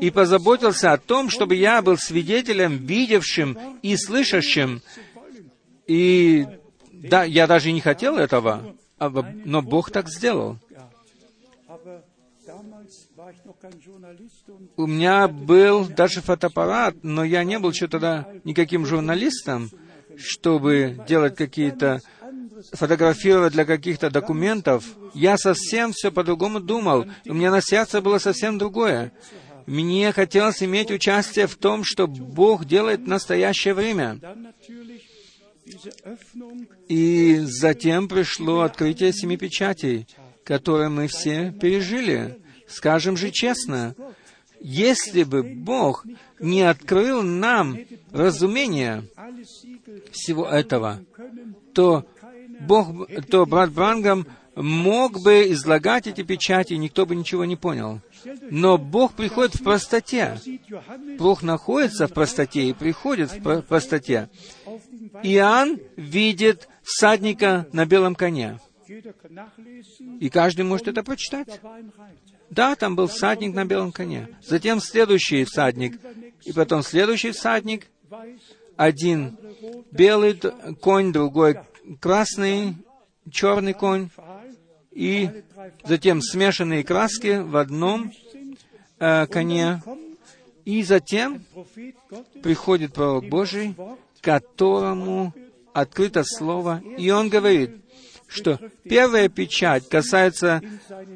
и 0.00 0.10
позаботился 0.10 0.92
о 0.92 0.98
том, 0.98 1.30
чтобы 1.30 1.56
я 1.56 1.82
был 1.82 1.96
свидетелем, 1.96 2.78
видевшим 2.86 3.58
и 3.82 3.96
слышащим. 3.96 4.82
И 5.86 6.46
да, 6.92 7.24
я 7.24 7.46
даже 7.46 7.72
не 7.72 7.80
хотел 7.80 8.16
этого, 8.16 8.76
но 9.00 9.62
Бог 9.62 9.90
так 9.90 10.08
сделал. 10.08 10.58
У 14.76 14.86
меня 14.86 15.28
был 15.28 15.86
даже 15.86 16.20
фотоаппарат, 16.20 16.96
но 17.02 17.24
я 17.24 17.44
не 17.44 17.58
был 17.58 17.70
еще 17.70 17.88
тогда 17.88 18.26
никаким 18.44 18.86
журналистом, 18.86 19.70
чтобы 20.16 21.04
делать 21.06 21.36
какие-то 21.36 22.00
фотографировать 22.72 23.52
для 23.52 23.64
каких-то 23.64 24.10
документов. 24.10 24.84
Я 25.14 25.36
совсем 25.36 25.92
все 25.92 26.10
по-другому 26.10 26.60
думал. 26.60 27.06
У 27.26 27.34
меня 27.34 27.50
на 27.50 27.60
сердце 27.60 28.00
было 28.00 28.18
совсем 28.18 28.58
другое. 28.58 29.12
Мне 29.66 30.12
хотелось 30.12 30.62
иметь 30.62 30.90
участие 30.90 31.46
в 31.46 31.56
том, 31.56 31.84
что 31.84 32.06
Бог 32.06 32.64
делает 32.64 33.00
в 33.00 33.08
настоящее 33.08 33.74
время. 33.74 34.18
И 36.88 37.38
затем 37.42 38.08
пришло 38.08 38.60
открытие 38.60 39.12
семи 39.12 39.36
печатей, 39.36 40.06
которое 40.44 40.88
мы 40.88 41.08
все 41.08 41.52
пережили. 41.52 42.40
Скажем 42.68 43.16
же 43.16 43.30
честно, 43.30 43.94
если 44.60 45.22
бы 45.22 45.42
Бог 45.42 46.04
не 46.40 46.62
открыл 46.62 47.22
нам 47.22 47.78
разумение 48.12 49.04
всего 50.10 50.46
этого, 50.46 51.00
то 51.74 52.06
Бог, 52.60 53.08
то 53.30 53.46
брат 53.46 53.72
Брангам 53.72 54.26
мог 54.54 55.20
бы 55.22 55.52
излагать 55.52 56.06
эти 56.06 56.22
печати, 56.22 56.72
и 56.72 56.78
никто 56.78 57.06
бы 57.06 57.14
ничего 57.14 57.44
не 57.44 57.56
понял. 57.56 58.00
Но 58.50 58.78
Бог 58.78 59.14
приходит 59.14 59.54
в 59.54 59.62
простоте. 59.62 60.38
Бог 61.18 61.42
находится 61.42 62.06
в 62.06 62.12
простоте 62.12 62.68
и 62.68 62.72
приходит 62.72 63.32
в 63.32 63.42
про- 63.42 63.62
простоте. 63.62 64.28
Иоанн 65.22 65.78
видит 65.96 66.68
всадника 66.82 67.66
на 67.72 67.86
белом 67.86 68.14
коне. 68.14 68.58
И 70.20 70.30
каждый 70.30 70.64
может 70.64 70.88
это 70.88 71.02
прочитать. 71.02 71.60
Да, 72.50 72.74
там 72.76 72.96
был 72.96 73.06
всадник 73.06 73.54
на 73.54 73.64
белом 73.64 73.92
коне. 73.92 74.28
Затем 74.42 74.80
следующий 74.80 75.44
всадник. 75.44 76.00
И 76.44 76.52
потом 76.52 76.82
следующий 76.82 77.32
всадник. 77.32 77.86
Один 78.76 79.36
белый 79.90 80.40
конь, 80.80 81.12
другой 81.12 81.58
красный, 82.00 82.76
черный 83.30 83.74
конь. 83.74 84.08
И 84.92 85.28
затем 85.84 86.20
смешанные 86.22 86.84
краски 86.84 87.40
в 87.40 87.56
одном 87.56 88.12
э, 88.98 89.26
коне. 89.26 89.82
И 90.64 90.82
затем 90.82 91.42
приходит 92.42 92.92
пророк 92.92 93.28
Божий, 93.28 93.74
которому 94.20 95.32
открыто 95.72 96.24
Слово, 96.24 96.82
и 96.98 97.10
он 97.10 97.28
говорит, 97.28 97.70
что 98.26 98.60
первая 98.84 99.28
печать 99.28 99.88
касается 99.88 100.60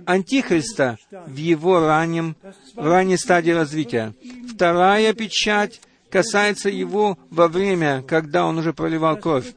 Антихриста 0.07 0.97
в 1.11 1.37
его 1.37 1.81
раннем, 1.81 2.37
ранней 2.75 3.19
стадии 3.19 3.51
развития. 3.51 4.15
Вторая 4.49 5.13
печать 5.13 5.81
касается 6.11 6.71
его 6.71 7.19
во 7.31 7.49
время, 7.49 8.03
когда 8.03 8.47
он 8.47 8.59
уже 8.59 8.73
проливал 8.73 9.17
кровь. 9.17 9.53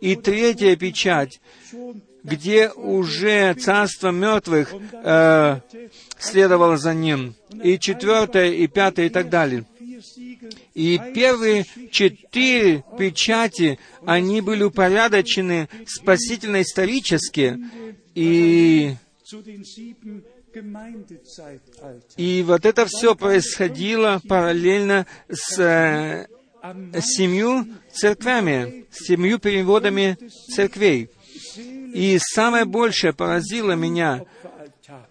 И 0.00 0.16
третья 0.16 0.76
печать, 0.76 1.40
где 2.22 2.70
уже 2.70 3.54
царство 3.54 4.10
мертвых 4.10 4.72
э, 4.92 5.60
следовало 6.18 6.76
за 6.76 6.94
ним. 6.94 7.34
И 7.62 7.78
четвертая, 7.78 8.50
и 8.50 8.66
пятая, 8.66 9.06
и 9.06 9.08
так 9.08 9.28
далее. 9.28 9.64
И 10.74 11.00
первые 11.14 11.66
четыре 11.90 12.84
печати, 12.98 13.78
они 14.06 14.40
были 14.40 14.62
упорядочены 14.62 15.68
спасительно-исторически. 15.86 17.58
И, 18.14 18.94
и 22.16 22.42
вот 22.46 22.66
это 22.66 22.86
все 22.86 23.14
происходило 23.14 24.20
параллельно 24.26 25.06
с 25.28 25.58
э, 25.58 26.26
семью 27.00 27.66
церквями, 27.92 28.86
семью 28.90 29.38
переводами 29.38 30.18
церквей. 30.54 31.10
И 31.92 32.18
самое 32.18 32.64
большее 32.64 33.12
поразило 33.12 33.72
меня 33.72 34.22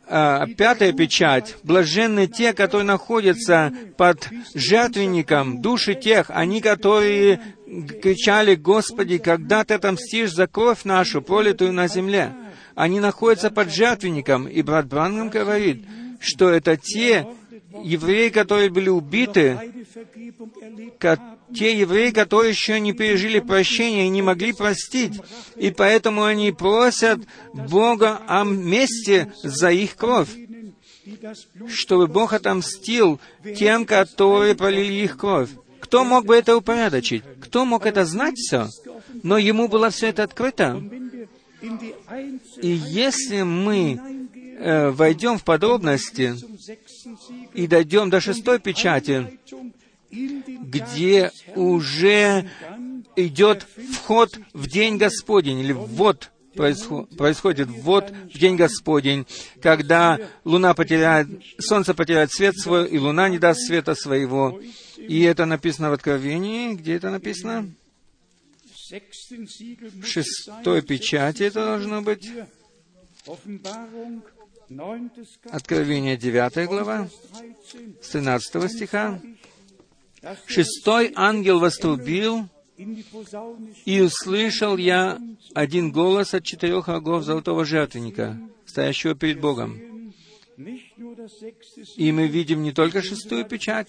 а, 0.08 0.48
пятая 0.48 0.92
печать. 0.94 1.56
Блаженны 1.64 2.28
те, 2.28 2.54
которые 2.54 2.86
находятся 2.86 3.72
под 3.98 4.28
жертвенником, 4.54 5.62
души 5.62 5.96
тех, 5.96 6.30
они, 6.30 6.62
которые 6.62 7.40
кричали, 8.02 8.56
Господи, 8.56 9.18
когда 9.18 9.64
Ты 9.64 9.76
отомстишь 9.76 10.32
за 10.32 10.48
кровь 10.48 10.84
нашу, 10.84 11.22
пролитую 11.22 11.74
на 11.74 11.88
земле? 11.88 12.34
Они 12.76 13.00
находятся 13.00 13.52
под 13.52 13.72
жертвенником. 13.72 14.48
И 14.48 14.62
брат 14.62 14.88
Брангам 14.88 15.30
говорит, 15.30 15.86
что 16.20 16.50
это 16.50 16.78
те 16.78 17.28
евреи, 17.84 18.30
которые 18.30 18.70
были 18.70 18.90
убиты, 18.90 19.60
Beide 19.60 19.86
Vergebung 19.94 20.52
erlebt 20.62 20.98
ко- 20.98 21.38
те 21.54 21.78
евреи, 21.78 22.12
которые 22.12 22.52
еще 22.52 22.80
не 22.80 22.94
пережили 22.94 23.40
прощения 23.40 24.06
и 24.06 24.10
не 24.10 24.22
могли 24.22 24.54
простить. 24.54 25.20
И 25.56 25.72
поэтому 25.72 26.24
они 26.24 26.52
просят 26.52 27.22
Бога 27.54 28.22
о 28.28 28.44
мести 28.44 29.32
за 29.44 29.72
их 29.72 29.96
кровь, 29.96 30.30
чтобы 31.68 32.08
Бог 32.08 32.34
отомстил 32.34 33.20
тем, 33.58 33.86
которые 33.86 34.56
пролили 34.56 34.94
их 34.94 35.18
кровь. 35.18 35.50
Кто 35.80 36.04
мог 36.04 36.26
бы 36.26 36.36
это 36.36 36.56
упорядочить? 36.56 37.24
Кто 37.42 37.66
мог 37.66 37.86
это 37.86 38.06
знать 38.06 38.36
все? 38.36 38.68
Но 39.24 39.38
ему 39.38 39.68
было 39.68 39.90
все 39.90 40.08
это 40.08 40.24
открыто. 40.24 40.82
И 42.62 42.68
если 42.68 43.42
мы 43.42 44.00
э, 44.60 44.90
войдем 44.92 45.38
в 45.38 45.44
подробности 45.44 46.36
и 47.54 47.68
дойдем 47.68 48.10
до 48.10 48.22
шестой 48.22 48.60
печати, 48.60 49.40
где 50.12 51.32
уже 51.56 52.50
идет 53.16 53.66
вход 53.94 54.38
в 54.54 54.68
день 54.68 54.98
Господень, 54.98 55.60
или 55.60 55.74
происхо- 56.56 57.06
происходит 57.16 57.70
ввод 57.70 58.12
в 58.34 58.38
день 58.38 58.56
Господень, 58.56 59.26
когда 59.62 60.20
луна 60.44 60.74
потеряет, 60.74 61.28
солнце 61.60 61.94
потеряет 61.94 62.32
свет 62.32 62.58
свой, 62.58 62.88
и 62.90 62.98
луна 62.98 63.30
не 63.30 63.40
даст 63.40 63.62
света 63.62 63.96
своего. 63.96 64.60
И 64.98 65.22
это 65.22 65.46
написано 65.46 65.90
в 65.90 65.94
Откровении. 65.94 66.74
Где 66.74 66.96
это 66.96 67.10
написано? 67.12 67.72
В 68.92 70.06
шестой 70.06 70.82
печати 70.82 71.44
это 71.44 71.66
должно 71.66 72.02
быть. 72.02 72.30
Откровение 75.52 76.18
9 76.18 76.68
глава, 76.68 77.08
13. 77.32 78.04
с 78.04 78.10
13 78.10 78.72
стиха. 78.72 79.22
Шестой 80.48 81.12
ангел 81.16 81.60
вострубил, 81.60 82.48
и 83.86 84.02
услышал 84.02 84.78
я 84.78 85.20
один 85.54 85.92
голос 85.92 86.34
от 86.34 86.44
четырех 86.46 86.88
рогов 86.88 87.24
золотого 87.24 87.66
жертвенника, 87.66 88.40
стоящего 88.66 89.16
перед 89.16 89.42
Богом. 89.42 89.80
И 91.96 92.12
мы 92.12 92.28
видим 92.28 92.64
не 92.64 92.74
только 92.74 93.02
шестую 93.02 93.46
печать, 93.46 93.88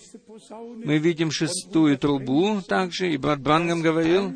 мы 0.85 0.99
видим 0.99 1.31
шестую 1.31 1.99
трубу 1.99 2.63
также, 2.63 3.13
и 3.13 3.17
брат 3.17 3.41
Брангам 3.41 3.83
говорил, 3.83 4.33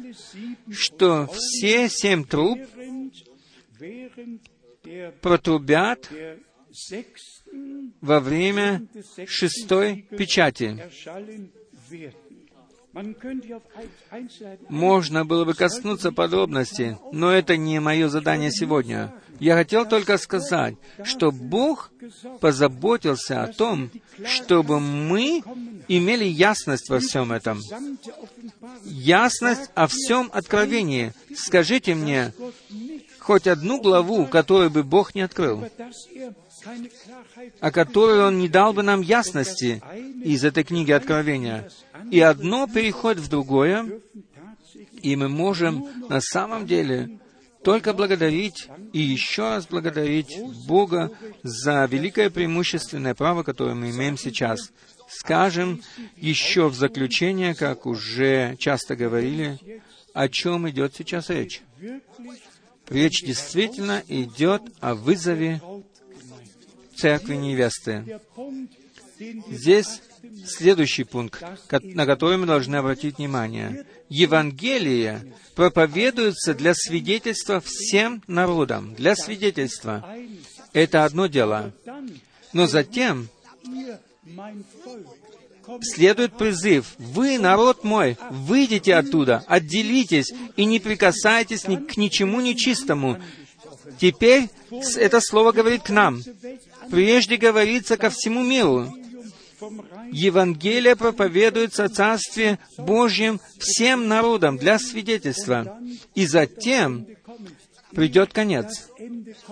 что 0.71 1.29
все 1.33 1.89
семь 1.89 2.25
труб 2.25 2.59
протрубят 5.21 6.11
во 8.01 8.21
время 8.21 8.87
шестой 9.27 10.07
печати. 10.11 10.81
Можно 14.69 15.25
было 15.25 15.45
бы 15.45 15.55
коснуться 15.55 16.13
подробностей, 16.13 16.97
но 17.13 17.33
это 17.33 17.57
не 17.57 17.81
мое 17.81 18.09
задание 18.09 18.53
сегодня. 18.53 19.13
Я 19.41 19.57
хотел 19.57 19.85
только 19.85 20.17
сказать, 20.17 20.77
что 21.03 21.33
Бог 21.33 21.91
позаботился 22.41 23.43
о 23.43 23.49
том, 23.49 23.91
чтобы 24.25 24.79
мы 24.79 25.43
имели 25.89 26.25
ясность 26.25 26.89
во 26.89 27.01
всем 27.01 27.33
этом. 27.33 27.61
Ясность 28.85 29.71
о 29.75 29.89
всем 29.89 30.31
откровении. 30.33 31.13
Скажите 31.35 31.97
мне, 31.97 32.33
хоть 33.19 33.49
одну 33.49 33.81
главу, 33.81 34.27
которую 34.27 34.71
бы 34.71 34.85
Бог 34.85 35.17
не 35.17 35.23
открыл, 35.23 35.65
о 37.61 37.71
которой 37.71 38.25
Он 38.25 38.39
не 38.39 38.49
дал 38.49 38.73
бы 38.73 38.83
нам 38.83 39.01
ясности 39.01 39.83
из 40.23 40.45
этой 40.45 40.65
книги 40.65 40.93
Откровения. 40.93 41.71
И 42.11 42.21
одно 42.21 42.67
переходит 42.67 43.23
в 43.23 43.29
другое, 43.29 44.01
и 45.03 45.17
мы 45.17 45.29
можем 45.29 45.87
на 46.09 46.21
самом 46.21 46.67
деле 46.67 47.19
только 47.63 47.95
благодарить 47.95 48.69
и 48.93 49.01
еще 49.01 49.43
раз 49.43 49.67
благодарить 49.67 50.39
Бога 50.67 51.11
за 51.43 51.87
великое 51.87 52.31
преимущественное 52.31 53.15
право, 53.15 53.43
которое 53.43 53.75
мы 53.75 53.91
имеем 53.91 54.19
сейчас. 54.19 54.71
Скажем 55.09 55.83
еще 56.17 56.69
в 56.69 56.75
заключение, 56.75 57.55
как 57.55 57.87
уже 57.87 58.57
часто 58.59 58.97
говорили, 58.97 59.81
о 60.13 60.29
чем 60.29 60.69
идет 60.69 60.95
сейчас 60.95 61.31
речь. 61.31 61.63
Речь 62.89 63.23
действительно 63.23 64.03
идет 64.09 64.63
о 64.81 64.95
вызове 64.95 65.63
церкви 66.97 67.35
невесты. 67.35 68.21
Здесь 69.51 70.03
следующий 70.47 71.05
пункт, 71.05 71.43
на 71.83 72.07
который 72.07 72.37
мы 72.37 72.47
должны 72.47 72.77
обратить 72.77 73.19
внимание. 73.19 73.87
Евангелие 74.09 75.33
проповедуется 75.55 76.55
для 76.55 76.75
свидетельства 76.75 77.63
всем 77.65 78.23
народам. 78.27 78.95
Для 78.95 79.15
свидетельства. 79.17 80.05
Это 80.73 81.05
одно 81.05 81.27
дело. 81.27 81.73
Но 82.53 82.67
затем 82.67 83.29
следует 85.81 86.37
призыв. 86.37 86.95
«Вы, 86.99 87.39
народ 87.39 87.85
мой, 87.85 88.19
выйдите 88.31 88.95
оттуда, 88.95 89.45
отделитесь 89.47 90.33
и 90.57 90.65
не 90.65 90.79
прикасайтесь 90.79 91.67
ни 91.67 91.77
к 91.77 91.97
ничему 91.97 92.41
нечистому». 92.41 93.21
Теперь 94.01 94.49
это 94.97 95.21
слово 95.21 95.53
говорит 95.53 95.83
к 95.83 95.91
нам. 95.91 96.21
Прежде 96.91 97.37
говорится 97.37 97.97
ко 97.97 98.11
всему 98.11 98.43
миру. 98.43 98.93
Евангелие 100.11 100.97
проповедуется 100.97 101.85
о 101.85 101.89
Царстве 101.89 102.59
Божьем 102.77 103.41
всем 103.59 104.09
народам 104.09 104.59
для 104.59 104.79
свидетельства. 104.79 105.79
И 106.15 106.27
затем 106.27 107.07
придет 107.95 108.33
конец. 108.33 108.89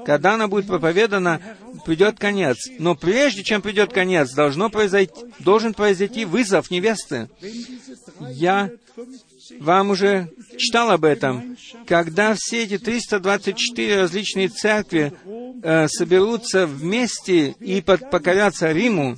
Когда 0.05 0.35
она 0.35 0.49
будет 0.49 0.67
проповедана, 0.67 1.41
придет 1.85 2.19
конец. 2.19 2.59
Но 2.79 2.95
прежде 2.95 3.43
чем 3.43 3.63
придет 3.63 3.93
конец, 3.93 4.33
должно 4.33 4.69
произойти, 4.71 5.15
должен 5.39 5.75
произойти 5.75 6.25
вызов 6.25 6.71
невесты. 6.71 7.29
Я 8.21 8.71
вам 9.59 9.91
уже 9.91 10.31
читал 10.59 10.91
об 10.91 11.05
этом. 11.05 11.57
Когда 11.87 12.35
все 12.37 12.65
эти 12.65 12.79
324 12.79 14.01
различные 14.01 14.49
церкви 14.49 15.13
э, 15.63 15.89
соберутся 15.89 16.67
вместе 16.67 17.55
и 17.61 17.81
под- 17.81 18.11
покорятся 18.11 18.73
Риму, 18.73 19.17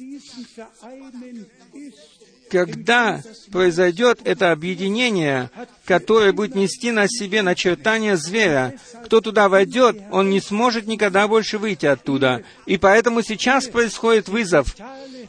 когда 2.50 3.20
произойдет 3.50 4.20
это 4.24 4.52
объединение, 4.52 5.50
которое 5.84 6.32
будет 6.32 6.54
нести 6.54 6.92
на 6.92 7.08
себе 7.08 7.42
начертание 7.42 8.16
зверя, 8.16 8.78
кто 9.04 9.20
туда 9.20 9.48
войдет, 9.48 9.96
он 10.12 10.30
не 10.30 10.40
сможет 10.40 10.86
никогда 10.86 11.26
больше 11.26 11.58
выйти 11.58 11.86
оттуда. 11.86 12.44
И 12.66 12.76
поэтому 12.78 13.22
сейчас 13.22 13.66
происходит 13.66 14.28
вызов. 14.28 14.76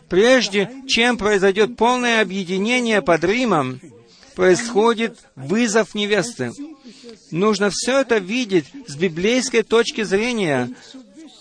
Прежде 0.08 0.70
чем 0.88 1.18
произойдет 1.18 1.78
полное 1.78 2.22
объединение 2.22 3.02
под 3.02 3.24
Римом, 3.24 3.82
происходит 4.36 5.18
вызов 5.36 5.96
невесты. 5.96 6.52
Нужно 7.32 7.72
все 7.72 8.02
это 8.02 8.18
видеть 8.18 8.66
с 8.88 8.96
библейской 8.96 9.64
точки 9.64 10.04
зрения, 10.04 10.70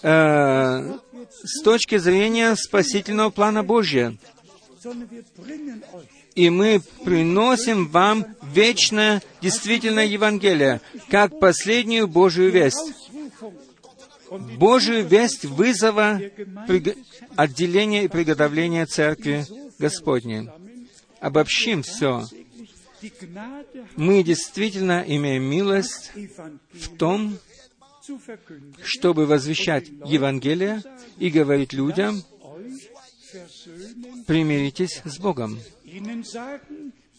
э, 0.04 0.98
с 1.42 1.62
точки 1.62 1.96
зрения 1.98 2.54
спасительного 2.56 3.30
плана 3.30 3.60
euch 3.60 4.16
И 6.34 6.50
мы 6.50 6.80
приносим 7.04 7.88
вам 7.88 8.26
вечное, 8.42 9.22
действительное 9.40 10.06
Евангелие, 10.06 10.80
как 11.08 11.38
последнюю 11.40 12.06
Божию 12.06 12.50
весть. 12.50 12.92
Божию 14.58 15.06
весть 15.06 15.44
вызова 15.44 16.20
отделения 17.36 18.04
и 18.04 18.08
приготовления 18.08 18.86
Церкви 18.86 19.46
Господней. 19.78 20.50
Обобщим 21.20 21.82
все. 21.82 22.24
Мы 23.96 24.22
действительно 24.22 25.04
имеем 25.06 25.44
милость 25.44 26.12
в 26.72 26.96
том, 26.96 27.38
чтобы 28.82 29.26
возвещать 29.26 29.88
Евангелие 30.04 30.82
и 31.18 31.30
говорить 31.30 31.72
людям, 31.72 32.22
примиритесь 34.26 35.02
с 35.04 35.18
Богом. 35.18 35.58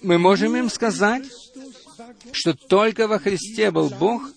Мы 0.02 0.18
можем 0.18 0.56
им 0.56 0.70
сказать, 0.70 1.24
что 2.32 2.54
только 2.54 3.08
во 3.08 3.20
Христе 3.20 3.72
был 3.72 3.90
Бог, 3.90 4.30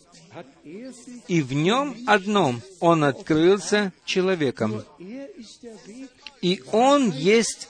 и 1.27 1.43
в 1.43 1.53
нем 1.53 1.97
одном 2.07 2.62
Он 2.81 3.05
открылся 3.05 3.93
человеком. 4.05 4.85
И 6.41 6.62
Он 6.73 7.11
есть 7.11 7.69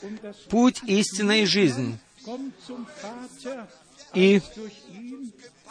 путь, 0.49 0.83
истина 0.87 1.43
и 1.43 1.47
жизнь. 1.47 1.99
kommt 2.29 2.53
zum 2.67 2.87
Vater 3.01 3.67
И 4.15 4.41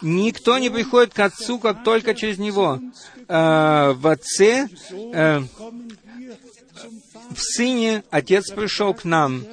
никто 0.02 0.58
не 0.58 0.70
приходит 0.70 1.14
к 1.14 1.20
Отцу, 1.20 1.60
как 1.60 1.84
только 1.84 2.14
через 2.14 2.38
Него. 2.38 2.80
Э, 3.28 3.94
в 3.96 4.08
Отце, 4.08 4.68
э, 4.92 5.42
в 7.32 7.40
Сыне 7.40 8.04
Отец 8.10 8.52
пришел 8.52 8.94
к 8.94 9.04
нам, 9.04 9.44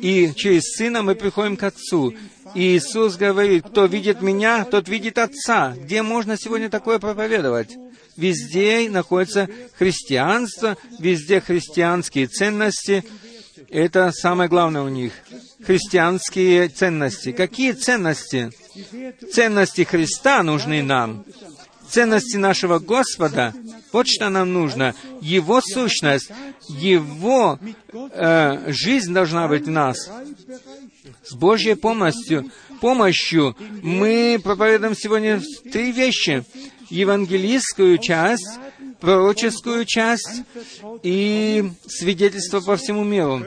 и 0.00 0.32
через 0.34 0.74
Сына 0.76 1.02
мы 1.02 1.14
приходим 1.14 1.56
к 1.56 1.62
Отцу. 1.62 2.14
И 2.54 2.76
Иисус 2.76 3.16
говорит, 3.16 3.66
кто 3.66 3.86
видит 3.86 4.22
Меня, 4.22 4.64
тот 4.64 4.88
видит 4.88 5.18
Отца. 5.18 5.74
Где 5.76 6.02
можно 6.02 6.36
сегодня 6.36 6.70
такое 6.70 6.98
проповедовать? 6.98 7.76
Везде 8.16 8.88
находится 8.90 9.48
христианство, 9.76 10.76
везде 11.00 11.40
христианские 11.40 12.28
ценности. 12.28 13.04
Это 13.70 14.12
самое 14.12 14.48
главное 14.48 14.82
у 14.82 14.88
них. 14.88 15.12
Христианские 15.66 16.68
ценности. 16.68 17.32
Какие 17.32 17.72
ценности? 17.72 18.50
Ценности 19.32 19.82
Христа 19.82 20.42
нужны 20.42 20.82
нам. 20.82 21.24
Ценности 21.88 22.36
нашего 22.36 22.78
Господа. 22.78 23.54
Вот 23.92 24.06
что 24.08 24.28
нам 24.28 24.52
нужно. 24.52 24.94
Его 25.20 25.60
сущность, 25.60 26.30
Его 26.68 27.58
э, 27.92 28.72
жизнь 28.72 29.12
должна 29.12 29.48
быть 29.48 29.66
в 29.66 29.70
нас. 29.70 30.10
С 31.24 31.34
Божьей 31.34 31.74
помощью, 31.74 32.50
помощью 32.80 33.56
мы 33.82 34.40
проповедуем 34.42 34.94
сегодня 34.96 35.40
три 35.72 35.92
вещи. 35.92 36.44
Евангелистскую 36.90 37.98
часть, 37.98 38.58
пророческую 39.00 39.84
часть 39.84 40.42
и 41.02 41.70
свидетельство 41.86 42.60
по 42.60 42.76
всему 42.76 43.04
миру. 43.04 43.42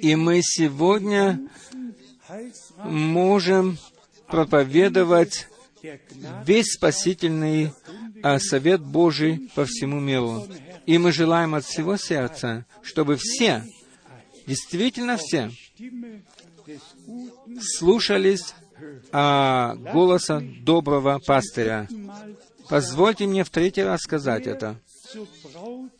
И 0.00 0.16
мы 0.16 0.40
сегодня 0.42 1.40
можем 2.84 3.78
проповедовать 4.26 5.48
весь 6.46 6.72
спасительный 6.72 7.72
а, 8.22 8.38
совет 8.38 8.80
Божий 8.80 9.50
по 9.54 9.66
всему 9.66 10.00
миру. 10.00 10.46
И 10.86 10.98
мы 10.98 11.12
желаем 11.12 11.54
от 11.54 11.64
всего 11.64 11.96
сердца, 11.96 12.64
чтобы 12.82 13.16
все, 13.16 13.64
действительно 14.46 15.18
все, 15.18 15.50
слушались 17.60 18.54
а, 19.12 19.74
голоса 19.74 20.40
доброго 20.40 21.20
пастыря. 21.24 21.88
Позвольте 22.68 23.26
мне 23.26 23.44
в 23.44 23.50
третий 23.50 23.82
раз 23.82 24.00
сказать 24.02 24.46
это. 24.46 24.76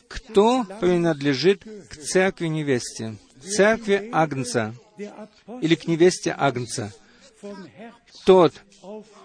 Кто 0.08 0.64
принадлежит 0.80 1.64
к 1.64 1.96
церкви 1.96 2.46
невесте? 2.46 3.16
Церкви 3.42 4.08
Агнца 4.12 4.74
или 5.60 5.74
к 5.74 5.86
невесте 5.86 6.34
Агнца? 6.36 6.92
Тот 8.24 8.54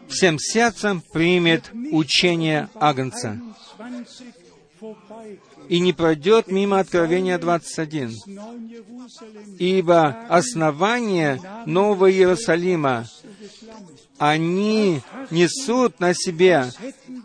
всем 0.10 0.38
сердцем 0.40 1.02
примет 1.14 1.72
учение 1.92 2.70
Агнца 2.76 3.40
20 3.78 4.36
vorbeigehen. 4.82 5.40
и 5.68 5.80
не 5.80 5.94
пройдет 5.94 6.48
мимо 6.48 6.80
Откровения 6.80 7.38
21. 7.38 8.10
Neuen 8.28 8.68
Jerusalem 8.68 9.58
Ибо 9.60 10.26
основание 10.30 11.42
Нового 11.66 12.12
Иерусалима 12.12 13.06
они 14.18 15.02
несут 15.32 16.00
на 16.00 16.14
себе 16.14 16.66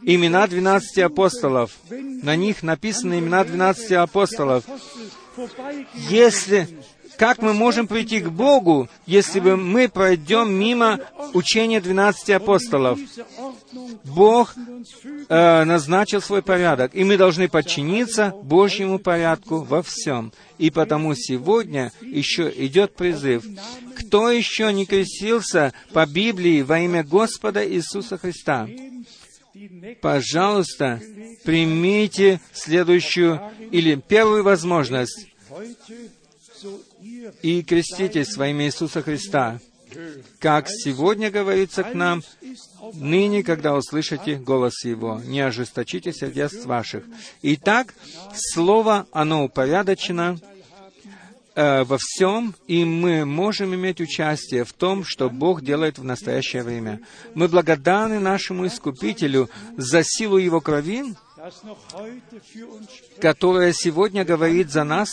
имена 0.05 0.47
двенадцати 0.47 1.01
апостолов. 1.01 1.73
На 1.91 2.37
них 2.37 2.63
написаны 2.63 3.19
имена 3.19 3.45
двенадцати 3.45 3.95
апостолов. 3.95 4.65
Если 5.95 6.69
как 7.17 7.41
мы 7.41 7.53
можем 7.53 7.87
прийти 7.87 8.21
к 8.21 8.29
Богу, 8.29 8.89
если 9.07 9.41
бы 9.41 9.57
мы 9.57 9.89
пройдем 9.89 10.53
мимо 10.53 11.01
учения 11.33 11.81
двенадцати 11.81 12.33
апостолов? 12.33 12.99
Бог 14.05 14.55
э, 15.29 15.65
назначил 15.65 16.21
свой 16.21 16.43
порядок, 16.43 16.95
и 16.95 17.05
мы 17.05 17.17
должны 17.17 17.49
подчиниться 17.49 18.35
Божьему 18.43 18.99
порядку 18.99 19.59
во 19.59 19.83
всем. 19.83 20.33
И 20.59 20.71
потому 20.71 21.15
сегодня 21.15 21.93
еще 22.01 22.53
идет 22.57 22.95
призыв. 22.95 23.45
Кто 23.97 24.31
еще 24.31 24.73
не 24.73 24.87
крестился 24.87 25.73
по 25.93 26.07
Библии 26.07 26.63
во 26.63 26.81
имя 26.81 27.05
Господа 27.05 27.67
Иисуса 27.67 28.19
Христа? 28.19 28.69
Пожалуйста, 30.01 31.01
примите 31.45 32.41
следующую 32.53 33.41
или 33.71 33.95
первую 33.95 34.43
возможность 34.43 35.29
и 37.43 37.63
креститесь 37.63 38.37
во 38.37 38.51
Иисуса 38.51 39.03
Христа, 39.03 39.61
как 40.41 40.69
сегодня 40.69 41.31
говорится 41.31 41.85
к 41.85 41.95
нам, 41.95 42.23
ныне, 42.95 43.43
когда 43.43 43.75
услышите 43.75 44.37
голос 44.37 44.85
Его, 44.85 45.21
не 45.25 45.41
ожесточите 45.41 46.13
сердец 46.13 46.65
ваших. 46.65 47.05
Итак, 47.43 47.95
Слово, 48.35 49.07
оно 49.13 49.45
упорядочено 49.45 50.39
э, 51.55 51.85
во 51.85 51.99
всем, 51.99 52.55
и 52.67 52.85
мы 52.85 53.25
можем 53.25 53.75
иметь 53.75 54.01
участие 54.01 54.65
в 54.65 54.73
том, 54.73 55.05
что 55.05 55.31
Бог 55.31 55.63
делает 55.63 55.99
в 55.99 56.05
настоящее 56.05 56.63
время. 56.63 57.01
Мы 57.35 57.49
благодарны 57.49 58.19
нашему 58.19 58.67
Искупителю 58.67 59.49
за 59.77 60.03
силу 60.05 60.37
Его 60.37 60.61
крови, 60.61 61.15
которая 63.21 63.73
сегодня 63.73 64.25
говорит 64.25 64.71
за 64.71 64.85
нас. 64.85 65.11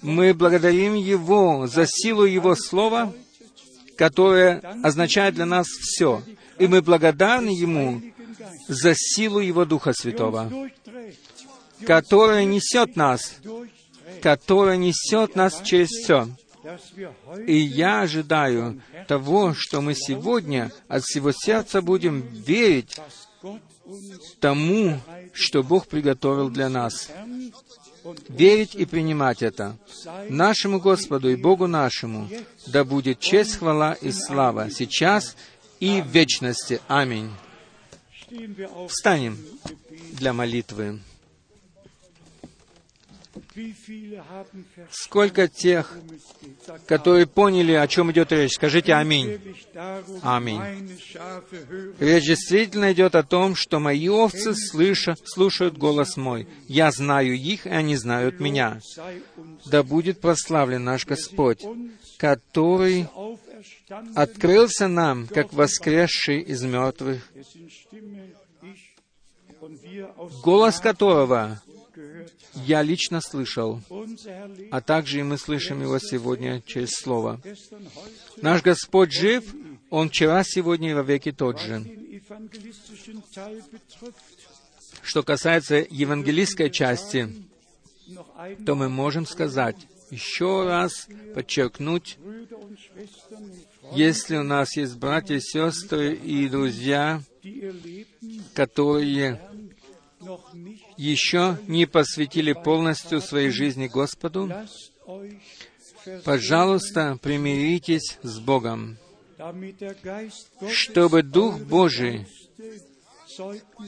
Мы 0.00 0.34
благодарим 0.34 0.94
Его 0.94 1.66
за 1.66 1.86
силу 1.86 2.24
Его 2.24 2.54
Слова, 2.54 3.12
которое 3.96 4.58
означает 4.82 5.34
для 5.34 5.46
нас 5.46 5.66
все. 5.66 6.22
И 6.58 6.66
мы 6.66 6.82
благодарны 6.82 7.50
Ему 7.50 8.02
за 8.68 8.94
силу 8.96 9.40
Его 9.40 9.64
Духа 9.64 9.92
Святого, 9.92 10.50
которая 11.86 12.44
несет 12.44 12.96
нас, 12.96 13.36
которая 14.20 14.76
несет 14.76 15.36
нас 15.36 15.62
через 15.62 15.88
все. 15.88 16.28
И 17.46 17.56
я 17.56 18.02
ожидаю 18.02 18.80
того, 19.08 19.54
что 19.54 19.80
мы 19.80 19.94
сегодня 19.94 20.70
от 20.88 21.02
всего 21.02 21.32
сердца 21.32 21.82
будем 21.82 22.20
верить 22.20 23.00
тому, 24.40 25.00
что 25.32 25.62
Бог 25.62 25.88
приготовил 25.88 26.50
для 26.50 26.68
нас. 26.68 27.08
Верить 28.28 28.74
и 28.74 28.84
принимать 28.84 29.42
это. 29.42 29.76
Нашему 30.28 30.80
Господу 30.80 31.30
и 31.30 31.36
Богу 31.36 31.66
нашему 31.66 32.28
да 32.66 32.84
будет 32.84 33.20
честь, 33.20 33.56
хвала 33.56 33.92
и 33.94 34.10
слава 34.10 34.70
сейчас 34.70 35.36
и 35.78 36.00
в 36.00 36.08
вечности. 36.08 36.80
Аминь. 36.88 37.30
Встанем 38.88 39.38
для 40.12 40.32
молитвы. 40.32 41.00
Сколько 44.90 45.48
тех, 45.48 45.96
которые 46.86 47.26
поняли, 47.26 47.72
о 47.72 47.86
чем 47.86 48.12
идет 48.12 48.32
речь? 48.32 48.52
Скажите 48.54 48.94
«Аминь». 48.94 49.40
Аминь. 50.22 50.60
Речь 51.98 52.24
действительно 52.24 52.92
идет 52.92 53.14
о 53.14 53.22
том, 53.22 53.54
что 53.54 53.78
мои 53.78 54.08
овцы 54.08 54.54
слыша, 54.54 55.16
слушают 55.24 55.78
голос 55.78 56.16
мой. 56.16 56.46
Я 56.68 56.90
знаю 56.90 57.34
их, 57.34 57.66
и 57.66 57.70
они 57.70 57.96
знают 57.96 58.40
меня. 58.40 58.80
Да 59.66 59.82
будет 59.82 60.20
прославлен 60.20 60.84
наш 60.84 61.06
Господь, 61.06 61.64
который 62.18 63.08
открылся 64.14 64.88
нам, 64.88 65.26
как 65.26 65.52
воскресший 65.52 66.40
из 66.40 66.62
мертвых, 66.62 67.30
голос 70.42 70.80
которого 70.80 71.60
я 72.54 72.82
лично 72.82 73.20
слышал, 73.20 73.80
а 74.70 74.80
также 74.80 75.20
и 75.20 75.22
мы 75.22 75.38
слышим 75.38 75.82
его 75.82 75.98
сегодня 75.98 76.60
через 76.62 76.90
Слово. 76.90 77.40
Наш 78.40 78.62
Господь 78.62 79.12
жив, 79.12 79.54
Он 79.90 80.08
вчера, 80.08 80.42
сегодня 80.44 80.90
и 80.90 80.94
во 80.94 81.02
веки 81.02 81.32
тот 81.32 81.60
же. 81.60 81.84
Что 85.02 85.22
касается 85.22 85.86
евангелистской 85.88 86.70
части, 86.70 87.28
то 88.64 88.74
мы 88.74 88.88
можем 88.88 89.26
сказать, 89.26 89.76
еще 90.10 90.64
раз 90.64 91.08
подчеркнуть, 91.34 92.18
если 93.92 94.36
у 94.36 94.42
нас 94.42 94.76
есть 94.76 94.96
братья, 94.96 95.38
сестры 95.40 96.14
и 96.14 96.48
друзья, 96.48 97.22
которые 98.54 99.40
еще 101.02 101.58
не 101.66 101.86
посвятили 101.86 102.52
полностью 102.52 103.20
своей 103.20 103.50
жизни 103.50 103.88
Господу, 103.88 104.50
пожалуйста, 106.24 107.18
примиритесь 107.20 108.18
с 108.22 108.38
Богом, 108.38 108.98
чтобы 110.70 111.22
Дух 111.22 111.58
Божий 111.58 112.26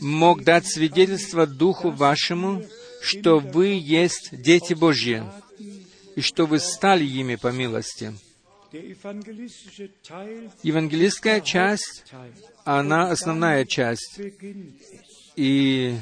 мог 0.01 0.43
дать 0.43 0.67
свидетельство 0.67 1.47
Духу 1.47 1.91
вашему, 1.91 2.65
что 3.01 3.39
вы 3.39 3.69
есть 3.69 4.31
дети 4.33 4.75
Божьи, 4.75 5.23
и 6.17 6.21
что 6.21 6.47
вы 6.47 6.59
стали 6.59 7.05
ими 7.05 7.37
по 7.37 7.53
милости. 7.53 8.13
Евангелистская 10.63 11.41
часть, 11.41 12.05
она 12.65 13.11
основная 13.11 13.65
часть. 13.67 14.21
И 15.37 15.97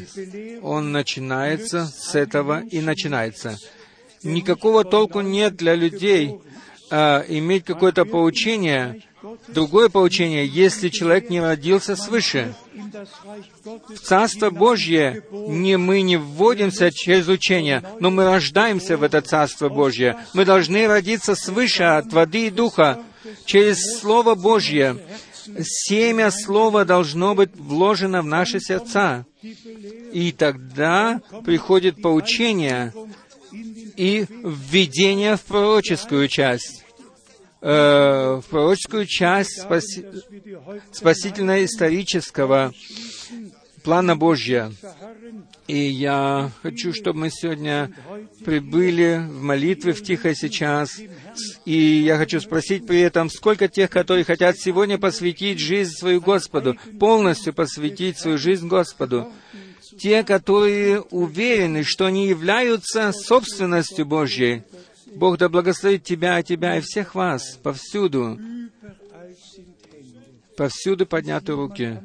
он 0.63 0.93
начинается 0.93 1.87
с 1.87 2.15
этого 2.15 2.63
и 2.71 2.81
начинается. 2.81 3.57
Никакого 4.23 4.85
толку 4.85 5.21
нет 5.21 5.57
для 5.57 5.75
людей 5.75 6.39
а, 6.91 7.25
иметь 7.27 7.65
какое-то 7.65 8.05
поучение, 8.05 9.03
другое 9.49 9.89
поучение, 9.89 10.47
если 10.47 10.91
человек 10.91 11.31
не 11.31 11.41
родился 11.41 11.97
свыше. 11.97 12.55
В 13.89 13.99
Царство 13.99 14.51
Божье 14.51 15.25
не 15.31 15.79
мы 15.79 16.03
не 16.03 16.19
вводимся 16.19 16.91
через 16.93 17.29
учение, 17.29 17.83
но 18.01 18.11
мы 18.11 18.25
рождаемся 18.25 18.97
в 18.99 19.03
это 19.03 19.23
Царство 19.23 19.71
Божье. 19.71 20.19
Мы 20.35 20.45
должны 20.45 20.87
родиться 20.87 21.35
свыше 21.35 21.85
от 21.85 22.13
воды 22.13 22.49
и 22.49 22.51
духа, 22.51 23.03
через 23.47 23.99
Слово 23.99 24.35
Божье 24.35 24.99
семя 25.63 26.31
Слова 26.31 26.85
должно 26.85 27.35
быть 27.35 27.51
вложено 27.55 28.23
в 28.23 28.27
наши 28.27 28.61
сердца. 28.61 29.27
И 30.13 30.33
тогда 30.33 31.21
приходит 31.45 32.01
поучение 32.03 32.93
и 33.97 34.27
введение 34.43 35.37
в 35.37 35.43
пророческую 35.43 36.29
часть. 36.29 36.85
Э, 37.61 38.41
в 38.43 38.49
пророческую 38.49 39.07
часть 39.07 39.63
спаси... 39.63 40.05
спасительно-исторического 40.91 42.73
плана 43.85 44.17
Божья. 44.17 44.73
И 45.69 45.79
я 45.79 46.51
хочу, 46.63 46.93
чтобы 46.93 47.21
мы 47.21 47.31
сегодня 47.31 47.91
прибыли 48.45 49.25
в 49.29 49.43
молитве 49.43 49.93
в 49.93 50.03
тихо 50.03 50.35
сейчас. 50.35 51.01
И 51.65 51.77
я 51.77 52.19
хочу 52.19 52.41
спросить 52.41 52.87
при 52.87 53.01
этом, 53.01 53.31
сколько 53.31 53.69
тех, 53.69 53.89
которые 53.89 54.25
хотят 54.25 54.59
сегодня 54.59 54.99
посвятить 54.99 55.61
жизнь 55.61 55.93
свою 55.93 56.21
Господу, 56.21 56.77
полностью 56.99 57.55
посвятить 57.55 58.19
свою 58.19 58.39
жизнь 58.39 58.67
Господу. 58.67 59.33
Те, 59.99 60.25
которые 60.25 61.01
уверены, 61.01 61.85
что 61.85 62.07
они 62.07 62.27
являются 62.27 63.13
собственностью 63.13 64.05
Божьей. 64.05 64.63
Бог 65.15 65.39
да 65.39 65.49
благословит 65.49 66.03
тебя, 66.03 66.43
тебя 66.43 66.79
и 66.79 66.81
всех 66.81 67.15
вас 67.15 67.59
повсюду. 67.63 68.39
Повсюду 70.57 71.07
подняты 71.07 71.53
руки. 71.53 72.01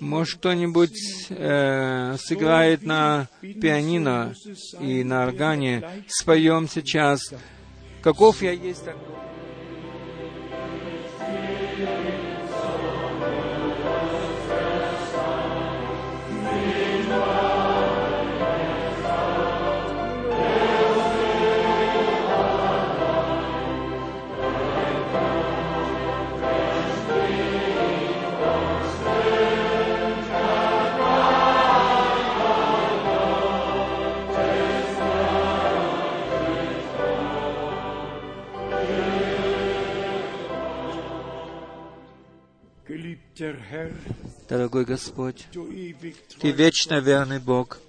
Может, 0.00 0.38
кто-нибудь 0.38 1.26
э, 1.30 2.16
сыграет 2.18 2.82
на 2.82 3.28
пианино 3.40 4.34
и 4.80 5.02
на 5.02 5.24
органе. 5.24 6.04
Споем 6.08 6.68
сейчас. 6.68 7.20
Каков 8.02 8.42
я 8.42 8.52
есть 8.52 8.84
такой? 8.84 9.27
Дорогой 44.48 44.84
Господь, 44.84 45.46
Ты 46.40 46.50
вечно 46.52 47.00
верный 47.00 47.38
Бог. 47.38 47.80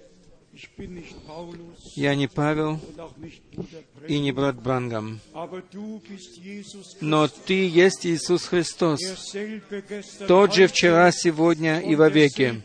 Я 1.95 2.15
не 2.15 2.27
Павел 2.27 2.79
и 4.07 4.19
не 4.19 4.33
брат 4.33 4.61
Брангам, 4.61 5.21
но 6.99 7.27
Ты 7.29 7.67
есть 7.67 8.05
Иисус 8.05 8.45
Христос, 8.45 8.99
тот 10.27 10.53
же 10.53 10.67
вчера, 10.67 11.11
сегодня 11.11 11.79
и 11.79 11.95
во 11.95 12.09
веки. 12.09 12.61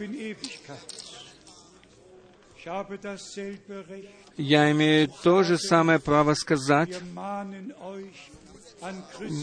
Я 4.36 4.72
имею 4.72 5.08
то 5.22 5.42
же 5.44 5.58
самое 5.58 5.98
право 5.98 6.34
сказать. 6.34 6.90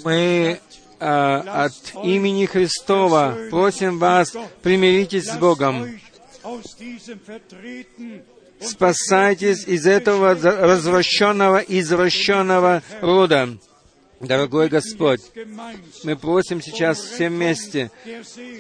Мы 0.04 0.60
а, 0.60 0.81
от 1.02 1.74
имени 2.04 2.46
Христова 2.46 3.36
просим 3.50 3.98
вас, 3.98 4.34
примиритесь 4.62 5.26
с 5.26 5.38
Богом, 5.38 6.00
спасайтесь 8.62 9.68
из 9.68 9.88
этого 9.88 10.36
развращенного, 10.36 11.58
извращенного 11.58 12.84
рода. 13.02 13.58
Дорогой 14.20 14.70
Господь, 14.70 15.22
мы 16.04 16.16
просим 16.16 16.62
сейчас 16.62 17.00
все 17.00 17.30
вместе 17.30 17.90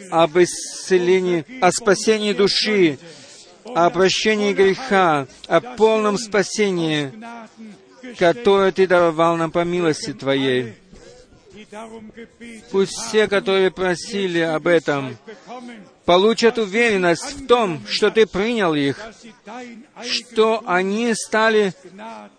об 0.10 0.36
исцелении, 0.40 1.46
о 1.62 1.72
спасении 1.72 2.34
души, 2.34 2.98
о 3.64 3.92
прощении 3.92 4.54
греха, 4.54 5.28
о 5.48 5.62
полном 5.62 6.18
спасении, 6.18 7.14
которое 8.18 8.72
Ты 8.72 8.88
даровал 8.88 9.38
нам 9.38 9.52
по 9.52 9.64
милости 9.64 10.14
Твоей. 10.14 10.81
Пусть 12.72 12.94
все, 12.94 13.28
которые 13.28 13.72
просили 13.72 14.40
об 14.40 14.68
этом, 14.68 15.18
получат 16.06 16.58
уверенность 16.58 17.34
в 17.34 17.48
том, 17.48 17.82
что 17.88 18.12
Ты 18.12 18.26
принял 18.26 18.74
их, 18.74 19.00
что 20.04 20.64
они 20.66 21.14
стали 21.14 21.74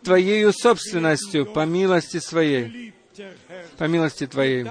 Твоею 0.02 0.52
собственностью 0.52 1.46
по 1.46 1.64
милости 1.64 2.18
Своей, 2.18 2.94
по 3.78 3.84
милости 3.84 4.26
Твоей. 4.26 4.66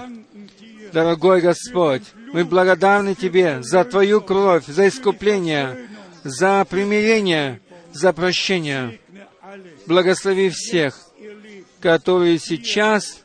Дорогой 0.92 1.42
Господь, 1.42 2.04
мы 2.34 2.44
благодарны 2.44 3.16
Тебе 3.16 3.62
за 3.62 3.86
Твою 3.86 4.22
кровь, 4.22 4.66
за 4.66 4.88
искупление, 4.88 5.88
за 6.24 6.66
примирение, 6.66 7.62
за 7.94 8.14
прощение. 8.14 9.00
Благослови 9.86 10.50
всех, 10.50 11.00
которые 11.80 12.40
сейчас 12.40 13.22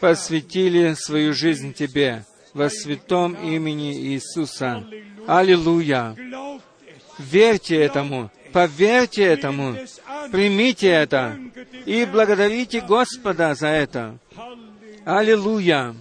посвятили 0.00 0.94
свою 0.94 1.34
жизнь 1.34 1.72
Тебе 1.72 2.24
во 2.52 2.70
святом 2.70 3.34
имени 3.34 3.92
Иисуса. 3.92 4.84
Аллилуйя! 5.26 6.16
Верьте 7.18 7.76
этому, 7.76 8.30
поверьте 8.52 9.22
этому, 9.22 9.76
примите 10.32 10.88
это 10.88 11.38
и 11.86 12.04
благодарите 12.04 12.80
Господа 12.80 13.54
за 13.54 13.68
это. 13.68 14.18
Аллилуйя! 15.04 15.94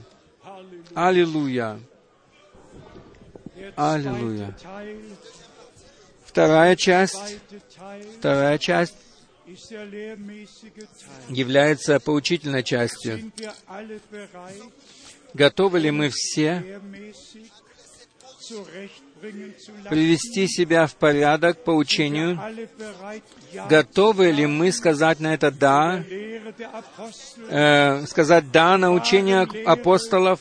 Аллилуйя! 0.96 1.80
Аллилуйя! 3.76 4.56
Вторая 6.26 6.76
часть, 6.76 7.38
вторая 8.18 8.58
часть 8.58 8.96
является 11.30 12.00
поучительной 12.00 12.64
частью. 12.64 13.32
Готовы 15.34 15.80
ли 15.80 15.92
мы 15.92 16.10
все 16.10 16.80
привести 19.90 20.48
себя 20.48 20.86
в 20.88 20.96
порядок 20.96 21.64
по 21.64 21.72
учению? 21.72 22.40
Готовы 23.70 24.32
ли 24.32 24.46
мы 24.46 24.72
сказать 24.72 25.20
на 25.20 25.34
это 25.34 25.52
«да», 25.52 26.04
э, 27.50 28.06
сказать 28.06 28.52
«да» 28.52 28.78
на 28.78 28.92
учение 28.92 29.48
апостолов, 29.66 30.40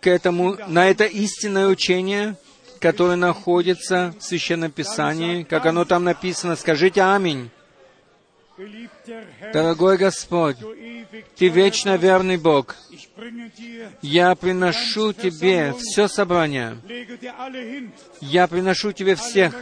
к 0.00 0.06
этому, 0.06 0.56
на 0.68 0.88
это 0.88 1.04
истинное 1.04 1.66
учение, 1.66 2.36
которое 2.78 3.16
находится 3.16 4.14
в 4.18 4.22
Священном 4.22 4.70
Писании, 4.70 5.42
как 5.42 5.66
оно 5.66 5.84
там 5.84 6.04
написано, 6.04 6.54
скажите 6.56 7.02
«Аминь». 7.02 7.50
Дорогой 9.52 9.98
Господь, 9.98 10.56
Ты 11.36 11.48
вечно 11.48 11.96
верный 11.96 12.38
Бог. 12.38 12.74
Я 14.02 14.34
приношу 14.34 15.12
Тебе 15.12 15.74
все 15.78 16.08
собрание. 16.08 16.78
Я 18.20 18.46
приношу 18.46 18.92
Тебе 18.92 19.14
всех. 19.14 19.54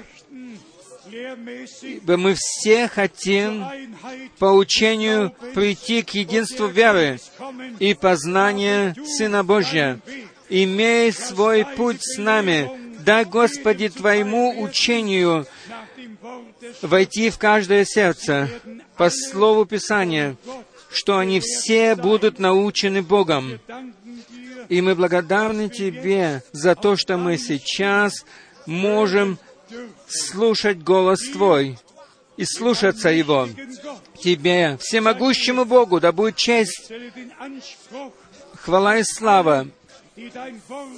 Ибо 1.82 2.16
мы 2.16 2.34
все 2.36 2.88
хотим 2.88 3.64
по 4.38 4.46
учению 4.46 5.34
прийти 5.54 6.02
к 6.02 6.10
единству 6.10 6.66
веры 6.66 7.18
и 7.78 7.94
познания 7.94 8.94
Сына 9.16 9.44
Божия. 9.44 10.00
Имей 10.48 11.12
свой 11.12 11.64
путь 11.64 12.00
с 12.00 12.18
нами. 12.18 12.70
Дай, 13.00 13.24
Господи, 13.24 13.88
Твоему 13.88 14.62
учению 14.62 15.46
войти 16.82 17.30
в 17.30 17.38
каждое 17.38 17.84
сердце 17.84 18.48
по 18.96 19.10
слову 19.10 19.64
Писания, 19.64 20.36
что 20.90 21.18
они 21.18 21.40
все 21.40 21.94
будут 21.94 22.38
научены 22.38 23.02
Богом. 23.02 23.60
И 24.68 24.80
мы 24.80 24.94
благодарны 24.94 25.68
Тебе 25.68 26.42
за 26.52 26.74
то, 26.74 26.96
что 26.96 27.16
мы 27.16 27.36
сейчас 27.36 28.24
можем 28.66 29.38
слушать 30.08 30.82
голос 30.82 31.20
Твой 31.32 31.78
и 32.36 32.44
слушаться 32.44 33.10
Его. 33.10 33.48
Тебе, 34.22 34.78
всемогущему 34.80 35.64
Богу, 35.64 36.00
да 36.00 36.12
будет 36.12 36.36
честь, 36.36 36.90
хвала 38.56 38.98
и 38.98 39.02
слава. 39.04 39.68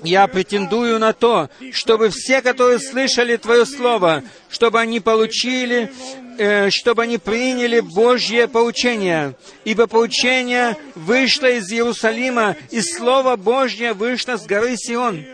Я 0.02 0.26
претендую 0.26 0.98
на 0.98 1.12
то, 1.12 1.48
чтобы 1.72 2.10
все, 2.10 2.43
которые 2.43 2.78
слышали 2.78 3.36
Твое 3.36 3.64
Слово, 3.64 4.22
чтобы 4.51 4.78
они 4.78 5.01
получили, 5.01 5.90
э, 6.38 6.68
чтобы 6.70 7.05
они 7.05 7.16
приняли 7.16 7.80
Божье 7.80 8.47
поучение. 8.47 9.34
Ибо 9.64 9.86
поучение 9.86 10.76
вышло 10.94 11.47
из 11.47 11.70
Иерусалима, 11.72 12.56
и 12.70 12.82
Слово 12.82 13.36
Божье 13.36 13.94
вышло 13.94 14.36
с 14.36 14.44
горы 14.44 14.76
Сион. 14.76 15.24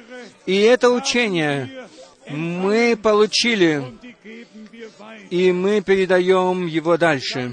И 0.47 0.61
это 0.61 0.91
учение 0.91 1.89
мы 2.29 2.97
получили, 2.97 3.85
и 5.31 5.51
мы 5.51 5.81
передаем 5.81 6.67
его 6.67 6.97
дальше. 6.97 7.53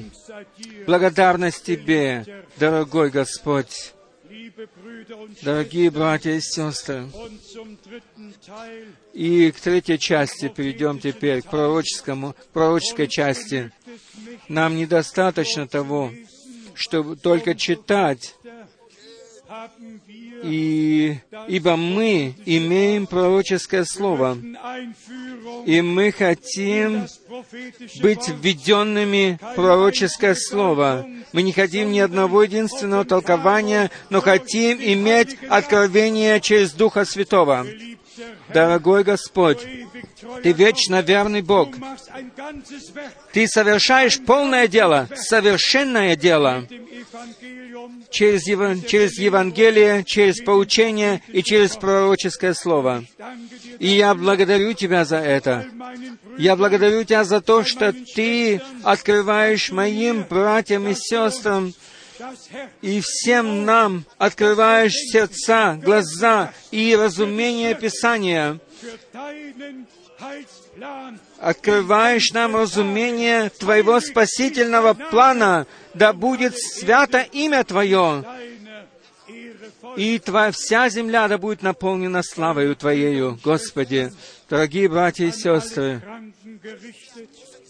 Благодарность 0.86 1.64
Тебе, 1.64 2.46
дорогой 2.58 3.10
Господь. 3.10 3.94
Дорогие 5.42 5.90
братья 5.90 6.32
и 6.32 6.40
сестры, 6.40 7.10
и 9.14 9.52
к 9.52 9.60
третьей 9.60 9.98
части 9.98 10.50
перейдем 10.50 11.00
теперь, 11.00 11.42
к 11.42 11.50
пророческому, 11.50 12.36
пророческой 12.54 13.08
части. 13.08 13.72
Нам 14.48 14.76
недостаточно 14.76 15.68
того, 15.68 16.12
чтобы 16.76 17.16
только 17.16 17.56
читать, 17.56 18.36
и, 20.44 21.18
ибо 21.48 21.76
мы 21.76 22.36
имеем 22.46 23.08
пророческое 23.08 23.86
слово, 23.86 24.38
и 25.66 25.82
мы 25.82 26.12
хотим 26.12 27.08
быть 28.02 28.28
введенными 28.30 29.40
в 29.42 29.56
пророческое 29.56 30.36
слово. 30.36 31.06
Мы 31.34 31.44
не 31.44 31.52
хотим 31.52 31.92
ни 31.92 32.00
одного 32.00 32.44
единственного 32.44 33.06
толкования, 33.06 33.92
но 34.10 34.22
хотим 34.22 34.80
иметь 34.82 35.38
откровение 35.50 36.40
через 36.42 36.72
Духа 36.74 37.06
Святого. 37.06 37.66
Дорогой 38.54 39.04
Господь, 39.04 39.60
Ты 40.44 40.52
вечно 40.52 41.02
верный 41.02 41.42
Бог. 41.42 41.70
Ты 43.32 43.48
совершаешь 43.48 44.20
полное 44.20 44.68
дело, 44.68 45.08
совершенное 45.16 46.16
дело 46.16 46.66
через, 48.10 48.48
Ев... 48.48 48.86
через 48.88 49.18
Евангелие, 49.20 50.04
через 50.04 50.42
поучение 50.42 51.22
и 51.28 51.44
через 51.44 51.76
пророческое 51.76 52.54
слово. 52.54 53.04
И 53.80 53.88
я 53.88 54.14
благодарю 54.14 54.74
Тебя 54.74 55.06
за 55.06 55.18
это. 55.18 55.66
Я 56.38 56.56
благодарю 56.56 57.04
Тебя 57.04 57.24
за 57.24 57.42
то, 57.42 57.64
что 57.64 57.94
Ты 57.94 58.62
открываешь 58.84 59.72
моим 59.72 60.24
братьям 60.24 60.88
и 60.88 60.94
сестрам 60.96 61.74
и 62.82 63.02
всем 63.02 63.66
нам 63.66 64.06
открываешь 64.18 64.94
сердца, 64.94 65.80
глаза 65.82 66.54
и 66.72 66.96
разумение 66.96 67.76
Писания. 67.76 68.60
Открываешь 71.40 72.32
нам 72.32 72.56
разумение 72.56 73.50
Твоего 73.50 74.00
спасительного 74.00 74.94
плана, 74.94 75.66
да 75.94 76.14
будет 76.14 76.58
свято 76.58 77.20
имя 77.20 77.64
Твое, 77.64 78.26
И 79.96 80.20
Твоя 80.20 80.52
вся 80.52 80.90
земля 80.90 81.28
да 81.28 81.38
будет 81.38 81.62
наполнена 81.62 82.22
славою 82.24 82.76
Твоею, 82.76 83.40
Господи. 83.44 84.12
Дорогие 84.50 84.90
братья 84.90 85.26
и 85.26 85.32
сестры, 85.32 86.02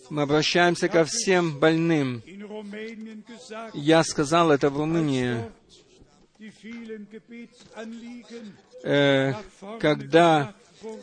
мы 0.10 0.24
обращаемся 0.24 0.88
ко 0.88 1.06
всем 1.06 1.60
больным. 1.60 2.22
Я 3.74 4.04
сказал 4.04 4.52
это 4.52 4.70
в 4.70 4.78
Румынии, 4.78 5.44
э, 8.84 9.34
когда 9.80 10.54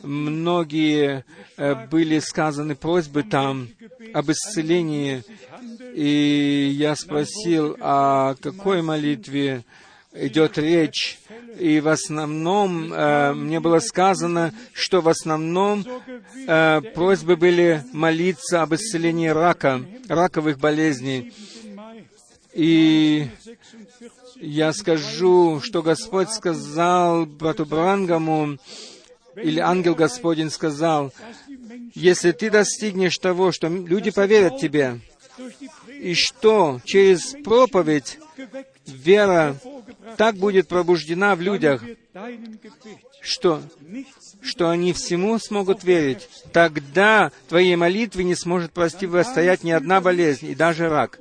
многие 0.03 1.23
э, 1.57 1.87
были 1.87 2.19
сказаны 2.19 2.75
просьбы 2.75 3.23
там 3.23 3.69
об 4.13 4.31
исцелении, 4.31 5.23
и 5.93 6.69
я 6.73 6.95
спросил, 6.95 7.77
о 7.79 8.35
какой 8.35 8.81
молитве 8.81 9.63
идет 10.19 10.57
речь, 10.57 11.19
и 11.59 11.79
в 11.79 11.87
основном 11.87 12.91
э, 12.91 13.33
мне 13.33 13.59
было 13.59 13.79
сказано, 13.79 14.53
что 14.73 15.01
в 15.01 15.09
основном 15.09 15.85
э, 16.47 16.81
просьбы 16.93 17.35
были 17.35 17.83
молиться 17.93 18.61
об 18.61 18.75
исцелении 18.75 19.27
рака, 19.27 19.81
раковых 20.07 20.59
болезней. 20.59 21.33
И 22.53 23.27
я 24.35 24.73
скажу, 24.73 25.61
что 25.63 25.81
Господь 25.81 26.29
сказал 26.29 27.25
брату 27.25 27.65
Брангаму, 27.65 28.57
или 29.35 29.59
ангел 29.59 29.93
Господень 29.93 30.49
сказал, 30.49 31.13
если 31.93 32.31
ты 32.31 32.49
достигнешь 32.49 33.17
того, 33.17 33.51
что 33.51 33.67
люди 33.67 34.11
поверят 34.11 34.59
тебе, 34.59 34.99
и 35.89 36.13
что 36.13 36.81
через 36.83 37.35
проповедь 37.43 38.19
вера 38.85 39.55
так 40.17 40.35
будет 40.35 40.67
пробуждена 40.67 41.35
в 41.35 41.41
людях, 41.41 41.83
что, 43.21 43.61
что 44.41 44.69
они 44.69 44.93
всему 44.93 45.37
смогут 45.39 45.83
верить, 45.83 46.27
тогда 46.53 47.31
твоей 47.49 47.75
молитве 47.75 48.23
не 48.23 48.35
сможет 48.35 48.71
противостоять 48.71 49.63
ни 49.63 49.71
одна 49.71 50.01
болезнь, 50.01 50.47
и 50.47 50.55
даже 50.55 50.89
рак. 50.89 51.19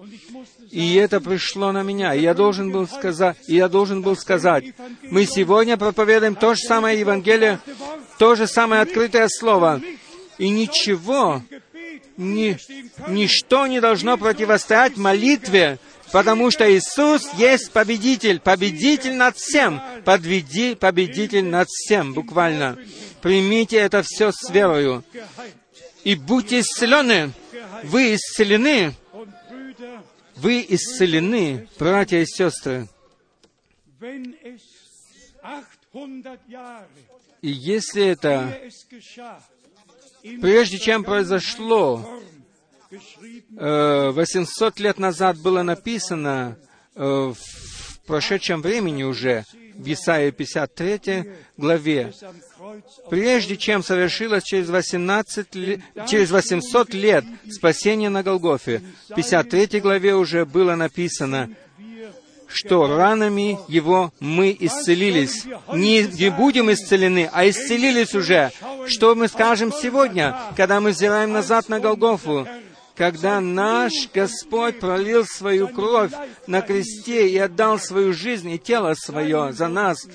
И 0.71 0.95
это 0.95 1.21
пришло 1.21 1.73
на 1.73 1.83
меня. 1.83 2.15
И 2.15 2.23
я 2.23 2.35
должен 2.35 2.71
был 2.71 2.87
сказать, 2.89 3.37
и 3.47 3.57
я 3.57 3.69
должен 3.69 4.03
был 4.03 4.17
сказать, 4.17 4.65
мы 5.03 5.25
сегодня 5.25 5.77
проповедуем 5.77 6.35
то 6.35 6.55
же 6.55 6.61
самое 6.63 6.99
Евангелие, 6.99 7.61
то 8.19 8.35
же 8.35 8.47
самое 8.47 8.83
открытое 8.83 9.29
слово. 9.29 9.81
И 10.39 10.51
ничего, 10.51 11.43
ни, 12.17 12.59
ничто 13.09 13.67
не 13.67 13.81
должно 13.81 14.19
противостоять 14.19 14.97
молитве, 14.97 15.79
потому 16.13 16.51
что 16.51 16.71
Иисус 16.71 17.23
есть 17.35 17.71
победитель, 17.73 18.41
победитель 18.41 19.15
над 19.15 19.37
всем, 19.37 19.81
подведи 20.05 20.75
победитель 20.75 21.45
над 21.45 21.69
всем, 21.69 22.15
буквально. 22.15 22.79
Примите 23.23 23.77
это 23.77 24.03
все 24.03 24.31
с 24.33 24.51
верою. 24.51 25.05
И 26.05 26.15
будьте 26.15 26.61
исцелены. 26.61 27.33
Вы 27.85 28.15
исцелены. 28.15 28.95
Вы 30.37 30.65
исцелены, 30.69 31.67
братья 31.79 32.19
и 32.19 32.27
сестры. 32.27 32.89
wenn 33.99 34.37
es 34.45 34.61
800 35.43 36.39
Jahre, 36.49 36.87
И 37.43 37.51
если 37.51 38.05
это, 38.05 38.61
прежде 40.41 40.79
чем 40.79 41.05
произошло, 41.05 42.21
800 44.13 44.79
лет 44.81 44.99
назад 44.99 45.39
было 45.39 45.63
написано 45.63 46.57
э, 46.95 47.03
в 47.03 48.01
прошедшем 48.07 48.63
времени 48.63 49.03
уже, 49.03 49.45
в 49.75 49.93
Исаии 49.93 50.31
53 50.31 51.25
главе, 51.57 52.13
прежде 53.11 53.57
чем 53.57 53.83
совершилось 53.83 54.45
через, 54.45 54.69
18, 54.69 55.55
ле- 55.55 55.83
через 56.09 56.31
800 56.31 56.95
лет 56.95 57.25
спасение 57.51 58.09
на 58.09 58.23
Голгофе. 58.23 58.83
В 59.11 59.15
53 59.15 59.81
главе 59.81 60.15
уже 60.15 60.47
было 60.47 60.77
написано, 60.77 61.51
что 62.49 62.87
ранами 62.87 63.59
Его 63.69 64.13
мы 64.21 64.57
исцелились. 64.59 65.45
Не, 65.75 66.03
не 66.05 66.31
будем 66.31 66.73
исцелены, 66.73 67.29
а 67.33 67.49
исцелились 67.49 68.15
уже. 68.15 68.53
Что 68.87 69.15
мы 69.15 69.29
скажем 69.29 69.73
сегодня, 69.73 70.37
когда 70.57 70.81
мы 70.81 70.91
взираем 70.91 71.33
назад 71.33 71.69
на 71.69 71.81
Голгофу? 71.81 72.47
Когда 72.97 73.41
наш 73.41 73.93
Господь 74.13 74.81
пролил 74.81 75.25
свою 75.27 75.69
кровь 75.69 76.13
на 76.47 76.63
кресте 76.63 77.29
и 77.29 77.37
отдал 77.37 77.79
свою 77.79 78.13
жизнь 78.13 78.51
и 78.51 78.59
тело 78.59 78.95
свое 78.95 79.53
за 79.53 79.69
нас, 79.69 79.99
в. 80.05 80.11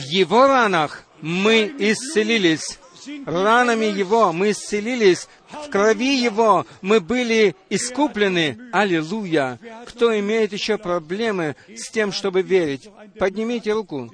Его 0.00 0.46
ранах 0.46 1.04
мы 1.20 1.72
исцелились. 1.78 2.78
Ранами 3.26 3.86
Его 3.86 4.32
мы 4.32 4.52
исцелились. 4.52 5.28
В 5.50 5.68
крови 5.70 6.16
Его 6.16 6.66
мы 6.80 7.00
были 7.00 7.56
искуплены. 7.68 8.58
Аллилуйя! 8.72 9.58
Кто 9.86 10.18
имеет 10.18 10.52
еще 10.52 10.78
проблемы 10.78 11.56
с 11.74 11.90
тем, 11.90 12.12
чтобы 12.12 12.42
верить? 12.42 12.88
Поднимите 13.18 13.72
руку. 13.72 14.10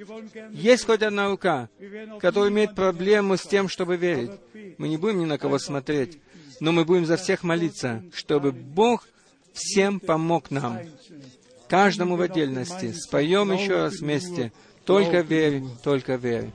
Есть 0.51 0.85
хоть 0.85 1.01
одна 1.01 1.29
рука, 1.29 1.69
которая 2.19 2.51
имеет 2.51 2.75
проблему 2.75 3.37
с 3.37 3.43
тем, 3.43 3.69
чтобы 3.69 3.95
верить. 3.95 4.31
Мы 4.77 4.87
не 4.87 4.97
будем 4.97 5.19
ни 5.19 5.25
на 5.25 5.37
кого 5.37 5.59
смотреть, 5.59 6.19
но 6.59 6.71
мы 6.71 6.85
будем 6.85 7.05
за 7.05 7.17
всех 7.17 7.43
молиться, 7.43 8.03
чтобы 8.13 8.51
Бог 8.51 9.07
всем 9.53 9.99
помог 9.99 10.51
нам, 10.51 10.79
каждому 11.67 12.15
в 12.15 12.21
отдельности. 12.21 12.91
Споем 12.93 13.51
еще 13.51 13.83
раз 13.83 13.99
вместе. 13.99 14.51
Только 14.85 15.21
верь, 15.21 15.63
только 15.83 16.15
верь. 16.15 16.51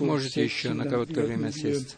Можете 0.00 0.44
еще 0.44 0.72
на 0.72 0.88
короткое 0.88 1.26
время 1.26 1.52
сесть. 1.52 1.96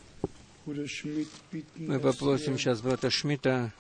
Мы 1.77 1.99
попросим 1.99 2.59
сейчас 2.59 2.83
брата 2.83 3.09
Шмидта, 3.09 3.73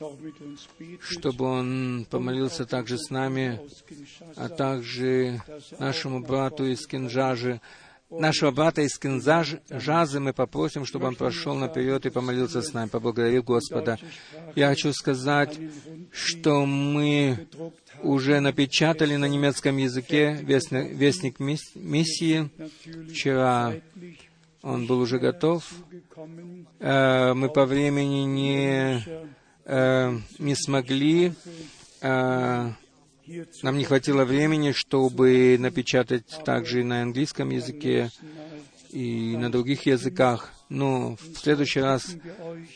чтобы 1.00 1.44
он 1.44 2.06
помолился 2.08 2.64
также 2.64 2.96
с 2.96 3.10
нами, 3.10 3.60
а 4.36 4.48
также 4.48 5.42
нашему 5.78 6.20
брату 6.20 6.64
из 6.64 6.86
Кинжажи, 6.86 7.60
нашего 8.10 8.50
брата 8.50 8.82
из 8.82 8.98
Кинжазы 8.98 10.20
мы 10.20 10.32
попросим, 10.32 10.84
чтобы 10.86 11.06
он 11.06 11.14
прошел 11.14 11.54
наперед 11.54 12.06
и 12.06 12.10
помолился 12.10 12.62
с 12.62 12.72
нами, 12.72 12.88
поблагодарил 12.88 13.42
Господа. 13.42 13.98
Я 14.54 14.68
хочу 14.68 14.92
сказать, 14.92 15.58
что 16.12 16.64
мы 16.64 17.46
уже 18.02 18.40
напечатали 18.40 19.16
на 19.16 19.26
немецком 19.26 19.76
языке 19.76 20.38
вестник, 20.42 20.92
вестник 20.96 21.40
мис- 21.40 21.74
миссии. 21.74 22.48
Вчера 23.10 23.74
он 24.62 24.86
был 24.86 25.00
уже 25.00 25.18
готов. 25.18 25.70
Э, 26.80 27.32
Мы 27.34 27.48
по 27.48 27.66
времени 27.66 28.20
не, 28.24 29.04
э, 29.64 30.18
не 30.38 30.54
смогли 30.54 31.32
а, 32.00 32.72
нам 33.62 33.78
не 33.78 33.84
хватило 33.84 34.24
времени, 34.24 34.72
чтобы 34.72 35.56
напечатать 35.58 36.24
также 36.44 36.80
и 36.80 36.84
на 36.84 37.02
английском 37.02 37.50
языке 37.50 38.10
и 38.90 39.36
на 39.36 39.50
других 39.50 39.86
языках. 39.86 40.52
Но 40.68 41.16
в 41.16 41.38
следующий 41.38 41.80
раз, 41.80 42.14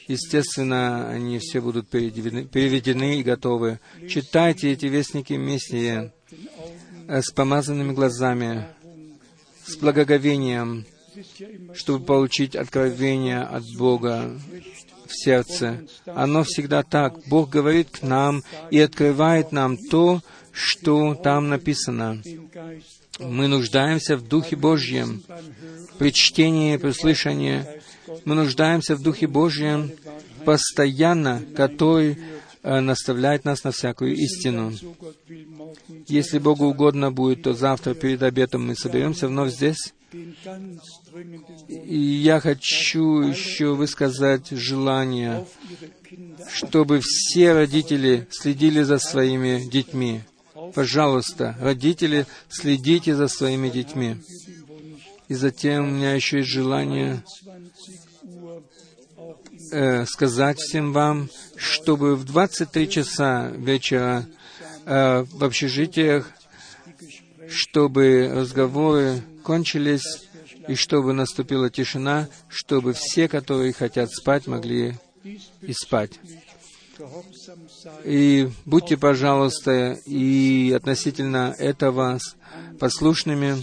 естественно, 0.09 1.09
они 1.11 1.39
все 1.39 1.61
будут 1.61 1.89
переведены, 1.89 3.21
и 3.21 3.23
готовы. 3.23 3.81
Читайте 4.09 4.73
эти 4.73 4.87
вестники 4.87 5.35
вместе 5.35 6.13
с 7.09 7.31
помазанными 7.33 7.93
глазами, 7.93 8.67
с 9.67 9.77
благоговением, 9.77 10.87
чтобы 11.75 12.05
получить 12.05 12.57
откровение 12.57 13.41
от 13.41 13.65
Бога 13.77 14.31
в 15.07 15.15
сердце. 15.15 15.85
Оно 16.07 16.45
всегда 16.45 16.83
так. 16.83 17.19
Бог 17.27 17.51
говорит 17.51 17.91
к 17.91 18.03
нам 18.03 18.43
и 18.71 18.81
открывает 18.81 19.53
нам 19.53 19.77
то, 19.77 20.23
что 20.53 21.15
там 21.15 21.49
написано. 21.49 22.23
Мы 23.19 23.49
нуждаемся 23.49 24.17
в 24.17 24.27
Духе 24.27 24.57
Божьем 24.57 25.23
при 25.99 26.13
чтении, 26.13 26.77
при 26.77 26.91
слышании. 26.93 27.65
Мы 28.25 28.35
нуждаемся 28.35 28.97
в 28.97 29.03
Духе 29.03 29.27
Божьем 29.27 29.93
постоянно, 30.45 31.43
который 31.57 32.19
э, 32.63 32.81
наставляет 32.81 33.45
нас 33.45 33.65
на 33.65 33.71
всякую 33.71 34.15
истину. 34.15 34.73
Если 36.09 36.39
Богу 36.39 36.67
угодно 36.67 37.13
будет, 37.13 37.43
то 37.43 37.55
завтра 37.55 37.95
перед 37.95 38.23
обедом 38.23 38.67
мы 38.67 38.75
соберемся 38.75 39.29
вновь 39.29 39.53
здесь. 39.53 39.95
И 41.69 41.99
я 41.99 42.41
хочу 42.41 43.21
еще 43.21 43.75
высказать 43.75 44.51
желание, 44.51 45.47
чтобы 46.53 47.01
все 47.03 47.53
родители 47.53 48.27
следили 48.31 48.83
за 48.83 48.99
своими 48.99 49.63
детьми. 49.71 50.21
Пожалуйста, 50.75 51.57
родители, 51.61 52.27
следите 52.49 53.15
за 53.15 53.29
своими 53.29 53.69
детьми. 53.69 54.17
И 55.29 55.35
затем 55.35 55.85
у 55.85 55.91
меня 55.91 56.15
еще 56.15 56.39
есть 56.39 56.51
желание 56.51 57.23
э, 59.71 60.05
сказать 60.07 60.59
всем 60.59 60.93
вам, 60.93 61.31
чтобы 61.57 62.17
в 62.17 62.25
23 62.25 62.89
часа 62.89 63.49
вечера 63.49 64.27
э, 64.85 65.25
в 65.25 65.45
общежитиях, 65.45 66.31
чтобы 67.49 68.31
разговоры 68.35 69.23
кончились, 69.43 70.29
и 70.69 70.75
чтобы 70.75 71.13
наступила 71.13 71.71
тишина, 71.71 72.29
чтобы 72.49 72.93
все, 72.93 73.29
которые 73.29 73.73
хотят 73.73 74.11
спать, 74.13 74.47
могли 74.47 74.97
и 75.25 75.73
спать. 75.73 76.13
И 78.05 78.49
будьте, 78.65 78.97
пожалуйста, 78.97 79.99
и 80.07 80.73
относительно 80.77 81.55
этого 81.59 82.19
послушными, 82.79 83.57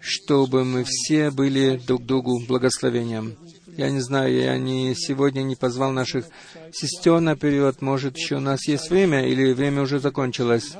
чтобы 0.00 0.64
мы 0.64 0.84
все 0.84 1.30
были 1.30 1.80
друг 1.86 2.04
другу 2.04 2.40
благословением. 2.46 3.36
Я 3.76 3.90
не 3.90 4.00
знаю, 4.00 4.34
я 4.34 4.58
не, 4.58 4.94
сегодня 4.94 5.42
не 5.42 5.56
позвал 5.56 5.92
наших 5.92 6.26
сестер 6.72 7.20
наперед. 7.20 7.80
Может, 7.80 8.16
еще 8.16 8.36
у 8.36 8.40
нас 8.40 8.66
есть 8.66 8.90
время, 8.90 9.26
или 9.26 9.52
время 9.52 9.82
уже 9.82 10.00
закончилось. 10.00 10.72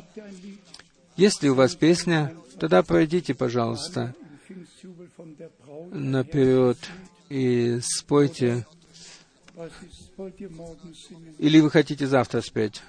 Есть 1.16 1.42
ли 1.42 1.50
у 1.50 1.54
вас 1.54 1.74
песня, 1.74 2.34
тогда 2.58 2.82
пройдите, 2.82 3.34
пожалуйста, 3.34 4.14
наперед 5.90 6.78
и 7.28 7.78
спойте. 7.82 8.66
Или 11.38 11.60
вы 11.60 11.70
хотите 11.70 12.06
завтра 12.06 12.40
спеть? 12.40 12.82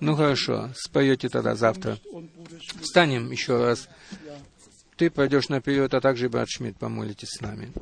Ну 0.00 0.14
хорошо, 0.14 0.70
споете 0.74 1.28
тогда 1.28 1.54
завтра. 1.54 1.98
Встанем 2.80 3.30
еще 3.30 3.56
раз. 3.56 3.88
Ты 4.96 5.10
пойдешь 5.10 5.48
наперед, 5.48 5.94
а 5.94 6.00
также 6.00 6.28
брат 6.28 6.48
Шмидт 6.48 6.78
помолитесь 6.78 7.30
с 7.30 7.40
нами. 7.40 7.72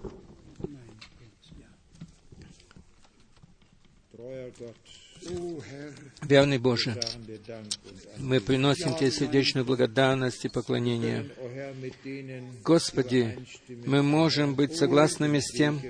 Верный 6.23 6.59
Боже, 6.59 6.99
мы 8.19 8.41
приносим 8.41 8.95
Тебе 8.95 9.11
сердечную 9.11 9.65
благодарность 9.65 10.45
и 10.45 10.49
поклонение. 10.49 11.31
Господи, 12.63 13.39
мы 13.87 14.03
можем 14.03 14.55
быть 14.55 14.77
согласными 14.77 15.41
с 15.41 15.51
тем, 15.51 15.81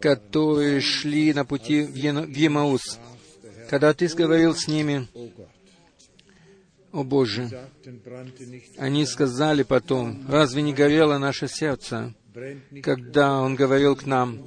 которые 0.00 0.80
шли 0.80 1.32
на 1.32 1.44
пути 1.44 1.82
в 1.82 1.94
Емаус, 1.94 2.98
когда 3.68 3.92
Ты 3.94 4.08
говорил 4.08 4.54
с 4.54 4.68
ними, 4.68 5.08
«О 6.92 7.04
Боже!» 7.04 7.48
Они 8.76 9.06
сказали 9.06 9.62
потом, 9.62 10.24
«Разве 10.28 10.62
не 10.62 10.72
горело 10.72 11.18
наше 11.18 11.48
сердце?» 11.48 12.14
когда 12.82 13.40
Он 13.40 13.56
говорил 13.56 13.96
к 13.96 14.06
нам, 14.06 14.38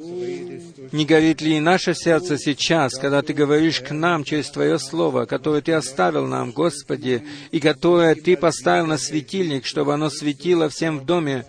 «Не 0.91 1.05
горит 1.05 1.41
ли 1.41 1.57
и 1.57 1.59
наше 1.59 1.93
сердце 1.93 2.38
сейчас, 2.38 2.93
когда 2.93 3.21
Ты 3.21 3.34
говоришь 3.34 3.81
к 3.81 3.91
нам 3.91 4.23
через 4.23 4.49
Твое 4.49 4.80
Слово, 4.80 5.25
которое 5.25 5.61
Ты 5.61 5.73
оставил 5.73 6.25
нам, 6.27 6.51
Господи, 6.51 7.23
и 7.51 7.59
которое 7.59 8.15
Ты 8.15 8.38
поставил 8.38 8.88
на 8.88 8.97
светильник, 8.97 9.65
чтобы 9.65 9.93
оно 9.93 10.09
светило 10.09 10.69
всем 10.69 10.99
в 10.99 11.05
доме?» 11.05 11.45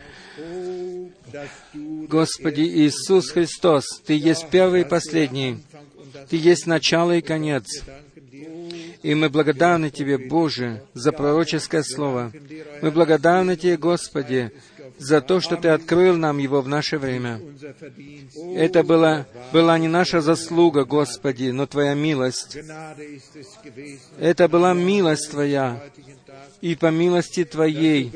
Господи 2.09 2.63
Иисус 2.63 3.31
Христос, 3.31 3.85
Ты 4.05 4.15
есть 4.15 4.49
первый 4.51 4.83
и 4.83 4.85
последний, 4.85 5.59
Ты 6.29 6.37
есть 6.37 6.67
начало 6.67 7.17
и 7.17 7.21
конец. 7.21 7.83
И 9.03 9.15
мы 9.15 9.29
благодарны 9.29 9.91
Тебе, 9.91 10.17
Боже, 10.17 10.83
за 10.95 11.13
пророческое 11.13 11.83
слово. 11.83 12.33
Мы 12.81 12.91
благодарны 12.91 13.57
Тебе, 13.57 13.77
Господи, 13.77 14.51
за 14.99 15.21
то, 15.21 15.41
что 15.41 15.57
Ты 15.57 15.69
открыл 15.69 16.17
нам 16.17 16.39
его 16.39 16.63
в 16.63 16.69
наше 16.69 16.99
время. 16.99 17.41
Это 18.55 18.83
была, 18.83 19.27
была 19.53 19.79
не 19.79 19.89
наша 19.89 20.21
заслуга, 20.21 20.85
Господи, 20.85 21.51
но 21.51 21.67
Твоя 21.67 21.95
милость. 21.95 22.57
Это 24.19 24.49
была 24.49 24.73
милость 24.73 25.31
Твоя. 25.31 25.83
И 26.65 26.77
по 26.77 26.87
милости 26.87 27.45
Твоей 27.45 28.11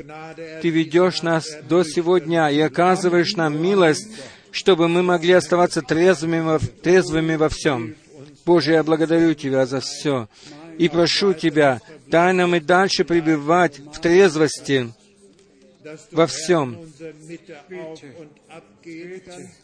Ты 0.63 0.71
ведешь 0.71 1.21
нас 1.21 1.45
до 1.69 1.85
сегодня 1.85 2.49
и 2.49 2.59
оказываешь 2.61 3.37
нам 3.37 3.63
милость, 3.63 4.09
чтобы 4.53 4.89
мы 4.89 5.03
могли 5.03 5.35
оставаться 5.35 5.83
трезвыми 5.83 6.41
во, 6.41 6.59
трезвыми 6.59 7.37
во 7.37 7.51
всем. 7.51 7.95
Боже, 8.47 8.73
я 8.73 8.83
благодарю 8.83 9.35
Тебя 9.35 9.67
за 9.67 9.81
все. 9.81 10.31
И 10.79 10.89
прошу 10.89 11.35
Тебя, 11.35 11.83
дай 12.07 12.33
нам 12.33 12.55
и 12.55 12.61
дальше 12.61 13.05
пребывать 13.05 13.81
в 13.81 14.01
трезвости, 14.01 14.95
во 16.11 16.27
всем. 16.27 16.79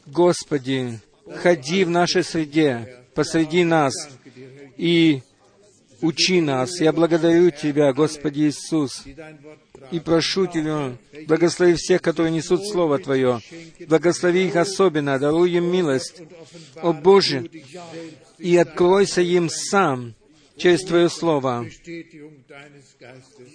Господи, 0.04 1.00
ходи 1.36 1.84
в 1.84 1.88
нашей 1.88 2.22
среде, 2.22 2.98
посреди 3.14 3.64
нас 3.64 3.94
и 4.76 5.22
учи 6.04 6.40
нас. 6.40 6.80
Я 6.80 6.92
благодарю 6.92 7.50
Тебя, 7.50 7.92
Господи 7.92 8.48
Иисус, 8.48 9.04
и 9.90 10.00
прошу 10.00 10.46
Тебя, 10.46 10.96
благослови 11.26 11.74
всех, 11.74 12.02
которые 12.02 12.32
несут 12.32 12.66
Слово 12.66 12.98
Твое. 12.98 13.40
Благослови 13.88 14.46
их 14.46 14.56
особенно, 14.56 15.18
даруй 15.18 15.52
им 15.52 15.64
милость. 15.64 16.22
О 16.76 16.92
Боже, 16.92 17.50
и 18.38 18.56
откройся 18.56 19.22
им 19.22 19.48
сам, 19.48 20.14
через 20.56 20.84
Твое 20.84 21.08
Слово 21.08 21.66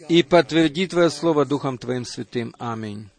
и 0.09 0.23
подтверди 0.23 0.88
Твое 0.88 1.09
Слово 1.09 1.45
Духом 1.45 1.77
Твоим 1.77 2.05
Святым. 2.05 2.53
Аминь. 2.59 3.09